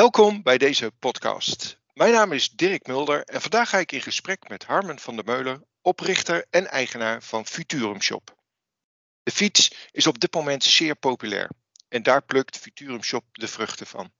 Welkom 0.00 0.42
bij 0.42 0.58
deze 0.58 0.90
podcast. 0.98 1.80
Mijn 1.92 2.12
naam 2.12 2.32
is 2.32 2.50
Dirk 2.50 2.86
Mulder 2.86 3.24
en 3.24 3.40
vandaag 3.40 3.68
ga 3.68 3.78
ik 3.78 3.92
in 3.92 4.00
gesprek 4.00 4.48
met 4.48 4.64
Harmen 4.64 4.98
van 4.98 5.16
der 5.16 5.24
Meulen, 5.24 5.66
oprichter 5.80 6.46
en 6.50 6.66
eigenaar 6.66 7.22
van 7.22 7.46
Futurum 7.46 8.02
Shop. 8.02 8.36
De 9.22 9.30
fiets 9.30 9.88
is 9.90 10.06
op 10.06 10.18
dit 10.18 10.34
moment 10.34 10.64
zeer 10.64 10.96
populair 10.96 11.50
en 11.88 12.02
daar 12.02 12.22
plukt 12.22 12.58
Futurum 12.58 13.02
Shop 13.02 13.24
de 13.32 13.48
vruchten 13.48 13.86
van. 13.86 14.12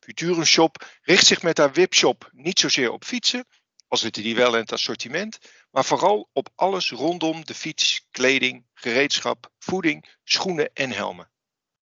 Futurum 0.00 0.44
Shop 0.44 0.98
richt 1.02 1.26
zich 1.26 1.42
met 1.42 1.58
haar 1.58 1.72
webshop 1.72 2.30
niet 2.32 2.58
zozeer 2.58 2.92
op 2.92 3.04
fietsen, 3.04 3.46
al 3.88 3.98
zitten 3.98 4.22
die 4.22 4.34
wel 4.34 4.52
in 4.52 4.60
het 4.60 4.72
assortiment, 4.72 5.38
maar 5.70 5.84
vooral 5.84 6.28
op 6.32 6.48
alles 6.54 6.90
rondom 6.90 7.44
de 7.44 7.54
fiets, 7.54 8.06
kleding, 8.10 8.66
gereedschap, 8.74 9.50
voeding, 9.58 10.14
schoenen 10.24 10.70
en 10.72 10.90
helmen. 10.90 11.30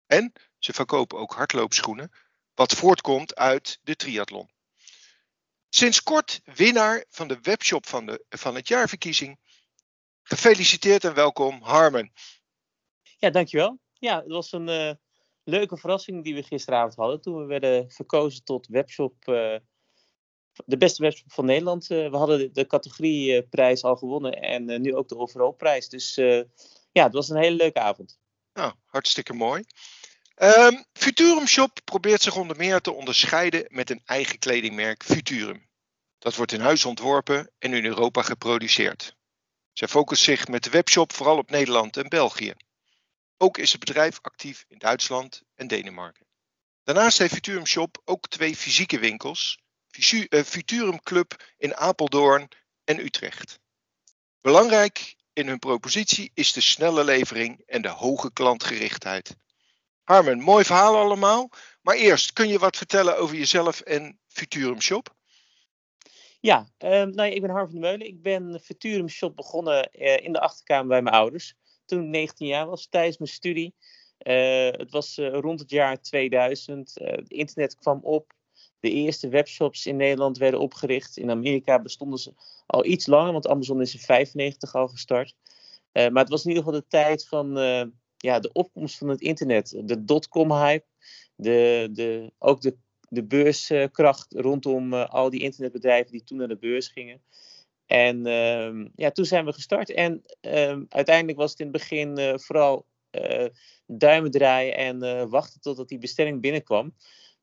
En 0.05 0.33
ze 0.57 0.73
verkopen 0.73 1.17
ook 1.17 1.33
hardloopschoenen, 1.33 2.11
wat 2.59 2.73
voortkomt 2.73 3.35
uit 3.35 3.79
de 3.83 3.95
triathlon. 3.95 4.49
Sinds 5.69 6.03
kort 6.03 6.41
winnaar 6.43 7.05
van 7.09 7.27
de 7.27 7.39
webshop 7.41 7.85
van, 7.87 8.05
de, 8.05 8.25
van 8.29 8.55
het 8.55 8.67
jaarverkiezing. 8.67 9.39
Gefeliciteerd 10.21 11.03
en 11.03 11.13
welkom, 11.13 11.61
Harmen. 11.61 12.11
Ja, 13.17 13.29
dankjewel. 13.29 13.79
Ja, 13.93 14.17
het 14.17 14.27
was 14.27 14.51
een 14.51 14.67
uh, 14.67 14.91
leuke 15.43 15.77
verrassing 15.77 16.23
die 16.23 16.35
we 16.35 16.43
gisteravond 16.43 16.95
hadden. 16.95 17.21
Toen 17.21 17.37
we 17.37 17.45
werden 17.45 17.91
verkozen 17.91 18.43
tot 18.43 18.67
webshop, 18.67 19.13
uh, 19.25 19.55
de 20.65 20.77
beste 20.77 21.01
webshop 21.01 21.31
van 21.31 21.45
Nederland. 21.45 21.89
Uh, 21.89 22.09
we 22.09 22.17
hadden 22.17 22.37
de, 22.37 22.51
de 22.51 22.67
categorieprijs 22.67 23.83
al 23.83 23.95
gewonnen 23.95 24.33
en 24.33 24.81
nu 24.81 24.95
ook 24.95 25.07
de 25.07 25.17
overall 25.17 25.53
prijs. 25.53 25.89
Dus 25.89 26.15
ja, 26.91 27.03
het 27.03 27.13
was 27.13 27.29
een 27.29 27.41
hele 27.41 27.55
leuke 27.55 27.79
avond. 27.79 28.19
Nou, 28.53 28.73
hartstikke 28.85 29.33
mooi. 29.33 29.63
Um, 30.41 30.85
Futurum 30.93 31.47
Shop 31.47 31.79
probeert 31.83 32.21
zich 32.21 32.35
onder 32.35 32.57
meer 32.57 32.81
te 32.81 32.91
onderscheiden 32.91 33.65
met 33.67 33.89
een 33.89 34.01
eigen 34.05 34.39
kledingmerk 34.39 35.03
Futurum. 35.03 35.69
Dat 36.19 36.35
wordt 36.35 36.51
in 36.51 36.59
huis 36.59 36.85
ontworpen 36.85 37.51
en 37.57 37.73
in 37.73 37.85
Europa 37.85 38.21
geproduceerd. 38.21 39.15
Zij 39.73 39.87
focust 39.87 40.23
zich 40.23 40.47
met 40.47 40.63
de 40.63 40.69
webshop 40.69 41.13
vooral 41.13 41.37
op 41.37 41.49
Nederland 41.49 41.97
en 41.97 42.09
België. 42.09 42.53
Ook 43.37 43.57
is 43.57 43.71
het 43.71 43.79
bedrijf 43.79 44.19
actief 44.21 44.65
in 44.67 44.77
Duitsland 44.77 45.41
en 45.55 45.67
Denemarken. 45.67 46.25
Daarnaast 46.83 47.17
heeft 47.17 47.33
Futurum 47.33 47.65
Shop 47.65 48.01
ook 48.05 48.27
twee 48.27 48.55
fysieke 48.55 48.99
winkels, 48.99 49.59
eh, 49.91 50.43
Futurum 50.43 51.01
Club 51.01 51.43
in 51.57 51.75
Apeldoorn 51.75 52.47
en 52.83 52.99
Utrecht. 52.99 53.59
Belangrijk 54.41 55.15
in 55.33 55.47
hun 55.47 55.59
propositie 55.59 56.31
is 56.33 56.53
de 56.53 56.61
snelle 56.61 57.03
levering 57.03 57.63
en 57.65 57.81
de 57.81 57.89
hoge 57.89 58.33
klantgerichtheid. 58.33 59.35
Harmen, 60.09 60.39
mooi 60.39 60.63
verhaal 60.63 60.95
allemaal. 60.95 61.49
Maar 61.81 61.95
eerst, 61.95 62.33
kun 62.33 62.47
je 62.47 62.59
wat 62.59 62.77
vertellen 62.77 63.17
over 63.17 63.35
jezelf 63.35 63.81
en 63.81 64.19
Futurum 64.27 64.81
Shop? 64.81 65.15
Ja, 66.39 66.67
uh, 66.79 66.89
nou 66.89 67.15
ja, 67.15 67.23
ik 67.23 67.41
ben 67.41 67.49
Harm 67.49 67.65
van 67.65 67.81
der 67.81 67.89
Meulen. 67.89 68.07
Ik 68.07 68.21
ben 68.21 68.59
Futurum 68.59 69.09
Shop 69.09 69.35
begonnen 69.35 69.89
uh, 69.93 70.17
in 70.17 70.33
de 70.33 70.39
achterkamer 70.39 70.87
bij 70.87 71.01
mijn 71.01 71.15
ouders. 71.15 71.53
Toen 71.85 72.01
ik 72.01 72.07
19 72.07 72.47
jaar 72.47 72.67
was, 72.67 72.87
tijdens 72.87 73.17
mijn 73.17 73.31
studie. 73.31 73.73
Uh, 74.27 74.71
het 74.71 74.91
was 74.91 75.17
uh, 75.17 75.33
rond 75.33 75.59
het 75.59 75.69
jaar 75.69 76.01
2000. 76.01 76.91
het 76.93 77.29
internet 77.29 77.75
kwam 77.75 77.99
op. 78.03 78.33
De 78.79 78.91
eerste 78.91 79.29
webshops 79.29 79.85
in 79.85 79.95
Nederland 79.95 80.37
werden 80.37 80.59
opgericht. 80.59 81.17
In 81.17 81.31
Amerika 81.31 81.79
bestonden 81.79 82.19
ze 82.19 82.33
al 82.65 82.85
iets 82.85 83.07
langer, 83.07 83.31
want 83.31 83.47
Amazon 83.47 83.81
is 83.81 83.93
in 83.93 83.99
95 83.99 84.75
al 84.75 84.87
gestart. 84.87 85.35
maar 85.91 86.11
het 86.11 86.29
was 86.29 86.43
in 86.43 86.49
ieder 86.49 86.63
geval 86.63 86.79
de 86.79 86.87
tijd 86.87 87.27
van 87.27 87.57
ja, 88.21 88.39
de 88.39 88.51
opkomst 88.51 88.97
van 88.97 89.07
het 89.07 89.21
internet, 89.21 89.81
de 89.83 90.03
dotcom-hype, 90.03 90.85
de, 91.35 91.89
de, 91.91 92.31
ook 92.37 92.61
de, 92.61 92.77
de 93.09 93.23
beurskracht 93.23 94.33
rondom 94.33 94.93
uh, 94.93 95.09
al 95.09 95.29
die 95.29 95.41
internetbedrijven 95.41 96.11
die 96.11 96.23
toen 96.23 96.37
naar 96.37 96.47
de 96.47 96.57
beurs 96.57 96.87
gingen. 96.87 97.21
En 97.85 98.27
uh, 98.27 98.85
ja, 98.95 99.11
toen 99.11 99.25
zijn 99.25 99.45
we 99.45 99.53
gestart. 99.53 99.91
En 99.91 100.23
uh, 100.41 100.77
uiteindelijk 100.89 101.37
was 101.37 101.51
het 101.51 101.59
in 101.59 101.67
het 101.67 101.75
begin 101.75 102.19
uh, 102.19 102.33
vooral 102.37 102.87
duimen 103.85 104.31
draaien 104.31 104.75
en 104.75 105.29
wachten 105.29 105.61
totdat 105.61 105.87
die 105.87 105.97
bestelling 105.97 106.41
binnenkwam. 106.41 106.95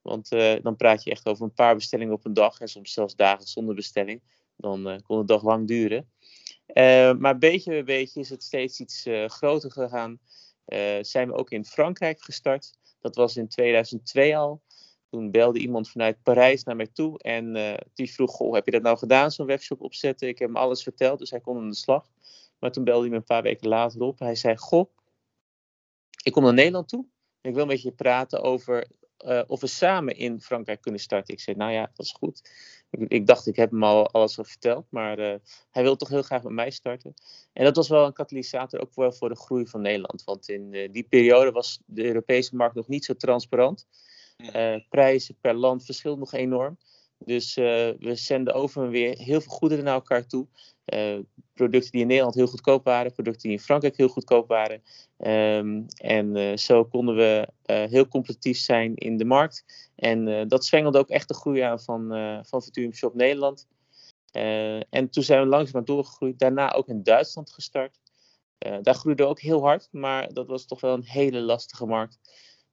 Want 0.03 0.29
dan 0.63 0.77
praat 0.77 1.05
je 1.05 1.11
echt 1.11 1.27
over 1.27 1.45
een 1.45 1.55
paar 1.55 1.75
bestellingen 1.75 2.15
op 2.15 2.25
een 2.25 2.35
dag 2.35 2.61
en 2.61 2.69
soms 2.69 2.93
zelfs 2.93 3.17
dagen 3.17 3.47
zonder 3.47 3.75
bestelling. 3.75 4.23
Dan 4.57 5.03
kon 5.07 5.19
het 5.19 5.29
dag 5.29 5.43
lang 5.43 5.67
duren. 5.67 6.11
maar 7.19 7.39
beetje 7.39 7.71
bij 7.71 7.83
beetje 7.83 8.21
is 8.21 8.31
het 8.31 8.43
steeds 8.43 8.81
iets 8.81 9.05
groter 9.27 9.71
gegaan. 9.71 10.19
Uh, 10.67 10.99
zijn 11.01 11.29
we 11.29 11.35
ook 11.35 11.51
in 11.51 11.65
Frankrijk 11.65 12.23
gestart. 12.23 12.73
Dat 13.01 13.15
was 13.15 13.37
in 13.37 13.49
2002 13.49 14.37
al. 14.37 14.63
Toen 15.11 15.31
belde 15.31 15.59
iemand 15.59 15.91
vanuit 15.91 16.23
Parijs 16.23 16.65
naar 16.65 16.77
mij 16.77 16.87
toe 16.87 17.19
en 17.19 17.57
uh, 17.57 17.75
die 17.95 18.13
vroeg: 18.13 18.31
Goh, 18.31 18.55
heb 18.55 18.65
je 18.65 18.71
dat 18.71 18.83
nou 18.83 18.99
gedaan, 18.99 19.31
zo'n 19.31 19.47
webshop 19.47 19.81
opzetten? 19.81 20.29
Ik 20.29 20.39
heb 20.39 20.49
hem 20.49 20.57
alles 20.57 20.83
verteld, 20.83 21.19
dus 21.19 21.31
hij 21.31 21.41
kon 21.41 21.57
aan 21.57 21.69
de 21.69 21.77
slag. 21.77 22.11
Maar 22.59 22.73
toen 22.73 22.85
belde 22.85 23.01
hij 23.01 23.11
me 23.11 23.17
een 23.17 23.25
paar 23.25 23.43
weken 23.43 23.69
later 23.69 24.01
op. 24.01 24.19
Hij 24.19 24.35
zei: 24.35 24.57
Goh, 24.57 24.91
ik 26.23 26.33
kom 26.33 26.43
naar 26.43 26.55
Nederland 26.55 26.89
toe. 26.89 27.07
En 27.41 27.51
ik 27.51 27.57
wil 27.57 27.67
met 27.67 27.83
je 27.83 27.93
praten 27.93 28.43
over 28.43 28.87
uh, 29.25 29.43
of 29.47 29.61
we 29.61 29.67
samen 29.67 30.17
in 30.17 30.41
Frankrijk 30.41 30.81
kunnen 30.81 31.01
starten. 31.01 31.35
Ik 31.35 31.41
zei: 31.41 31.57
Nou 31.57 31.73
ja, 31.73 31.91
dat 31.95 32.07
is 32.07 32.13
goed. 32.13 32.51
Ik, 32.99 33.09
ik 33.09 33.27
dacht, 33.27 33.47
ik 33.47 33.57
heb 33.57 33.71
hem 33.71 33.85
al 33.85 34.11
alles 34.11 34.39
al 34.39 34.45
verteld, 34.45 34.87
maar 34.91 35.19
uh, 35.19 35.35
hij 35.71 35.83
wil 35.83 35.97
toch 35.97 36.09
heel 36.09 36.23
graag 36.23 36.43
met 36.43 36.53
mij 36.53 36.71
starten. 36.71 37.15
En 37.53 37.65
dat 37.65 37.77
was 37.77 37.89
wel 37.89 38.07
een 38.07 38.13
katalysator 38.13 38.81
ook 38.81 38.95
wel 38.95 39.13
voor 39.13 39.29
de 39.29 39.37
groei 39.37 39.67
van 39.67 39.81
Nederland. 39.81 40.25
Want 40.25 40.49
in 40.49 40.73
uh, 40.73 40.93
die 40.93 41.07
periode 41.09 41.51
was 41.51 41.81
de 41.87 42.05
Europese 42.05 42.57
markt 42.57 42.75
nog 42.75 42.89
niet 42.89 43.05
zo 43.05 43.15
transparant. 43.15 43.87
Uh, 44.37 44.77
prijzen 44.89 45.37
per 45.41 45.55
land 45.55 45.85
verschillen 45.85 46.19
nog 46.19 46.33
enorm. 46.33 46.79
Dus 47.19 47.55
we 47.55 48.11
zenden 48.13 48.55
over 48.55 48.85
en 48.85 48.91
weer 48.91 49.19
heel 49.19 49.41
veel 49.41 49.53
goederen 49.53 49.85
naar 49.85 49.95
elkaar 49.95 50.27
toe. 50.27 50.47
Uh, 50.95 51.19
producten 51.55 51.91
die 51.91 52.01
in 52.01 52.07
Nederland 52.07 52.35
heel 52.35 52.47
goedkoop 52.47 52.85
waren, 52.85 53.13
producten 53.13 53.43
die 53.43 53.59
in 53.59 53.65
Frankrijk 53.65 53.97
heel 53.97 54.09
goedkoop 54.09 54.49
waren. 54.49 54.83
Um, 55.19 55.87
en 55.97 56.37
uh, 56.37 56.57
zo 56.57 56.85
konden 56.85 57.17
we 57.17 57.49
heel 57.67 58.09
competitief 58.09 58.59
zijn 58.59 58.95
in 58.95 59.17
de 59.17 59.25
markt. 59.25 59.65
En 59.97 60.49
dat 60.49 60.65
zwengelde 60.65 60.99
ook 60.99 61.09
echt 61.09 61.29
de 61.29 61.35
groei 61.35 61.61
aan 61.61 61.81
van, 61.81 62.09
van 62.47 62.63
Shop 62.93 63.15
Nederland. 63.15 63.67
en 64.91 65.11
toen 65.11 65.23
zijn 65.23 65.41
we 65.41 65.47
langzaam 65.47 65.85
doorgegroeid. 65.85 66.39
Daarna 66.39 66.73
ook 66.73 66.89
in 66.89 67.03
Duitsland 67.03 67.53
gestart. 67.53 68.01
daar 68.59 68.95
groeide 68.95 69.25
ook 69.25 69.41
heel 69.41 69.61
hard, 69.61 69.89
maar 69.91 70.33
dat 70.33 70.47
was 70.47 70.67
toch 70.67 70.81
wel 70.81 70.95
een 70.95 71.05
hele 71.05 71.41
lastige 71.41 71.87
markt. 71.87 72.19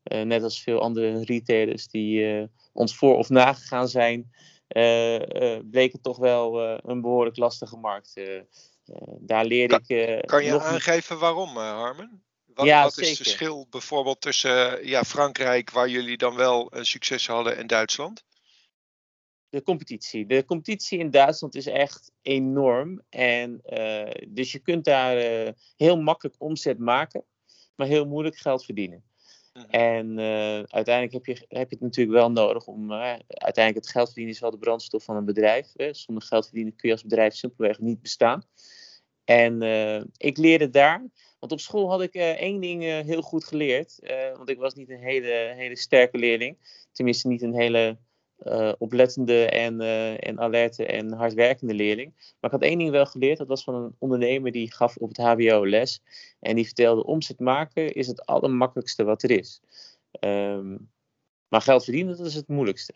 Net 0.03 0.43
als 0.43 0.61
veel 0.61 0.81
andere 0.81 1.23
retailers 1.23 1.87
die 1.87 2.49
ons 2.73 2.95
voor 2.95 3.17
of 3.17 3.29
nagegaan 3.29 3.87
zijn. 3.87 4.31
Uh, 4.69 5.59
bleek 5.71 5.91
het 5.91 6.03
toch 6.03 6.17
wel 6.17 6.59
een 6.89 7.01
behoorlijk 7.01 7.37
lastige 7.37 7.77
markt. 7.77 8.21
daar 9.19 9.45
leerde 9.45 9.81
kan, 9.81 9.97
ik. 9.97 10.27
kan 10.27 10.43
je 10.43 10.61
aangeven 10.61 11.19
waarom, 11.19 11.57
Harmen? 11.57 12.23
Wat, 12.45 12.65
ja, 12.65 12.83
wat 12.83 12.97
is 12.97 13.07
het 13.07 13.17
verschil 13.17 13.67
bijvoorbeeld 13.69 14.21
tussen 14.21 14.87
ja, 14.87 15.03
Frankrijk, 15.03 15.69
waar 15.69 15.89
jullie 15.89 16.17
dan 16.17 16.35
wel 16.35 16.71
succes 16.71 17.27
hadden, 17.27 17.57
en 17.57 17.67
Duitsland? 17.67 18.23
De 19.49 19.63
competitie. 19.63 20.25
De 20.25 20.45
competitie 20.45 20.99
in 20.99 21.11
Duitsland 21.11 21.55
is 21.55 21.67
echt 21.67 22.11
enorm. 22.21 23.01
En, 23.09 23.61
dus 24.27 24.51
je 24.51 24.59
kunt 24.59 24.85
daar 24.85 25.17
heel 25.75 26.01
makkelijk 26.01 26.35
omzet 26.37 26.79
maken, 26.79 27.23
maar 27.75 27.87
heel 27.87 28.05
moeilijk 28.05 28.37
geld 28.37 28.65
verdienen. 28.65 29.03
Mhm. 29.53 29.65
En 29.69 30.17
uh, 30.17 30.63
uiteindelijk 30.63 31.13
heb 31.13 31.25
je, 31.25 31.45
heb 31.47 31.69
je 31.69 31.75
het 31.75 31.79
natuurlijk 31.79 32.17
wel 32.17 32.31
nodig 32.31 32.65
om. 32.65 32.91
Uh, 32.91 33.15
uiteindelijk 33.27 33.85
het 33.85 33.89
geld 33.89 34.05
verdienen 34.05 34.33
is 34.33 34.39
wel 34.39 34.51
de 34.51 34.57
brandstof 34.57 35.03
van 35.03 35.15
een 35.15 35.25
bedrijf. 35.25 35.71
Hè. 35.73 35.93
Zonder 35.93 36.23
geld 36.23 36.45
verdienen 36.45 36.75
kun 36.75 36.89
je 36.89 36.95
als 36.95 37.03
bedrijf 37.03 37.35
simpelweg 37.35 37.79
niet 37.79 38.01
bestaan. 38.01 38.43
En 39.23 39.63
uh, 39.63 40.01
ik 40.17 40.37
leerde 40.37 40.69
daar. 40.69 41.07
Want 41.39 41.51
op 41.51 41.59
school 41.59 41.89
had 41.89 42.01
ik 42.01 42.13
één 42.13 42.61
ding 42.61 42.81
heel 42.83 43.21
goed 43.21 43.43
geleerd. 43.43 43.99
want 44.35 44.49
ik 44.49 44.57
was 44.57 44.73
niet 44.73 44.89
een 44.89 45.03
hele, 45.03 45.53
hele 45.55 45.77
sterke 45.77 46.17
leerling. 46.17 46.57
Tenminste, 46.91 47.27
niet 47.27 47.41
een 47.41 47.55
hele 47.55 47.97
uh, 48.39 48.71
oplettende 48.77 49.45
en, 49.45 49.81
uh, 49.81 50.27
en 50.27 50.39
alerte 50.39 50.85
en 50.85 51.11
hardwerkende 51.11 51.73
leerling. 51.73 52.13
Maar 52.15 52.51
ik 52.53 52.59
had 52.59 52.69
één 52.69 52.77
ding 52.77 52.89
wel 52.89 53.05
geleerd. 53.05 53.37
Dat 53.37 53.47
was 53.47 53.63
van 53.63 53.75
een 53.75 53.95
ondernemer 53.99 54.51
die 54.51 54.73
gaf 54.73 54.97
op 54.97 55.07
het 55.07 55.17
HBO 55.17 55.67
les. 55.67 56.01
En 56.39 56.55
die 56.55 56.65
vertelde: 56.65 57.05
omzet 57.05 57.39
maken 57.39 57.93
is 57.93 58.07
het 58.07 58.25
allermakkelijkste 58.25 59.03
wat 59.03 59.23
er 59.23 59.31
is. 59.31 59.61
Um, 60.19 60.91
maar 61.53 61.61
geld 61.61 61.83
verdienen, 61.83 62.17
dat 62.17 62.25
is 62.25 62.35
het 62.35 62.47
moeilijkste. 62.47 62.93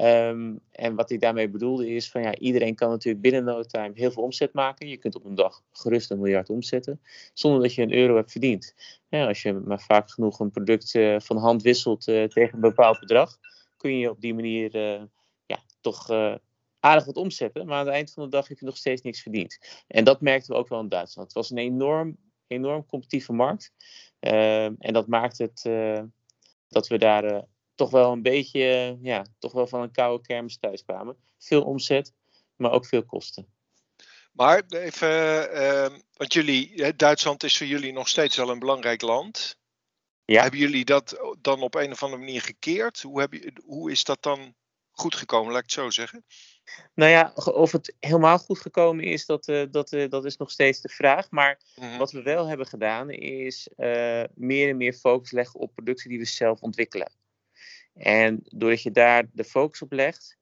Um, 0.00 0.60
en 0.70 0.94
wat 0.94 1.10
ik 1.10 1.20
daarmee 1.20 1.48
bedoelde 1.48 1.88
is 1.88 2.10
van 2.10 2.22
ja, 2.22 2.36
iedereen 2.36 2.74
kan 2.74 2.90
natuurlijk 2.90 3.22
binnen 3.22 3.44
no 3.44 3.62
time 3.62 3.90
heel 3.94 4.10
veel 4.10 4.22
omzet 4.22 4.52
maken. 4.52 4.88
Je 4.88 4.96
kunt 4.96 5.14
op 5.14 5.24
een 5.24 5.34
dag 5.34 5.62
gerust 5.72 6.10
een 6.10 6.18
miljard 6.18 6.50
omzetten, 6.50 7.00
zonder 7.32 7.62
dat 7.62 7.74
je 7.74 7.82
een 7.82 7.92
euro 7.92 8.16
hebt 8.16 8.30
verdiend. 8.30 8.74
Ja, 9.08 9.26
als 9.26 9.42
je 9.42 9.52
maar 9.52 9.80
vaak 9.80 10.10
genoeg 10.10 10.40
een 10.40 10.50
product 10.50 10.94
uh, 10.94 11.20
van 11.20 11.36
hand 11.36 11.62
wisselt 11.62 12.02
tegen 12.04 12.50
een 12.52 12.60
bepaald 12.60 13.00
bedrag, 13.00 13.38
kun 13.78 13.98
je 13.98 14.10
op 14.10 14.20
die 14.20 14.34
manier 14.34 14.74
uh, 14.74 15.02
ja, 15.46 15.58
toch 15.80 16.10
uh, 16.10 16.34
aardig 16.80 17.04
wat 17.04 17.16
omzetten. 17.16 17.66
Maar 17.66 17.78
aan 17.78 17.86
het 17.86 17.94
eind 17.94 18.12
van 18.12 18.22
de 18.22 18.28
dag 18.28 18.48
heb 18.48 18.58
je 18.58 18.64
nog 18.64 18.76
steeds 18.76 19.02
niks 19.02 19.22
verdiend. 19.22 19.58
En 19.86 20.04
dat 20.04 20.20
merkten 20.20 20.52
we 20.52 20.58
ook 20.58 20.68
wel 20.68 20.80
in 20.80 20.88
Duitsland. 20.88 21.28
Het 21.28 21.36
was 21.36 21.50
een 21.50 21.58
enorm, 21.58 22.16
enorm 22.46 22.86
competitieve 22.86 23.32
markt. 23.32 23.72
Uh, 24.20 24.64
en 24.64 24.92
dat 24.92 25.06
maakt 25.06 25.38
het 25.38 25.62
dat 26.68 26.88
we 26.88 26.98
daar 26.98 27.44
toch 27.74 27.90
wel 27.90 28.12
een 28.12 28.22
beetje, 28.22 28.98
ja, 29.02 29.26
toch 29.38 29.52
wel 29.52 29.66
van 29.66 29.82
een 29.82 29.92
koude 29.92 30.26
kermis 30.26 30.58
thuis 30.58 30.84
kwamen. 30.84 31.16
Veel 31.38 31.62
omzet, 31.62 32.12
maar 32.56 32.72
ook 32.72 32.86
veel 32.86 33.04
kosten. 33.04 33.46
Maar 34.32 34.62
even, 34.68 36.02
want 36.16 36.32
jullie, 36.32 36.94
Duitsland 36.96 37.42
is 37.42 37.56
voor 37.56 37.66
jullie 37.66 37.92
nog 37.92 38.08
steeds 38.08 38.36
wel 38.36 38.50
een 38.50 38.58
belangrijk 38.58 39.02
land. 39.02 39.58
Ja. 40.32 40.42
Hebben 40.42 40.60
jullie 40.60 40.84
dat 40.84 41.34
dan 41.40 41.62
op 41.62 41.74
een 41.74 41.92
of 41.92 42.02
andere 42.02 42.22
manier 42.22 42.42
gekeerd? 42.42 43.02
Hoe, 43.02 43.20
heb 43.20 43.32
je, 43.32 43.52
hoe 43.64 43.90
is 43.90 44.04
dat 44.04 44.22
dan 44.22 44.54
goed 44.90 45.14
gekomen, 45.14 45.52
laat 45.52 45.62
ik 45.62 45.70
het 45.70 45.80
zo 45.80 45.90
zeggen? 45.90 46.24
Nou 46.94 47.10
ja, 47.10 47.32
of 47.34 47.72
het 47.72 47.94
helemaal 48.00 48.38
goed 48.38 48.58
gekomen 48.58 49.04
is, 49.04 49.26
dat, 49.26 49.48
uh, 49.48 49.64
dat, 49.70 49.92
uh, 49.92 50.08
dat 50.08 50.24
is 50.24 50.36
nog 50.36 50.50
steeds 50.50 50.80
de 50.80 50.88
vraag. 50.88 51.30
Maar 51.30 51.60
mhm. 51.74 51.98
wat 51.98 52.12
we 52.12 52.22
wel 52.22 52.46
hebben 52.46 52.66
gedaan, 52.66 53.10
is 53.10 53.68
uh, 53.76 54.24
meer 54.34 54.68
en 54.68 54.76
meer 54.76 54.92
focus 54.92 55.30
leggen 55.30 55.60
op 55.60 55.74
producten 55.74 56.08
die 56.08 56.18
we 56.18 56.24
zelf 56.24 56.60
ontwikkelen. 56.60 57.12
En 57.94 58.40
doordat 58.42 58.82
je 58.82 58.90
daar 58.90 59.28
de 59.32 59.44
focus 59.44 59.82
op 59.82 59.92
legt, 59.92 60.38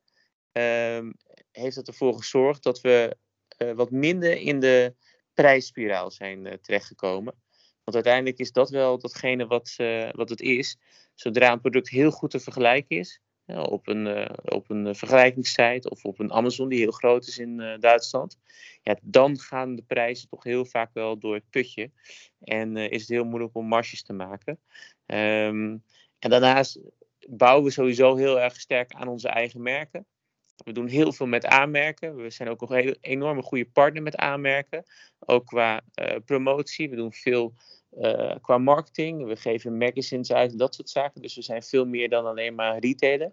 um, 0.52 1.16
heeft 1.52 1.76
dat 1.76 1.88
ervoor 1.88 2.16
gezorgd 2.16 2.62
dat 2.62 2.80
we 2.80 3.16
wat 3.74 3.90
minder 3.90 4.36
in 4.36 4.60
de 4.60 4.94
prijsspiraal 5.34 6.10
zijn 6.10 6.58
terechtgekomen. 6.60 7.34
Want 7.86 8.04
uiteindelijk 8.04 8.38
is 8.38 8.52
dat 8.52 8.70
wel 8.70 8.98
datgene 8.98 9.46
wat, 9.46 9.76
wat 10.10 10.28
het 10.28 10.40
is. 10.40 10.78
Zodra 11.14 11.52
een 11.52 11.60
product 11.60 11.88
heel 11.88 12.10
goed 12.10 12.30
te 12.30 12.40
vergelijken 12.40 12.96
is, 12.96 13.20
op 13.46 13.88
een, 13.88 14.06
uh, 14.06 14.28
op 14.44 14.70
een 14.70 14.94
vergelijkingssite 14.94 15.90
of 15.90 16.04
op 16.04 16.18
een 16.18 16.32
Amazon 16.32 16.68
die 16.68 16.78
heel 16.78 16.90
groot 16.90 17.26
is 17.26 17.38
in 17.38 17.76
Duitsland, 17.80 18.38
ja, 18.82 18.96
dan 19.02 19.38
gaan 19.38 19.74
de 19.74 19.82
prijzen 19.82 20.28
toch 20.28 20.44
heel 20.44 20.64
vaak 20.64 20.90
wel 20.92 21.18
door 21.18 21.34
het 21.34 21.50
putje. 21.50 21.90
En 22.40 22.76
is 22.76 23.00
het 23.00 23.10
heel 23.10 23.24
moeilijk 23.24 23.54
om 23.54 23.66
marges 23.66 24.02
te 24.02 24.12
maken. 24.12 24.60
Um, 25.06 25.82
en 26.18 26.30
daarnaast 26.30 26.80
bouwen 27.28 27.64
we 27.64 27.70
sowieso 27.70 28.16
heel 28.16 28.40
erg 28.40 28.60
sterk 28.60 28.92
aan 28.92 29.08
onze 29.08 29.28
eigen 29.28 29.62
merken. 29.62 30.06
We 30.64 30.72
doen 30.72 30.86
heel 30.86 31.12
veel 31.12 31.26
met 31.26 31.46
aanmerken. 31.46 32.16
We 32.16 32.30
zijn 32.30 32.48
ook 32.48 32.70
een 32.70 32.96
enorme 33.00 33.42
goede 33.42 33.66
partner 33.66 34.02
met 34.02 34.16
aanmerken. 34.16 34.84
Ook 35.18 35.46
qua 35.46 35.82
promotie. 36.24 36.90
We 36.90 36.96
doen 36.96 37.12
veel 37.12 37.54
uh, 38.00 38.34
qua 38.40 38.58
marketing. 38.58 39.26
We 39.26 39.36
geven 39.36 39.78
magazines 39.78 40.32
uit, 40.32 40.58
dat 40.58 40.74
soort 40.74 40.90
zaken. 40.90 41.22
Dus 41.22 41.34
we 41.34 41.42
zijn 41.42 41.62
veel 41.62 41.84
meer 41.84 42.08
dan 42.08 42.26
alleen 42.26 42.54
maar 42.54 42.78
retailer. 42.78 43.32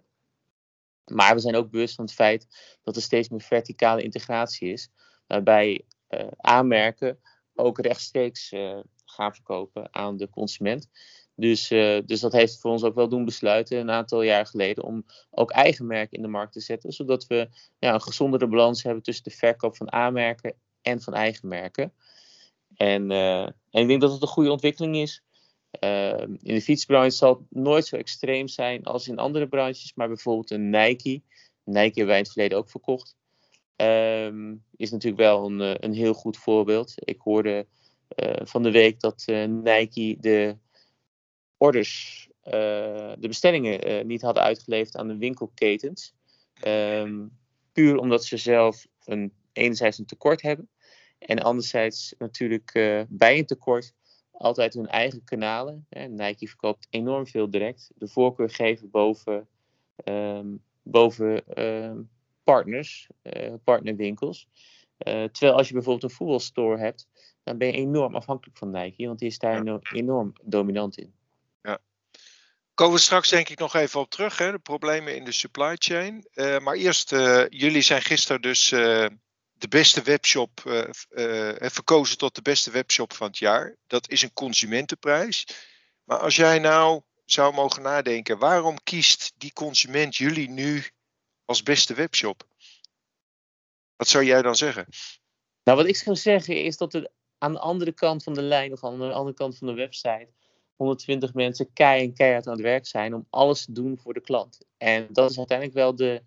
Maar 1.04 1.34
we 1.34 1.40
zijn 1.40 1.56
ook 1.56 1.70
bewust 1.70 1.94
van 1.94 2.04
het 2.04 2.14
feit 2.14 2.46
dat 2.82 2.96
er 2.96 3.02
steeds 3.02 3.28
meer 3.28 3.40
verticale 3.40 4.02
integratie 4.02 4.72
is. 4.72 4.88
Waarbij 5.26 5.84
uh, 6.08 6.26
aanmerken 6.36 7.18
ook 7.54 7.78
rechtstreeks 7.78 8.52
uh, 8.52 8.78
gaan 9.04 9.34
verkopen 9.34 9.94
aan 9.94 10.16
de 10.16 10.30
consument. 10.30 10.88
Dus, 11.36 11.68
dus 12.06 12.20
dat 12.20 12.32
heeft 12.32 12.60
voor 12.60 12.70
ons 12.70 12.82
ook 12.82 12.94
wel 12.94 13.08
doen 13.08 13.24
besluiten 13.24 13.78
een 13.78 13.90
aantal 13.90 14.22
jaar 14.22 14.46
geleden 14.46 14.84
om 14.84 15.04
ook 15.30 15.50
eigen 15.50 15.86
merken 15.86 16.16
in 16.16 16.22
de 16.22 16.28
markt 16.28 16.52
te 16.52 16.60
zetten. 16.60 16.92
Zodat 16.92 17.26
we 17.26 17.48
ja, 17.78 17.94
een 17.94 18.02
gezondere 18.02 18.48
balans 18.48 18.82
hebben 18.82 19.02
tussen 19.02 19.24
de 19.24 19.30
verkoop 19.30 19.76
van 19.76 19.92
aanmerken 19.92 20.54
en 20.82 21.00
van 21.00 21.14
eigen 21.14 21.48
merken. 21.48 21.92
En, 22.76 23.10
uh, 23.10 23.42
en 23.42 23.54
ik 23.70 23.88
denk 23.88 24.00
dat 24.00 24.12
het 24.12 24.22
een 24.22 24.28
goede 24.28 24.50
ontwikkeling 24.50 24.96
is. 24.96 25.22
Uh, 25.84 26.18
in 26.20 26.54
de 26.54 26.60
fietsbranche 26.60 27.16
zal 27.16 27.28
het 27.28 27.46
nooit 27.50 27.86
zo 27.86 27.96
extreem 27.96 28.48
zijn 28.48 28.84
als 28.84 29.08
in 29.08 29.18
andere 29.18 29.48
branches, 29.48 29.92
maar 29.94 30.08
bijvoorbeeld 30.08 30.50
een 30.50 30.70
Nike. 30.70 31.22
Nike 31.64 31.80
hebben 31.80 32.06
wij 32.06 32.16
in 32.16 32.22
het 32.22 32.32
verleden 32.32 32.58
ook 32.58 32.70
verkocht. 32.70 33.16
Um, 33.76 34.64
is 34.76 34.90
natuurlijk 34.90 35.22
wel 35.22 35.46
een, 35.46 35.60
eh, 35.60 35.74
een 35.78 35.94
heel 35.94 36.14
goed 36.14 36.36
voorbeeld. 36.36 36.92
Ik 36.96 37.20
hoorde 37.20 37.66
van 38.42 38.62
de 38.62 38.70
week 38.70 39.00
dat 39.00 39.24
Nike 39.48 40.16
de 40.20 40.56
orders, 41.56 42.28
de 42.42 43.16
bestellingen 43.20 44.06
niet 44.06 44.22
hadden 44.22 44.42
uitgeleverd 44.42 44.96
aan 44.96 45.08
de 45.08 45.16
winkelketens. 45.16 46.14
Um, 46.66 47.38
puur 47.72 47.96
omdat 47.96 48.24
ze 48.24 48.36
zelf 48.36 48.86
een, 49.04 49.32
enerzijds 49.52 49.98
een 49.98 50.06
tekort 50.06 50.42
hebben. 50.42 50.68
En 51.24 51.38
anderzijds 51.38 52.14
natuurlijk 52.18 52.74
uh, 52.74 53.02
bij 53.08 53.38
een 53.38 53.46
tekort 53.46 53.92
altijd 54.30 54.74
hun 54.74 54.88
eigen 54.88 55.24
kanalen. 55.24 55.86
Hè. 55.88 56.06
Nike 56.06 56.48
verkoopt 56.48 56.86
enorm 56.90 57.26
veel 57.26 57.50
direct. 57.50 57.90
De 57.94 58.08
voorkeur 58.08 58.50
geven 58.50 58.90
boven, 58.90 59.48
um, 60.04 60.62
boven 60.82 61.62
um, 61.64 62.10
partners, 62.42 63.08
uh, 63.22 63.54
partnerwinkels. 63.64 64.48
Uh, 64.98 65.24
terwijl 65.24 65.56
als 65.56 65.68
je 65.68 65.74
bijvoorbeeld 65.74 66.10
een 66.10 66.16
voetbalstore 66.16 66.78
hebt, 66.78 67.08
dan 67.42 67.58
ben 67.58 67.68
je 67.68 67.74
enorm 67.74 68.14
afhankelijk 68.14 68.58
van 68.58 68.70
Nike, 68.70 69.06
want 69.06 69.18
die 69.18 69.28
is 69.28 69.38
daar 69.38 69.64
ja. 69.64 69.78
enorm 69.92 70.32
dominant 70.42 70.98
in. 70.98 71.14
Ja. 71.62 71.78
Komen 72.74 72.94
we 72.94 73.00
straks 73.00 73.28
denk 73.28 73.48
ik 73.48 73.58
nog 73.58 73.74
even 73.74 74.00
op 74.00 74.10
terug, 74.10 74.38
hè, 74.38 74.50
de 74.50 74.58
problemen 74.58 75.16
in 75.16 75.24
de 75.24 75.32
supply 75.32 75.74
chain. 75.78 76.26
Uh, 76.34 76.58
maar 76.58 76.74
eerst, 76.74 77.10
jullie 77.48 77.82
zijn 77.82 78.02
gisteren 78.02 78.42
dus 78.42 78.72
de 79.58 79.68
beste 79.68 80.02
webshop 80.02 80.62
uh, 80.66 80.84
uh, 81.10 81.68
verkozen 81.70 82.18
tot 82.18 82.34
de 82.34 82.42
beste 82.42 82.70
webshop 82.70 83.12
van 83.12 83.26
het 83.26 83.38
jaar. 83.38 83.76
Dat 83.86 84.10
is 84.10 84.22
een 84.22 84.32
consumentenprijs. 84.32 85.46
Maar 86.04 86.18
als 86.18 86.36
jij 86.36 86.58
nou 86.58 87.02
zou 87.24 87.54
mogen 87.54 87.82
nadenken, 87.82 88.38
waarom 88.38 88.82
kiest 88.82 89.32
die 89.36 89.52
consument 89.52 90.16
jullie 90.16 90.48
nu 90.48 90.84
als 91.44 91.62
beste 91.62 91.94
webshop? 91.94 92.46
Wat 93.96 94.08
zou 94.08 94.24
jij 94.24 94.42
dan 94.42 94.56
zeggen? 94.56 94.86
Nou, 95.64 95.78
wat 95.78 95.86
ik 95.86 95.96
zou 95.96 96.16
zeggen 96.16 96.62
is 96.62 96.76
dat 96.76 96.94
er 96.94 97.10
aan 97.38 97.52
de 97.52 97.58
andere 97.58 97.92
kant 97.92 98.22
van 98.22 98.34
de 98.34 98.42
lijn 98.42 98.72
of 98.72 98.84
aan 98.84 98.98
de 98.98 99.12
andere 99.12 99.36
kant 99.36 99.58
van 99.58 99.66
de 99.66 99.74
website 99.74 100.28
120 100.76 101.34
mensen 101.34 101.72
kei 101.72 102.02
en 102.02 102.14
keihard 102.14 102.46
aan 102.46 102.52
het 102.52 102.62
werk 102.62 102.86
zijn 102.86 103.14
om 103.14 103.26
alles 103.30 103.64
te 103.64 103.72
doen 103.72 103.98
voor 103.98 104.14
de 104.14 104.20
klant. 104.20 104.58
En 104.76 105.08
dat 105.10 105.30
is 105.30 105.38
uiteindelijk 105.38 105.76
wel 105.76 105.94
de, 105.94 106.22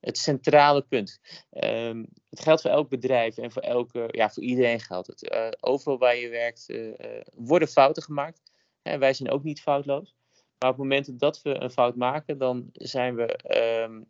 het 0.00 0.18
centrale 0.18 0.82
punt. 0.82 1.20
Um, 1.50 2.06
het 2.30 2.40
geldt 2.40 2.62
voor 2.62 2.70
elk 2.70 2.88
bedrijf 2.88 3.38
en 3.38 3.50
voor, 3.50 3.62
elke, 3.62 4.08
ja, 4.10 4.30
voor 4.30 4.42
iedereen 4.42 4.80
geldt 4.80 5.06
het. 5.06 5.32
Uh, 5.32 5.48
overal 5.60 5.98
waar 5.98 6.16
je 6.16 6.28
werkt 6.28 6.64
uh, 6.68 6.92
worden 7.34 7.68
fouten 7.68 8.02
gemaakt. 8.02 8.40
Wij 8.82 9.14
zijn 9.14 9.30
ook 9.30 9.42
niet 9.42 9.60
foutloos. 9.60 10.14
Maar 10.58 10.70
op 10.70 10.76
het 10.76 10.88
moment 10.88 11.18
dat 11.20 11.42
we 11.42 11.54
een 11.54 11.70
fout 11.70 11.96
maken, 11.96 12.38
dan 12.38 12.68
zijn 12.72 13.14
we, 13.14 13.38
um, 13.82 14.06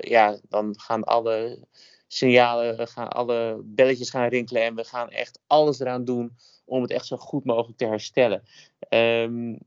ja, 0.00 0.38
dan 0.48 0.80
gaan 0.80 1.04
alle 1.04 1.66
signalen, 2.06 2.88
gaan 2.88 3.08
alle 3.08 3.60
belletjes 3.64 4.10
gaan 4.10 4.28
rinkelen 4.28 4.62
en 4.62 4.74
we 4.74 4.84
gaan 4.84 5.10
echt 5.10 5.40
alles 5.46 5.80
eraan 5.80 6.04
doen 6.04 6.36
om 6.64 6.82
het 6.82 6.90
echt 6.90 7.06
zo 7.06 7.16
goed 7.16 7.44
mogelijk 7.44 7.78
te 7.78 7.86
herstellen. 7.86 8.42
Um, 8.88 9.58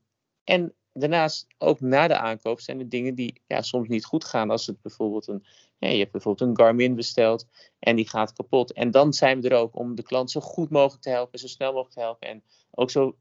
en 0.43 0.73
daarnaast, 0.99 1.47
ook 1.57 1.79
na 1.79 2.07
de 2.07 2.17
aankoop, 2.17 2.59
zijn 2.59 2.79
er 2.79 2.89
dingen 2.89 3.15
die 3.15 3.41
ja, 3.47 3.61
soms 3.61 3.87
niet 3.87 4.05
goed 4.05 4.25
gaan. 4.25 4.49
Als 4.49 4.65
het 4.65 4.81
bijvoorbeeld 4.81 5.27
een, 5.27 5.43
je 5.77 5.87
hebt 5.87 6.11
bijvoorbeeld 6.11 6.49
een 6.49 6.57
Garmin 6.57 6.95
besteld 6.95 7.47
en 7.79 7.95
die 7.95 8.09
gaat 8.09 8.33
kapot. 8.33 8.73
En 8.73 8.91
dan 8.91 9.13
zijn 9.13 9.41
we 9.41 9.49
er 9.49 9.57
ook 9.57 9.75
om 9.75 9.95
de 9.95 10.03
klant 10.03 10.31
zo 10.31 10.39
goed 10.39 10.69
mogelijk 10.69 11.03
te 11.03 11.09
helpen, 11.09 11.39
zo 11.39 11.47
snel 11.47 11.71
mogelijk 11.71 11.93
te 11.93 12.01
helpen. 12.01 12.27
En 12.27 12.43
ook 12.71 12.91
zo 12.91 13.17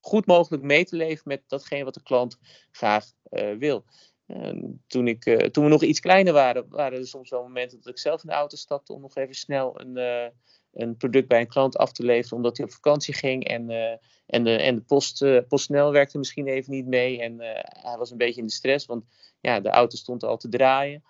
goed 0.00 0.26
mogelijk 0.26 0.62
mee 0.62 0.84
te 0.84 0.96
leven 0.96 1.22
met 1.24 1.42
datgene 1.46 1.84
wat 1.84 1.94
de 1.94 2.02
klant 2.02 2.38
graag 2.70 3.12
uh, 3.30 3.56
wil. 3.58 3.84
toen, 4.86 5.08
ik, 5.08 5.26
uh, 5.26 5.36
toen 5.36 5.64
we 5.64 5.70
nog 5.70 5.82
iets 5.82 6.00
kleiner 6.00 6.32
waren, 6.32 6.68
waren 6.68 6.98
er 6.98 7.06
soms 7.06 7.30
wel 7.30 7.42
momenten 7.42 7.78
dat 7.78 7.92
ik 7.92 7.98
zelf 7.98 8.22
in 8.22 8.28
de 8.28 8.34
auto 8.34 8.56
stapte 8.56 8.92
om 8.92 9.00
nog 9.00 9.16
even 9.16 9.34
snel 9.34 9.80
een, 9.80 9.96
uh, 9.96 10.26
een 10.72 10.96
product 10.96 11.28
bij 11.28 11.40
een 11.40 11.48
klant 11.48 11.76
af 11.76 11.92
te 11.92 12.04
leveren 12.04 12.36
omdat 12.36 12.56
hij 12.56 12.66
op 12.66 12.72
vakantie 12.72 13.14
ging. 13.14 13.44
En, 13.44 13.70
uh, 13.70 13.90
en 14.26 14.44
de, 14.44 14.56
en 14.56 14.74
de 14.74 14.80
post, 14.80 15.22
uh, 15.22 15.90
werkte 15.90 16.18
misschien 16.18 16.46
even 16.46 16.72
niet 16.72 16.86
mee. 16.86 17.20
En 17.20 17.32
uh, 17.32 17.48
hij 17.62 17.96
was 17.98 18.10
een 18.10 18.16
beetje 18.16 18.40
in 18.40 18.46
de 18.46 18.52
stress, 18.52 18.86
want 18.86 19.04
ja, 19.40 19.60
de 19.60 19.68
auto 19.68 19.96
stond 19.96 20.24
al 20.24 20.36
te 20.36 20.48
draaien. 20.48 21.04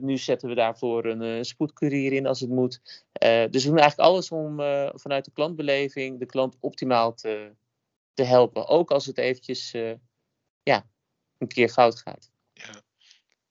nu 0.00 0.18
zetten 0.18 0.48
we 0.48 0.54
daarvoor 0.54 1.04
een 1.04 1.44
spoedcourier 1.44 2.12
in 2.12 2.26
als 2.26 2.40
het 2.40 2.50
moet. 2.50 2.80
dus 3.50 3.62
we 3.64 3.68
doen 3.68 3.78
eigenlijk 3.78 4.08
alles 4.08 4.30
om 4.30 4.56
vanuit 4.94 5.24
de 5.24 5.32
klantbeleving 5.32 6.18
de 6.18 6.26
klant 6.26 6.56
optimaal 6.60 7.14
te, 7.14 7.52
te 8.14 8.22
helpen. 8.22 8.66
Ook 8.66 8.90
als 8.90 9.06
het 9.06 9.18
eventjes 9.18 9.70
ja, 10.62 10.86
een 11.38 11.48
keer 11.48 11.68
fout 11.68 11.98
gaat. 12.00 12.30
Ja, 12.52 12.82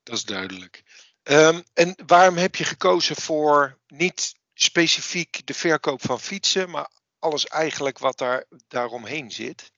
dat 0.03 0.15
is 0.15 0.23
duidelijk. 0.23 0.83
Um, 1.23 1.63
en 1.73 1.95
waarom 2.05 2.37
heb 2.37 2.55
je 2.55 2.63
gekozen 2.63 3.15
voor 3.15 3.77
niet 3.87 4.33
specifiek 4.61 5.41
de 5.45 5.53
verkoop 5.53 6.01
van 6.01 6.19
fietsen, 6.19 6.69
maar 6.69 6.89
alles 7.19 7.47
eigenlijk 7.47 7.99
wat 7.99 8.17
daar 8.17 8.45
daaromheen 8.67 9.31
zit? 9.31 9.71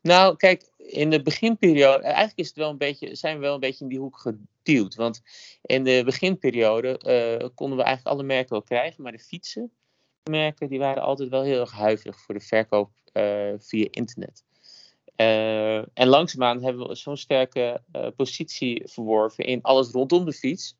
Nou, 0.00 0.36
kijk, 0.36 0.70
in 0.76 1.10
de 1.10 1.22
beginperiode, 1.22 2.02
eigenlijk 2.02 2.38
is 2.38 2.46
het 2.46 2.56
wel 2.56 2.70
een 2.70 2.78
beetje, 2.78 3.14
zijn 3.14 3.34
we 3.34 3.40
wel 3.40 3.54
een 3.54 3.60
beetje 3.60 3.84
in 3.84 3.90
die 3.90 3.98
hoek 3.98 4.18
geduwd. 4.18 4.94
Want 4.94 5.20
in 5.62 5.84
de 5.84 6.02
beginperiode 6.04 7.00
uh, 7.40 7.48
konden 7.54 7.78
we 7.78 7.84
eigenlijk 7.84 8.16
alle 8.16 8.26
merken 8.26 8.50
wel 8.50 8.62
krijgen, 8.62 9.02
maar 9.02 9.12
de 9.12 9.18
fietsenmerken 9.18 10.68
die 10.68 10.78
waren 10.78 11.02
altijd 11.02 11.28
wel 11.28 11.42
heel 11.42 11.60
erg 11.60 11.72
huiverig 11.72 12.20
voor 12.20 12.34
de 12.34 12.40
verkoop 12.40 12.90
uh, 13.12 13.52
via 13.58 13.86
internet. 13.90 14.44
Uh, 15.16 15.76
en 15.76 16.06
langzaamaan 16.06 16.62
hebben 16.62 16.88
we 16.88 16.94
zo'n 16.94 17.16
sterke 17.16 17.82
positie 18.16 18.82
verworven 18.84 19.44
in 19.44 19.62
alles 19.62 19.90
rondom 19.90 20.24
de 20.24 20.32
fiets. 20.32 20.76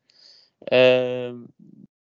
Ehm, 0.59 1.35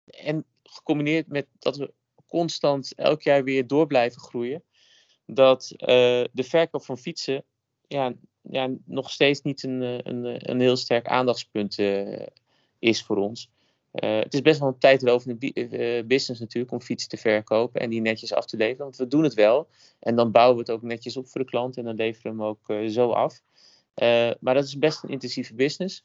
en 0.06 0.46
gecombineerd 0.72 1.28
met 1.28 1.48
dat 1.60 1.78
we 1.78 1.94
constant 2.28 2.96
elk 2.96 3.22
jaar 3.22 3.44
weer 3.44 3.68
door 3.68 3.88
blijven 3.88 4.22
groeien, 4.22 4.63
dat 5.25 5.72
uh, 5.72 5.88
de 6.32 6.44
verkoop 6.44 6.84
van 6.84 6.98
fietsen 6.98 7.44
ja, 7.88 8.13
ja, 8.42 8.70
nog 8.86 9.12
steeds 9.12 9.42
niet 9.42 9.63
een, 9.63 9.82
een, 9.82 10.50
een 10.51 10.60
heel 10.60 10.75
sterk 10.75 11.08
aandachtspunt 11.08 11.78
is 12.80 13.04
voor 13.04 13.18
ons. 13.18 13.50
het 13.92 14.34
is 14.34 14.42
best 14.42 14.60
wel 14.60 14.68
een 14.68 14.78
tijdrovende 14.78 15.36
business 16.08 16.40
natuurlijk 16.40 16.74
om 16.74 16.82
fietsen 16.82 17.10
te 17.10 17.18
verkopen 17.18 17.82
en 17.82 17.90
die 17.90 18.01
netjes 18.01 18.34
af 18.34 18.46
te 18.46 18.58
leveren. 18.58 18.84
Want 18.84 18.98
we 18.98 19.08
doen 19.08 19.24
het 19.24 19.34
wel 19.34 19.68
en 20.00 20.16
dan 20.16 20.32
bouwen 20.32 20.56
we 20.56 20.62
het 20.62 20.72
ook 20.72 20.82
netjes 20.82 21.18
op 21.18 21.28
voor 21.28 21.42
de 21.42 21.48
klant 21.48 21.78
en 21.78 21.84
dan 21.84 21.96
leveren 21.96 22.38
we 22.38 22.44
hem 22.44 22.48
ook 22.48 22.90
zo 22.92 23.12
af. 23.12 23.42
maar 24.40 24.54
dat 24.54 24.66
is 24.66 24.78
best 24.78 25.04
een 25.04 25.10
intensieve 25.10 25.54
business. 25.54 26.04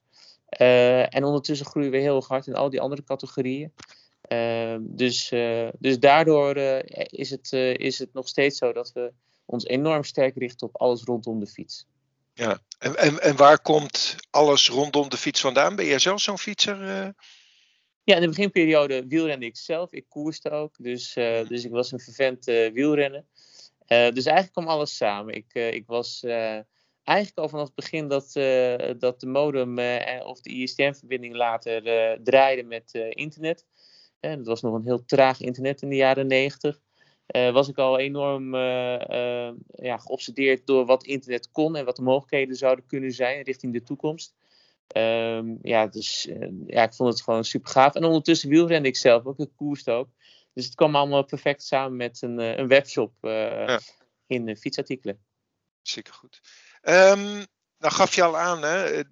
en 0.49 1.25
ondertussen 1.25 1.67
groeien 1.67 1.91
we 1.91 1.99
heel 1.99 2.23
hard 2.23 2.47
in 2.47 2.55
al 2.55 2.71
die 2.71 2.81
andere 2.81 3.05
categorieën. 3.05 3.73
Ehm, 4.29 4.81
dus, 4.83 5.31
eh, 5.31 5.69
dus 5.79 5.99
daardoor 5.99 6.55
eh, 6.55 7.05
is, 7.07 7.31
het, 7.31 7.53
eh, 7.53 7.75
is 7.75 7.99
het 7.99 8.13
nog 8.13 8.29
steeds 8.29 8.59
zo 8.59 8.73
dat 8.73 8.93
we 8.93 9.13
ons 9.45 9.65
enorm 9.65 10.05
sterk 10.05 10.37
richten 10.37 10.67
op 10.67 10.77
alles 10.77 11.03
rondom 11.03 11.41
de 11.41 11.47
fiets. 11.47 11.87
Ja, 12.33 12.59
en, 12.79 12.97
en, 12.97 13.21
en 13.21 13.37
waar 13.37 13.61
komt 13.61 14.17
alles 14.31 14.69
rondom 14.69 15.09
de 15.09 15.17
fiets 15.17 15.41
vandaan? 15.41 15.77
Ben 15.77 15.87
jij 15.87 15.99
zelf 15.99 16.21
zo'n 16.21 16.39
fietser? 16.39 17.15
Ja, 18.05 18.15
in 18.15 18.21
de 18.21 18.29
beginperiode 18.29 19.07
wielrende 19.07 19.47
ik 19.47 19.57
zelf. 19.57 19.93
Ik 19.93 20.05
koerste 20.09 20.51
ook. 20.51 20.75
Dus, 20.79 21.13
dus 21.49 21.65
ik 21.65 21.71
was 21.71 21.93
een 21.93 22.01
vervent 22.01 22.49
uh, 22.49 22.73
wielrennen. 22.73 23.27
dus 23.87 24.25
eigenlijk 24.25 24.53
kwam 24.53 24.69
alles 24.69 24.97
samen. 24.97 25.35
Ik, 25.35 25.55
ik 25.55 25.87
was 25.87 26.23
eigenlijk 27.03 27.39
al 27.39 27.49
vanaf 27.49 27.67
het 27.67 27.75
begin 27.75 28.09
dat, 28.09 28.33
dat 29.01 29.21
de 29.21 29.27
modem 29.27 29.79
of 30.25 30.41
de 30.41 30.51
ISDN-verbinding 30.51 31.35
later 31.35 31.83
draaide 32.23 32.63
met 32.63 32.95
internet 33.11 33.65
en 34.21 34.37
dat 34.37 34.47
was 34.47 34.63
nog 34.63 34.75
een 34.75 34.85
heel 34.85 35.05
traag 35.05 35.41
internet 35.41 35.83
in 35.83 35.89
de 35.89 35.97
jaren 35.97 36.27
negentig. 36.27 36.81
Uh, 37.37 37.53
was 37.53 37.69
ik 37.69 37.79
al 37.79 37.99
enorm 37.99 38.55
uh, 38.55 39.01
uh, 39.09 39.53
ja, 39.75 39.99
geobsedeerd 39.99 40.67
door 40.67 40.87
wat 40.87 41.05
internet 41.05 41.51
kon 41.51 41.77
en 41.77 41.85
wat 41.85 41.97
de 41.97 42.03
mogelijkheden 42.03 42.57
zouden 42.57 42.87
kunnen 42.87 43.13
zijn 43.13 43.43
richting 43.43 43.73
de 43.73 43.83
toekomst. 43.83 44.35
Um, 44.97 45.59
ja, 45.63 45.87
dus 45.87 46.29
ja, 46.67 46.83
ik 46.83 46.95
vond 46.95 47.13
het 47.13 47.23
gewoon 47.23 47.45
super 47.45 47.71
gaaf. 47.71 47.95
En 47.95 48.05
ondertussen 48.05 48.49
wielrende 48.49 48.89
ik 48.89 48.97
zelf 48.97 49.25
ook, 49.25 49.39
ik 49.39 49.51
koerste 49.57 49.91
ook. 49.91 50.09
Dus 50.53 50.65
het 50.65 50.75
kwam 50.75 50.97
allemaal 50.97 51.25
perfect 51.25 51.63
samen 51.63 51.97
met 51.97 52.23
een, 52.23 52.39
een 52.39 52.69
webshop 52.69 53.13
ja. 53.21 53.81
in 54.27 54.57
fietsartikelen. 54.57 55.19
Zeker 55.83 56.13
goed. 56.13 56.41
Um, 56.83 57.47
nou 57.87 57.99
gaf 57.99 58.15
je 58.15 58.23
al 58.23 58.39
aan 58.39 58.63
hè, 58.63 59.03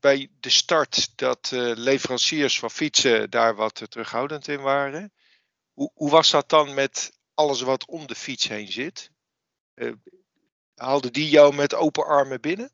bij 0.00 0.30
de 0.40 0.50
start 0.50 1.18
dat 1.18 1.50
uh, 1.54 1.72
leveranciers 1.76 2.58
van 2.58 2.70
fietsen 2.70 3.30
daar 3.30 3.54
wat 3.54 3.90
terughoudend 3.90 4.48
in 4.48 4.60
waren. 4.60 5.12
Hoe, 5.72 5.90
hoe, 5.94 6.10
was 6.10 6.30
dat 6.30 6.48
dan 6.48 6.74
met 6.74 7.18
alles 7.34 7.60
wat 7.60 7.86
om 7.86 8.06
de 8.06 8.14
fiets 8.14 8.48
heen 8.48 8.72
zit? 8.72 9.10
Haalden 10.74 11.12
die 11.12 11.28
jou 11.28 11.54
met 11.54 11.74
open 11.74 12.06
armen 12.06 12.40
binnen? 12.40 12.72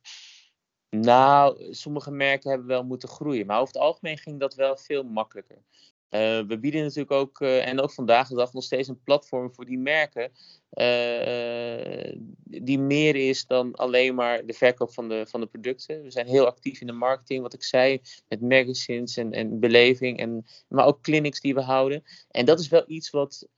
Nou, 0.91 1.75
sommige 1.75 2.11
merken 2.11 2.51
hebben 2.51 2.69
wel 2.69 2.85
moeten 2.85 3.09
groeien, 3.09 3.47
maar 3.47 3.61
over 3.61 3.75
het 3.75 3.83
algemeen 3.83 4.19
ging 4.19 4.41
dat 4.41 4.55
wel 4.55 4.77
veel 4.77 5.03
makkelijker. 5.03 5.63
Uh, 6.11 6.41
we 6.47 6.59
bieden 6.59 6.83
natuurlijk 6.83 7.11
ook, 7.11 7.41
uh, 7.41 7.67
en 7.67 7.81
ook 7.81 7.93
vandaag 7.93 8.29
de 8.29 8.35
dag, 8.35 8.53
nog 8.53 8.65
steeds 8.65 8.89
een 8.89 9.03
platform 9.03 9.53
voor 9.53 9.65
die 9.65 9.79
merken. 9.79 10.31
Uh, 10.71 12.17
die 12.45 12.79
meer 12.79 13.17
is 13.17 13.47
dan 13.47 13.75
alleen 13.75 14.15
maar 14.15 14.47
de 14.47 14.53
verkoop 14.53 14.93
van 14.93 15.09
de, 15.09 15.27
van 15.29 15.41
de 15.41 15.47
producten. 15.47 16.03
We 16.03 16.11
zijn 16.11 16.27
heel 16.27 16.47
actief 16.47 16.81
in 16.81 16.87
de 16.87 16.93
marketing, 16.93 17.43
wat 17.43 17.55
ik 17.55 17.63
zei, 17.63 18.01
met 18.29 18.41
magazines 18.41 19.17
en, 19.17 19.33
en 19.33 19.61
beleving, 19.61 20.19
en, 20.19 20.47
maar 20.69 20.87
ook 20.87 21.03
clinics 21.03 21.41
die 21.41 21.55
we 21.55 21.63
houden. 21.63 22.03
En 22.31 22.45
dat 22.45 22.61
is 22.61 22.69
wel 22.69 22.85
iets 22.87 23.11
wat, 23.11 23.49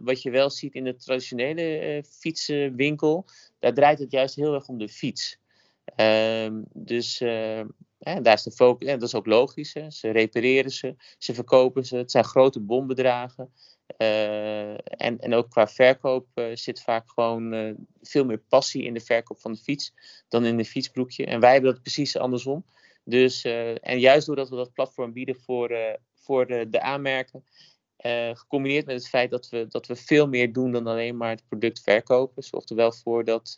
wat 0.00 0.22
je 0.22 0.30
wel 0.30 0.50
ziet 0.50 0.74
in 0.74 0.84
de 0.84 0.96
traditionele 0.96 2.04
fietsenwinkel. 2.08 3.26
Daar 3.58 3.74
draait 3.74 3.98
het 3.98 4.10
juist 4.10 4.34
heel 4.34 4.54
erg 4.54 4.68
om 4.68 4.78
de 4.78 4.88
fiets. 4.88 5.38
Ehm, 5.84 6.62
dus 6.72 7.22
daar 8.14 8.34
is 8.34 8.42
de 8.42 8.50
focus, 8.50 8.88
en 8.88 8.98
dat 8.98 9.08
is 9.08 9.14
ook 9.14 9.26
logisch. 9.26 9.74
Hè. 9.74 9.90
Ze 9.90 10.10
repareren 10.10 10.70
ze, 10.70 10.94
ze 11.18 11.34
verkopen 11.34 11.84
ze. 11.84 11.96
Het 11.96 12.10
zijn 12.10 12.24
grote 12.24 12.60
bombedragen. 12.60 13.52
Uh, 13.98 14.70
en, 14.72 15.18
en 15.18 15.34
ook 15.34 15.50
qua 15.50 15.68
verkoop 15.68 16.26
uh, 16.34 16.44
zit 16.52 16.82
vaak 16.82 17.10
gewoon 17.10 17.54
uh, 17.54 17.74
veel 18.02 18.24
meer 18.24 18.42
passie 18.48 18.82
in 18.82 18.94
de 18.94 19.00
verkoop 19.00 19.40
van 19.40 19.52
de 19.52 19.58
fiets 19.58 19.92
dan 20.28 20.44
in 20.44 20.56
de 20.56 20.64
fietsbroekje. 20.64 21.26
En 21.26 21.40
wij 21.40 21.52
hebben 21.52 21.72
dat 21.72 21.82
precies 21.82 22.16
andersom. 22.16 22.64
Dus, 23.04 23.44
en 23.44 24.00
juist 24.00 24.26
doordat 24.26 24.48
we 24.48 24.56
dat 24.56 24.72
platform 24.72 25.12
bieden 25.12 25.36
voor, 25.36 25.98
voor 26.14 26.46
de, 26.46 26.68
de 26.70 26.80
aanmerken, 26.80 27.44
gecombineerd 28.32 28.86
met 28.86 28.94
het 28.94 29.08
feit 29.08 29.30
dat 29.30 29.48
we, 29.48 29.66
dat 29.68 29.86
we 29.86 29.96
veel 29.96 30.28
meer 30.28 30.52
doen 30.52 30.72
dan 30.72 30.86
alleen 30.86 31.16
maar 31.16 31.30
het 31.30 31.48
product 31.48 31.80
verkopen, 31.80 32.42
zorgt 32.42 32.70
er 32.70 32.76
wel 32.76 32.92
voor 32.92 33.24
dat, 33.24 33.52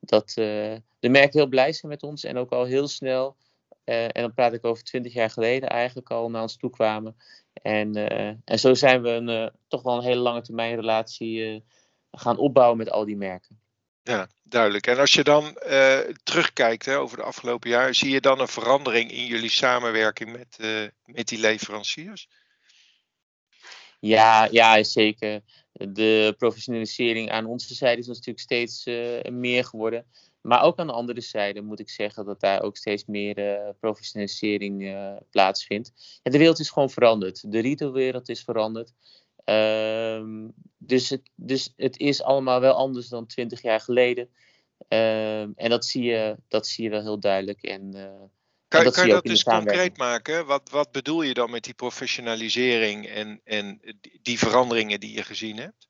dat 0.00 0.28
de 0.34 1.08
merken 1.08 1.38
heel 1.38 1.48
blij 1.48 1.72
zijn 1.72 1.92
met 1.92 2.02
ons 2.02 2.24
en 2.24 2.36
ook 2.36 2.52
al 2.52 2.64
heel 2.64 2.88
snel 2.88 3.36
en 3.84 4.22
dan 4.22 4.34
praat 4.34 4.52
ik 4.52 4.64
over 4.64 4.84
twintig 4.84 5.12
jaar 5.12 5.30
geleden 5.30 5.68
eigenlijk 5.68 6.10
al 6.10 6.30
naar 6.30 6.42
ons 6.42 6.56
toe 6.56 6.70
kwamen. 6.70 7.16
En, 7.62 7.96
uh, 7.96 8.32
en 8.44 8.58
zo 8.58 8.74
zijn 8.74 9.02
we 9.02 9.08
een, 9.08 9.28
uh, 9.28 9.46
toch 9.68 9.82
wel 9.82 9.96
een 9.96 10.02
hele 10.02 10.20
lange 10.20 10.42
termijn 10.42 10.74
relatie 10.74 11.64
gaan 12.12 12.36
opbouwen 12.36 12.78
met 12.78 12.90
al 12.90 13.04
die 13.04 13.16
merken. 13.16 13.60
Ja, 14.02 14.28
duidelijk. 14.42 14.86
En 14.86 14.98
als 14.98 15.12
je 15.12 15.24
dan 15.24 15.58
terugkijkt 16.22 16.84
hè, 16.84 16.98
over 16.98 17.16
de 17.16 17.22
afgelopen 17.22 17.70
jaar, 17.70 17.94
zie 17.94 18.10
je 18.10 18.20
dan 18.20 18.40
een 18.40 18.48
verandering 18.48 19.10
in 19.10 19.26
jullie 19.26 19.50
samenwerking 19.50 20.32
met, 20.32 20.58
met 21.04 21.28
die 21.28 21.38
leveranciers? 21.38 22.28
Ja, 24.00 24.48
ja, 24.50 24.82
zeker. 24.82 25.40
De 25.72 26.34
professionalisering 26.38 27.30
aan 27.30 27.46
onze 27.46 27.74
zijde 27.74 28.00
is 28.00 28.06
natuurlijk 28.06 28.40
steeds 28.40 28.84
meer 29.30 29.64
geworden. 29.64 30.06
Maar 30.46 30.62
ook 30.62 30.78
aan 30.78 30.86
de 30.86 30.92
andere 30.92 31.20
zijde 31.20 31.60
moet 31.60 31.80
ik 31.80 31.90
zeggen 31.90 32.24
dat 32.24 32.40
daar 32.40 32.62
ook 32.62 32.76
steeds 32.76 33.04
meer 33.04 33.38
uh, 33.38 33.68
professionalisering 33.80 34.82
uh, 34.82 35.16
plaatsvindt. 35.30 35.92
Ja, 36.22 36.30
de 36.30 36.38
wereld 36.38 36.58
is 36.58 36.70
gewoon 36.70 36.90
veranderd. 36.90 37.52
De 37.52 37.60
retailwereld 37.60 38.28
is 38.28 38.42
veranderd. 38.42 38.92
Um, 39.44 40.52
dus, 40.78 41.08
het, 41.08 41.30
dus 41.34 41.72
het 41.76 41.98
is 41.98 42.22
allemaal 42.22 42.60
wel 42.60 42.74
anders 42.74 43.08
dan 43.08 43.26
twintig 43.26 43.62
jaar 43.62 43.80
geleden. 43.80 44.28
Um, 44.88 45.52
en 45.56 45.70
dat 45.70 45.84
zie, 45.84 46.02
je, 46.02 46.36
dat 46.48 46.66
zie 46.66 46.84
je 46.84 46.90
wel 46.90 47.02
heel 47.02 47.20
duidelijk. 47.20 47.62
En, 47.62 47.96
uh, 47.96 48.04
kan, 48.68 48.84
dat 48.84 48.94
kan 48.94 49.06
je 49.06 49.12
dat 49.12 49.24
dus 49.24 49.42
concreet 49.42 49.96
maken? 49.96 50.46
Wat, 50.46 50.70
wat 50.70 50.92
bedoel 50.92 51.22
je 51.22 51.34
dan 51.34 51.50
met 51.50 51.64
die 51.64 51.74
professionalisering 51.74 53.06
en, 53.06 53.40
en 53.44 53.80
die 54.22 54.38
veranderingen 54.38 55.00
die 55.00 55.14
je 55.14 55.22
gezien 55.22 55.56
hebt? 55.56 55.88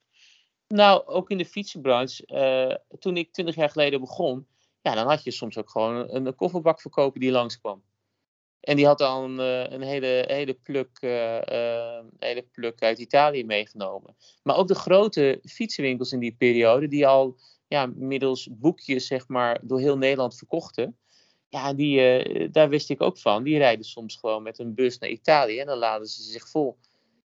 Nou, 0.68 1.06
ook 1.06 1.30
in 1.30 1.38
de 1.38 1.44
fietsenbranche. 1.44 2.25
Uh, 2.26 2.99
toen 2.99 3.16
ik 3.16 3.33
twintig 3.33 3.54
jaar 3.54 3.71
geleden 3.71 4.00
begon, 4.00 4.47
ja, 4.83 4.94
dan 4.94 5.06
had 5.06 5.25
je 5.25 5.30
soms 5.30 5.59
ook 5.59 5.71
gewoon 5.71 5.94
een, 5.94 6.26
een 6.26 6.35
kofferbakverkoper 6.35 7.21
die 7.21 7.30
langskwam. 7.30 7.83
En 8.61 8.76
die 8.76 8.87
had 8.87 8.99
dan 8.99 9.40
uh, 9.40 9.71
een 9.71 9.83
hele, 9.83 10.25
hele, 10.26 10.54
pluk, 10.54 10.99
uh, 11.00 12.00
hele 12.18 12.47
pluk 12.52 12.83
uit 12.83 12.99
Italië 12.99 13.44
meegenomen. 13.44 14.16
Maar 14.42 14.56
ook 14.56 14.68
de 14.68 14.75
grote 14.75 15.40
fietsenwinkels 15.44 16.12
in 16.12 16.18
die 16.18 16.35
periode, 16.38 16.88
die 16.88 17.06
al 17.06 17.37
ja, 17.68 17.87
middels 17.87 18.49
boekjes 18.50 19.06
zeg 19.06 19.28
maar, 19.28 19.61
door 19.62 19.80
heel 19.80 19.99
Nederland 19.99 20.37
verkochten. 20.37 20.97
Ja, 21.49 21.75
die, 21.75 22.50
daar 22.50 22.68
wist 22.68 22.90
ik 22.90 23.02
ook 23.02 23.18
van. 23.18 23.42
Die 23.42 23.59
rijden 23.59 23.85
soms 23.85 24.16
gewoon 24.16 24.42
met 24.42 24.59
een 24.59 24.75
bus 24.75 24.99
naar 24.99 25.11
Italië 25.11 25.59
en 25.59 25.66
dan 25.66 25.78
laden 25.78 26.06
ze 26.06 26.23
zich 26.23 26.49
vol. 26.49 26.78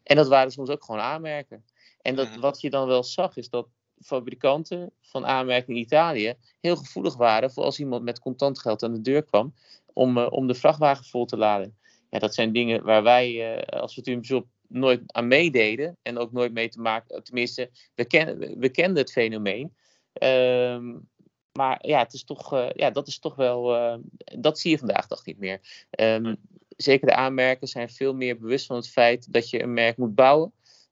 En 0.04 0.16
dat 0.16 0.28
waren 0.28 0.52
soms 0.52 0.70
ook 0.70 0.84
gewoon 0.84 1.02
aanmerken. 1.02 1.66
En 2.02 2.16
dat, 2.16 2.30
mhm. 2.30 2.40
wat 2.40 2.62
je 2.62 2.70
dan 2.70 2.88
wel 2.88 3.04
zag, 3.04 3.38
is 3.38 3.50
dat 3.50 3.68
fabrikanten 4.02 4.92
van 5.02 5.26
aanmerking 5.26 5.78
in 5.78 5.84
Italië 5.84 6.34
heel 6.60 6.76
gevoelig 6.76 7.16
waren 7.16 7.52
voor 7.52 7.64
als 7.64 7.80
iemand 7.80 8.04
met 8.04 8.20
contant 8.20 8.60
geld 8.60 8.84
aan 8.84 8.94
de 8.94 9.02
deur 9.02 9.24
kwam 9.24 9.54
om, 9.94 10.18
uh, 10.18 10.28
om 10.30 10.48
de 10.48 10.54
vrachtwagen 10.54 11.06
vol 11.06 11.26
te 11.26 11.38
laden. 11.38 11.78
Ja, 12.10 12.20
dat 12.20 12.34
zijn 12.34 12.52
dingen 12.52 12.84
waar 12.84 13.04
wij 13.04 13.58
uh, 13.58 13.82
als 13.82 14.00
Job 14.22 14.48
nooit 14.68 15.02
aan 15.06 15.28
meededen 15.28 15.98
en 16.02 16.18
ook 16.18 16.32
nooit 16.32 16.54
mee 16.54 16.70
te 16.70 16.82
maken. 16.82 17.24
Tenminste, 17.24 17.70
we, 17.96 18.06
ken, 18.06 18.38
we 18.60 18.70
kenden 18.70 18.98
het 19.04 19.12
fenomeen. 19.12 19.76
Um, 20.24 21.10
maar 21.52 21.88
ja, 21.88 22.00
het 22.00 22.14
is 22.14 22.24
toch, 22.24 22.54
uh, 22.54 22.70
ja, 22.74 22.90
dat 22.90 23.08
is 23.08 23.20
toch 23.20 23.36
wel. 23.36 24.00
dat 24.40 24.60
zie 24.60 24.72
je 24.72 24.78
vandaag 24.78 25.08
toch 25.08 25.26
niet 25.26 25.38
meer. 25.38 25.86
Um, 26.00 26.38
zeker 26.78 27.08
de 27.08 27.16
aanmerken 27.16 27.68
zijn 27.68 27.90
veel 27.90 28.14
meer 28.14 28.38
bewust 28.38 28.66
van 28.66 28.76
het 28.76 28.90
feit 28.90 29.34
dat 29.34 29.50
je 29.50 29.64
een 29.64 29.74
merk 29.74 29.98
moet 29.98 30.16
bouwen. 30.16 30.52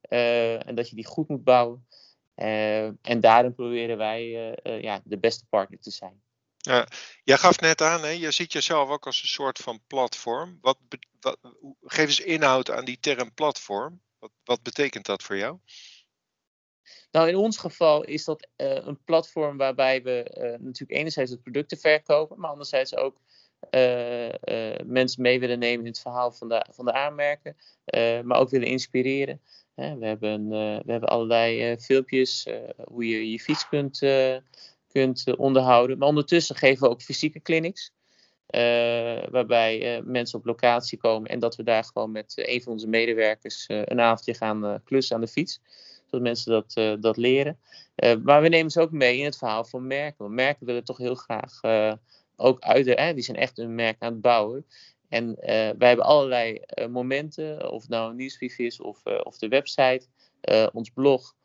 Eh, 0.09 0.67
en 0.67 0.75
dat 0.75 0.89
je 0.89 0.95
die 0.95 1.05
goed 1.05 1.27
moet 1.27 1.43
bouwen. 1.43 1.87
Eh, 2.35 2.85
en 2.85 3.19
daarin 3.19 3.55
proberen 3.55 3.97
wij 3.97 4.55
eh, 4.55 4.81
ja, 4.81 5.01
de 5.03 5.17
beste 5.17 5.45
partner 5.49 5.79
te 5.79 5.91
zijn. 5.91 6.23
Ja, 6.57 6.87
jij 7.23 7.37
gaf 7.37 7.59
net 7.59 7.81
aan, 7.81 8.01
hè, 8.01 8.09
je 8.09 8.31
ziet 8.31 8.53
jezelf 8.53 8.89
ook 8.89 9.05
als 9.05 9.21
een 9.21 9.27
soort 9.27 9.57
van 9.57 9.81
platform. 9.87 10.57
Wat, 10.61 10.77
wat, 11.19 11.37
geef 11.83 12.05
eens 12.05 12.19
inhoud 12.19 12.71
aan 12.71 12.85
die 12.85 12.99
term 12.99 13.33
platform. 13.33 14.01
Wat, 14.19 14.31
wat 14.43 14.63
betekent 14.63 15.05
dat 15.05 15.23
voor 15.23 15.37
jou? 15.37 15.57
Nou, 17.11 17.27
in 17.27 17.35
ons 17.35 17.57
geval 17.57 18.03
is 18.03 18.23
dat 18.23 18.47
uh, 18.57 18.73
een 18.73 19.03
platform 19.03 19.57
waarbij 19.57 20.03
we 20.03 20.35
uh, 20.37 20.65
natuurlijk 20.65 20.99
enerzijds 20.99 21.31
het 21.31 21.41
producten 21.41 21.77
verkopen, 21.77 22.39
maar 22.39 22.49
anderzijds 22.49 22.95
ook 22.95 23.21
uh, 23.71 24.29
mensen 24.85 25.21
mee 25.21 25.39
willen 25.39 25.59
nemen 25.59 25.85
in 25.85 25.91
het 25.91 26.01
verhaal 26.01 26.31
van 26.31 26.49
de, 26.49 26.65
van 26.69 26.85
de 26.85 26.93
aanmerken, 26.93 27.57
maar 28.23 28.39
ook 28.39 28.49
willen 28.49 28.67
inspireren 28.67 29.41
we, 29.75 30.05
hebben, 30.05 30.41
uh, 30.41 30.79
we 30.85 30.91
hebben 30.91 31.09
allerlei 31.09 31.71
uh, 31.71 31.77
filmpjes 31.77 32.47
uh, 32.47 32.55
hoe 32.83 33.07
je 33.07 33.31
je 33.31 33.39
fiets 33.39 33.67
kunt, 33.69 33.99
kunt 34.87 35.35
onderhouden. 35.37 35.97
Maar 35.97 36.07
ondertussen 36.07 36.55
geven 36.55 36.83
we 36.83 36.89
ook 36.89 37.01
fysieke 37.01 37.41
clinics. 37.41 37.91
waarbij 39.31 40.01
mensen 40.05 40.39
op 40.39 40.45
locatie 40.45 40.97
komen 40.97 41.29
en 41.29 41.39
dat 41.39 41.55
we 41.55 41.63
daar 41.63 41.83
gewoon 41.83 42.11
met 42.11 42.33
een 42.35 42.61
van 42.61 42.71
onze 42.71 42.87
medewerkers 42.87 43.65
een 43.67 43.99
avondje 43.99 44.33
gaan 44.33 44.81
klussen 44.83 45.15
aan 45.15 45.21
de 45.21 45.27
fiets. 45.27 45.61
Zodat 46.05 46.21
mensen 46.21 46.51
dat, 46.51 47.01
dat 47.01 47.17
leren. 47.17 47.59
maar 48.23 48.41
we 48.41 48.47
nemen 48.47 48.71
ze 48.71 48.81
ook 48.81 48.91
mee 48.91 49.17
in 49.17 49.25
het 49.25 49.37
verhaal 49.37 49.65
van 49.65 49.87
merken. 49.87 50.17
Want 50.17 50.33
merken 50.33 50.65
willen 50.65 50.83
toch 50.83 50.97
heel 50.97 51.15
graag 51.15 51.59
ook 52.35 52.59
uit 52.59 52.85
de, 52.85 53.11
die 53.13 53.23
zijn 53.23 53.37
echt 53.37 53.57
een 53.57 53.75
merk 53.75 53.95
aan 53.99 54.11
het 54.11 54.21
bouwen. 54.21 54.65
En 55.09 55.29
uh, 55.29 55.35
wij 55.47 55.87
hebben 55.87 56.05
allerlei 56.05 56.61
uh, 56.79 56.87
momenten, 56.87 57.71
of 57.71 57.81
het 57.81 57.89
nou 57.89 58.09
een 58.09 58.15
nieuwsbrief 58.15 58.57
is, 58.57 58.81
of, 58.81 59.05
uh, 59.05 59.19
of 59.23 59.37
de 59.37 59.47
website, 59.47 60.07
ons 60.71 60.89
blog, 60.89 61.35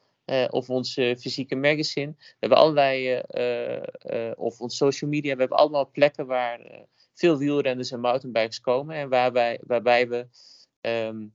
of 0.50 0.70
ons 0.70 0.92
fysieke 0.94 1.56
magazine. 1.56 2.14
We 2.16 2.36
hebben 2.38 2.58
allerlei, 2.58 3.22
of 4.36 4.60
ons 4.60 4.76
social 4.76 5.10
media, 5.10 5.32
we 5.34 5.40
hebben 5.40 5.58
allemaal 5.58 5.90
plekken 5.90 6.26
waar 6.26 6.86
veel 7.14 7.38
wielrenners 7.38 7.90
en 7.90 8.00
mountainbikers 8.00 8.60
komen. 8.60 8.96
En 8.96 9.08
waarbij, 9.08 9.60
waarbij 9.62 10.08
we 10.08 10.26
um, 10.80 11.34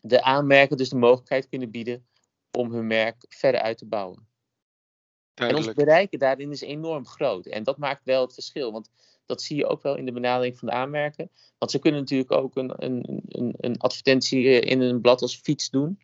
de 0.00 0.22
aanmerken 0.22 0.76
dus 0.76 0.88
de 0.88 0.96
mogelijkheid 0.96 1.48
kunnen 1.48 1.70
bieden 1.70 2.06
om 2.58 2.72
hun 2.72 2.86
merk 2.86 3.24
verder 3.28 3.60
uit 3.60 3.78
te 3.78 3.86
bouwen. 3.86 4.26
En 5.34 5.54
ons 5.54 5.72
bereiken 5.72 6.18
daarin 6.18 6.50
is 6.50 6.60
enorm 6.60 7.06
groot. 7.06 7.46
En 7.46 7.62
dat 7.62 7.78
maakt 7.78 8.04
wel 8.04 8.22
het 8.22 8.34
verschil. 8.34 8.72
Want 8.72 8.90
dat 9.26 9.42
zie 9.42 9.56
je 9.56 9.66
ook 9.66 9.82
wel 9.82 9.96
in 9.96 10.04
de 10.04 10.12
benadering 10.12 10.58
van 10.58 10.68
de 10.68 10.74
aanmerken. 10.74 11.30
Want 11.58 11.70
ze 11.70 11.78
kunnen 11.78 12.00
natuurlijk 12.00 12.32
ook 12.32 12.56
een, 12.56 12.84
een, 12.84 13.22
een, 13.28 13.54
een 13.56 13.78
advertentie 13.78 14.60
eh, 14.60 14.70
in 14.70 14.80
een 14.80 15.00
blad 15.00 15.22
als 15.22 15.36
fiets 15.36 15.70
doen. 15.70 15.98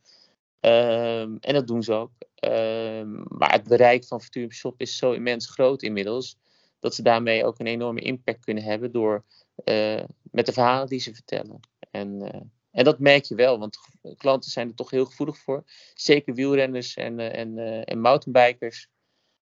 Um, 0.60 1.38
en 1.40 1.54
dat 1.54 1.66
doen 1.66 1.82
ze 1.82 1.92
ook. 1.92 2.10
Um, 2.44 3.24
maar 3.28 3.52
het 3.52 3.68
bereik 3.68 4.04
van 4.04 4.20
Futurum 4.20 4.52
Shop 4.52 4.80
is 4.80 4.96
zo 4.96 5.12
immens 5.12 5.50
groot 5.50 5.82
inmiddels. 5.82 6.36
Dat 6.78 6.94
ze 6.94 7.02
daarmee 7.02 7.44
ook 7.44 7.58
een 7.58 7.66
enorme 7.66 8.00
impact 8.00 8.44
kunnen 8.44 8.62
hebben 8.62 8.92
door 8.92 9.24
uh, 9.64 10.02
met 10.22 10.46
de 10.46 10.52
verhalen 10.52 10.88
die 10.88 11.00
ze 11.00 11.14
vertellen. 11.14 11.60
En, 11.90 12.22
uh, 12.22 12.40
en 12.70 12.84
dat 12.84 12.98
merk 12.98 13.24
je 13.24 13.34
wel, 13.34 13.58
want 13.58 13.78
klanten 14.16 14.50
zijn 14.50 14.68
er 14.68 14.74
toch 14.74 14.90
heel 14.90 15.04
gevoelig 15.04 15.38
voor. 15.38 15.64
Zeker 15.94 16.34
wielrenners 16.34 16.94
en, 16.94 17.18
en, 17.18 17.58
en 17.84 18.00
mountainbikers. 18.00 18.88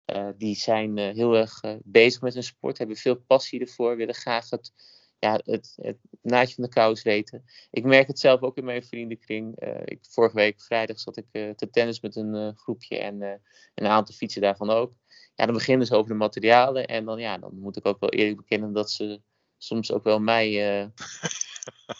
Uh, 0.06 0.28
die 0.37 0.54
zijn 0.54 0.97
uh, 0.97 1.14
heel 1.14 1.37
erg 1.37 1.62
uh, 1.62 1.75
bezig 1.82 2.21
met 2.21 2.35
hun 2.35 2.42
sport, 2.42 2.78
hebben 2.78 2.97
veel 2.97 3.16
passie 3.16 3.61
ervoor, 3.61 3.97
willen 3.97 4.14
graag 4.14 4.50
het, 4.50 4.73
ja, 5.18 5.40
het, 5.44 5.76
het 5.80 5.97
naadje 6.23 6.54
van 6.54 6.64
de 6.64 6.71
kous 6.71 7.02
weten. 7.02 7.44
Ik 7.71 7.85
merk 7.85 8.06
het 8.06 8.18
zelf 8.18 8.40
ook 8.40 8.56
in 8.56 8.64
mijn 8.64 8.85
vriendenkring. 8.85 9.61
ik, 9.85 9.99
vorige 10.00 10.35
week 10.35 10.61
vrijdag 10.61 11.00
zat 11.00 11.16
ik 11.16 11.26
te 11.30 11.68
tennis 11.71 12.00
met 12.00 12.16
een 12.16 12.56
groepje 12.56 12.99
en 12.99 13.40
een 13.75 13.87
aantal 13.87 14.14
fietsen 14.14 14.42
daarvan 14.42 14.71
ook. 14.71 14.92
Ja, 15.35 15.44
dan 15.44 15.54
beginnen 15.54 15.87
ze 15.87 15.97
over 15.97 16.11
de 16.11 16.16
materialen 16.16 16.87
en 16.87 17.04
dan, 17.04 17.18
ja, 17.18 17.38
dan 17.38 17.59
moet 17.59 17.76
ik 17.76 17.87
ook 17.87 18.00
wel 18.00 18.11
eerlijk 18.11 18.37
bekennen 18.37 18.73
dat 18.73 18.90
ze 18.90 19.21
soms 19.59 19.92
ook 19.92 20.04
wel 20.04 20.21
mij. 20.21 20.50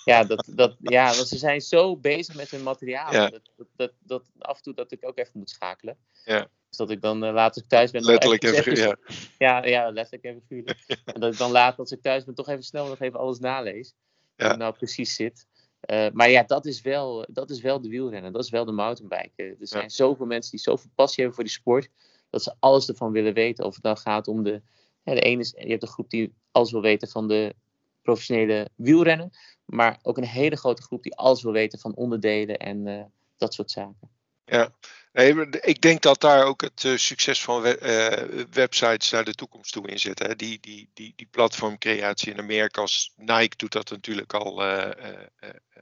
ja, 0.05 0.25
dat, 0.25 0.49
dat, 0.55 0.77
ja, 0.81 1.15
want 1.15 1.29
ze 1.29 1.37
zijn 1.37 1.61
zo 1.61 1.97
bezig 1.97 2.35
met 2.35 2.51
hun 2.51 2.63
materialen. 2.63 3.21
Ja. 3.21 3.29
Dat, 3.29 3.69
dat, 3.77 3.93
dat, 3.99 4.31
af 4.39 4.57
en 4.57 4.63
toe 4.63 4.75
dat 4.75 4.93
ik 4.93 5.07
ook 5.07 5.19
even 5.19 5.39
moet 5.39 5.51
schakelen. 5.51 5.99
Ja. 6.25 6.49
Dus 6.73 6.81
dat 6.81 6.91
ik 6.91 7.01
dan 7.01 7.25
uh, 7.25 7.33
later 7.33 7.63
ik 7.63 7.69
thuis 7.69 7.91
ben. 7.91 8.05
Letterlijk 8.05 8.43
en 8.43 8.55
figuurlijk. 8.55 9.01
Ja. 9.39 9.65
ja, 9.65 9.67
ja, 9.67 9.91
letterlijk 9.91 10.25
en 10.25 10.43
figuurlijk. 10.47 10.85
en 11.15 11.21
dat 11.21 11.33
ik 11.33 11.39
dan 11.39 11.51
later, 11.51 11.79
als 11.79 11.93
ik 11.93 12.03
thuis 12.03 12.25
ben, 12.25 12.35
toch 12.35 12.49
even 12.49 12.63
snel 12.63 12.89
nog 12.89 13.01
even 13.01 13.19
alles 13.19 13.39
nalees. 13.39 13.95
Ja. 14.37 14.49
Hoe 14.49 14.57
nou 14.57 14.75
precies 14.75 15.15
zit. 15.15 15.47
Uh, 15.91 16.07
maar 16.13 16.31
ja, 16.31 16.43
dat 16.43 16.67
is, 16.67 16.81
wel, 16.81 17.27
dat 17.29 17.51
is 17.51 17.61
wel 17.61 17.81
de 17.81 17.89
wielrennen. 17.89 18.33
Dat 18.33 18.45
is 18.45 18.51
wel 18.51 18.65
de 18.65 18.73
mountainbiken. 18.73 19.45
Er 19.45 19.57
zijn 19.61 19.83
ja. 19.83 19.89
zoveel 19.89 20.27
mensen 20.27 20.51
die 20.51 20.61
zoveel 20.61 20.91
passie 20.95 21.17
hebben 21.17 21.35
voor 21.35 21.45
die 21.45 21.59
sport. 21.59 21.89
Dat 22.31 22.43
ze 22.43 22.55
alles 22.59 22.89
ervan 22.89 23.13
willen 23.13 23.35
weten. 23.35 23.65
Of 23.65 23.75
het 23.75 23.83
dan 23.83 23.97
gaat 23.97 24.29
om 24.29 24.43
de. 24.43 24.63
Ja, 25.05 25.15
de 25.15 25.21
ene 25.21 25.41
is, 25.41 25.55
je 25.59 25.71
hebt 25.71 25.83
een 25.83 25.89
groep 25.89 26.11
die 26.11 26.35
alles 26.51 26.73
wil 26.73 26.81
weten 26.81 27.09
van 27.09 27.29
de 27.29 27.55
professionele 28.03 28.69
wielrennen. 28.75 29.31
Maar 29.65 29.99
ook 30.03 30.17
een 30.17 30.25
hele 30.25 30.57
grote 30.57 30.83
groep 30.83 31.03
die 31.03 31.17
alles 31.17 31.43
wil 31.43 31.53
weten 31.53 31.79
van 31.79 31.95
onderdelen 31.95 32.59
en 32.59 32.87
uh, 32.87 33.03
dat 33.37 33.55
soort 33.55 33.71
zaken. 33.71 34.11
Ja, 34.53 34.73
nee, 35.13 35.49
ik 35.51 35.81
denk 35.81 36.03
dat 36.03 36.21
daar 36.21 36.45
ook 36.45 36.61
het 36.61 36.85
uh, 36.85 36.97
succes 36.97 37.43
van 37.43 37.61
we 37.61 37.79
uh, 37.81 38.45
websites 38.51 39.11
naar 39.11 39.25
de 39.25 39.35
toekomst 39.35 39.73
toe 39.73 39.89
in 39.89 39.99
zit. 39.99 40.19
Hè. 40.19 40.37
Die, 40.37 40.59
die, 40.61 40.91
die, 40.95 41.13
die 41.17 41.27
platformcreatie 41.31 42.33
in 42.33 42.39
Amerika 42.39 42.81
als 42.81 43.13
Nike 43.17 43.57
doet 43.57 43.73
dat 43.73 43.91
natuurlijk 43.91 44.35
al, 44.35 44.65
uh, 44.65 44.91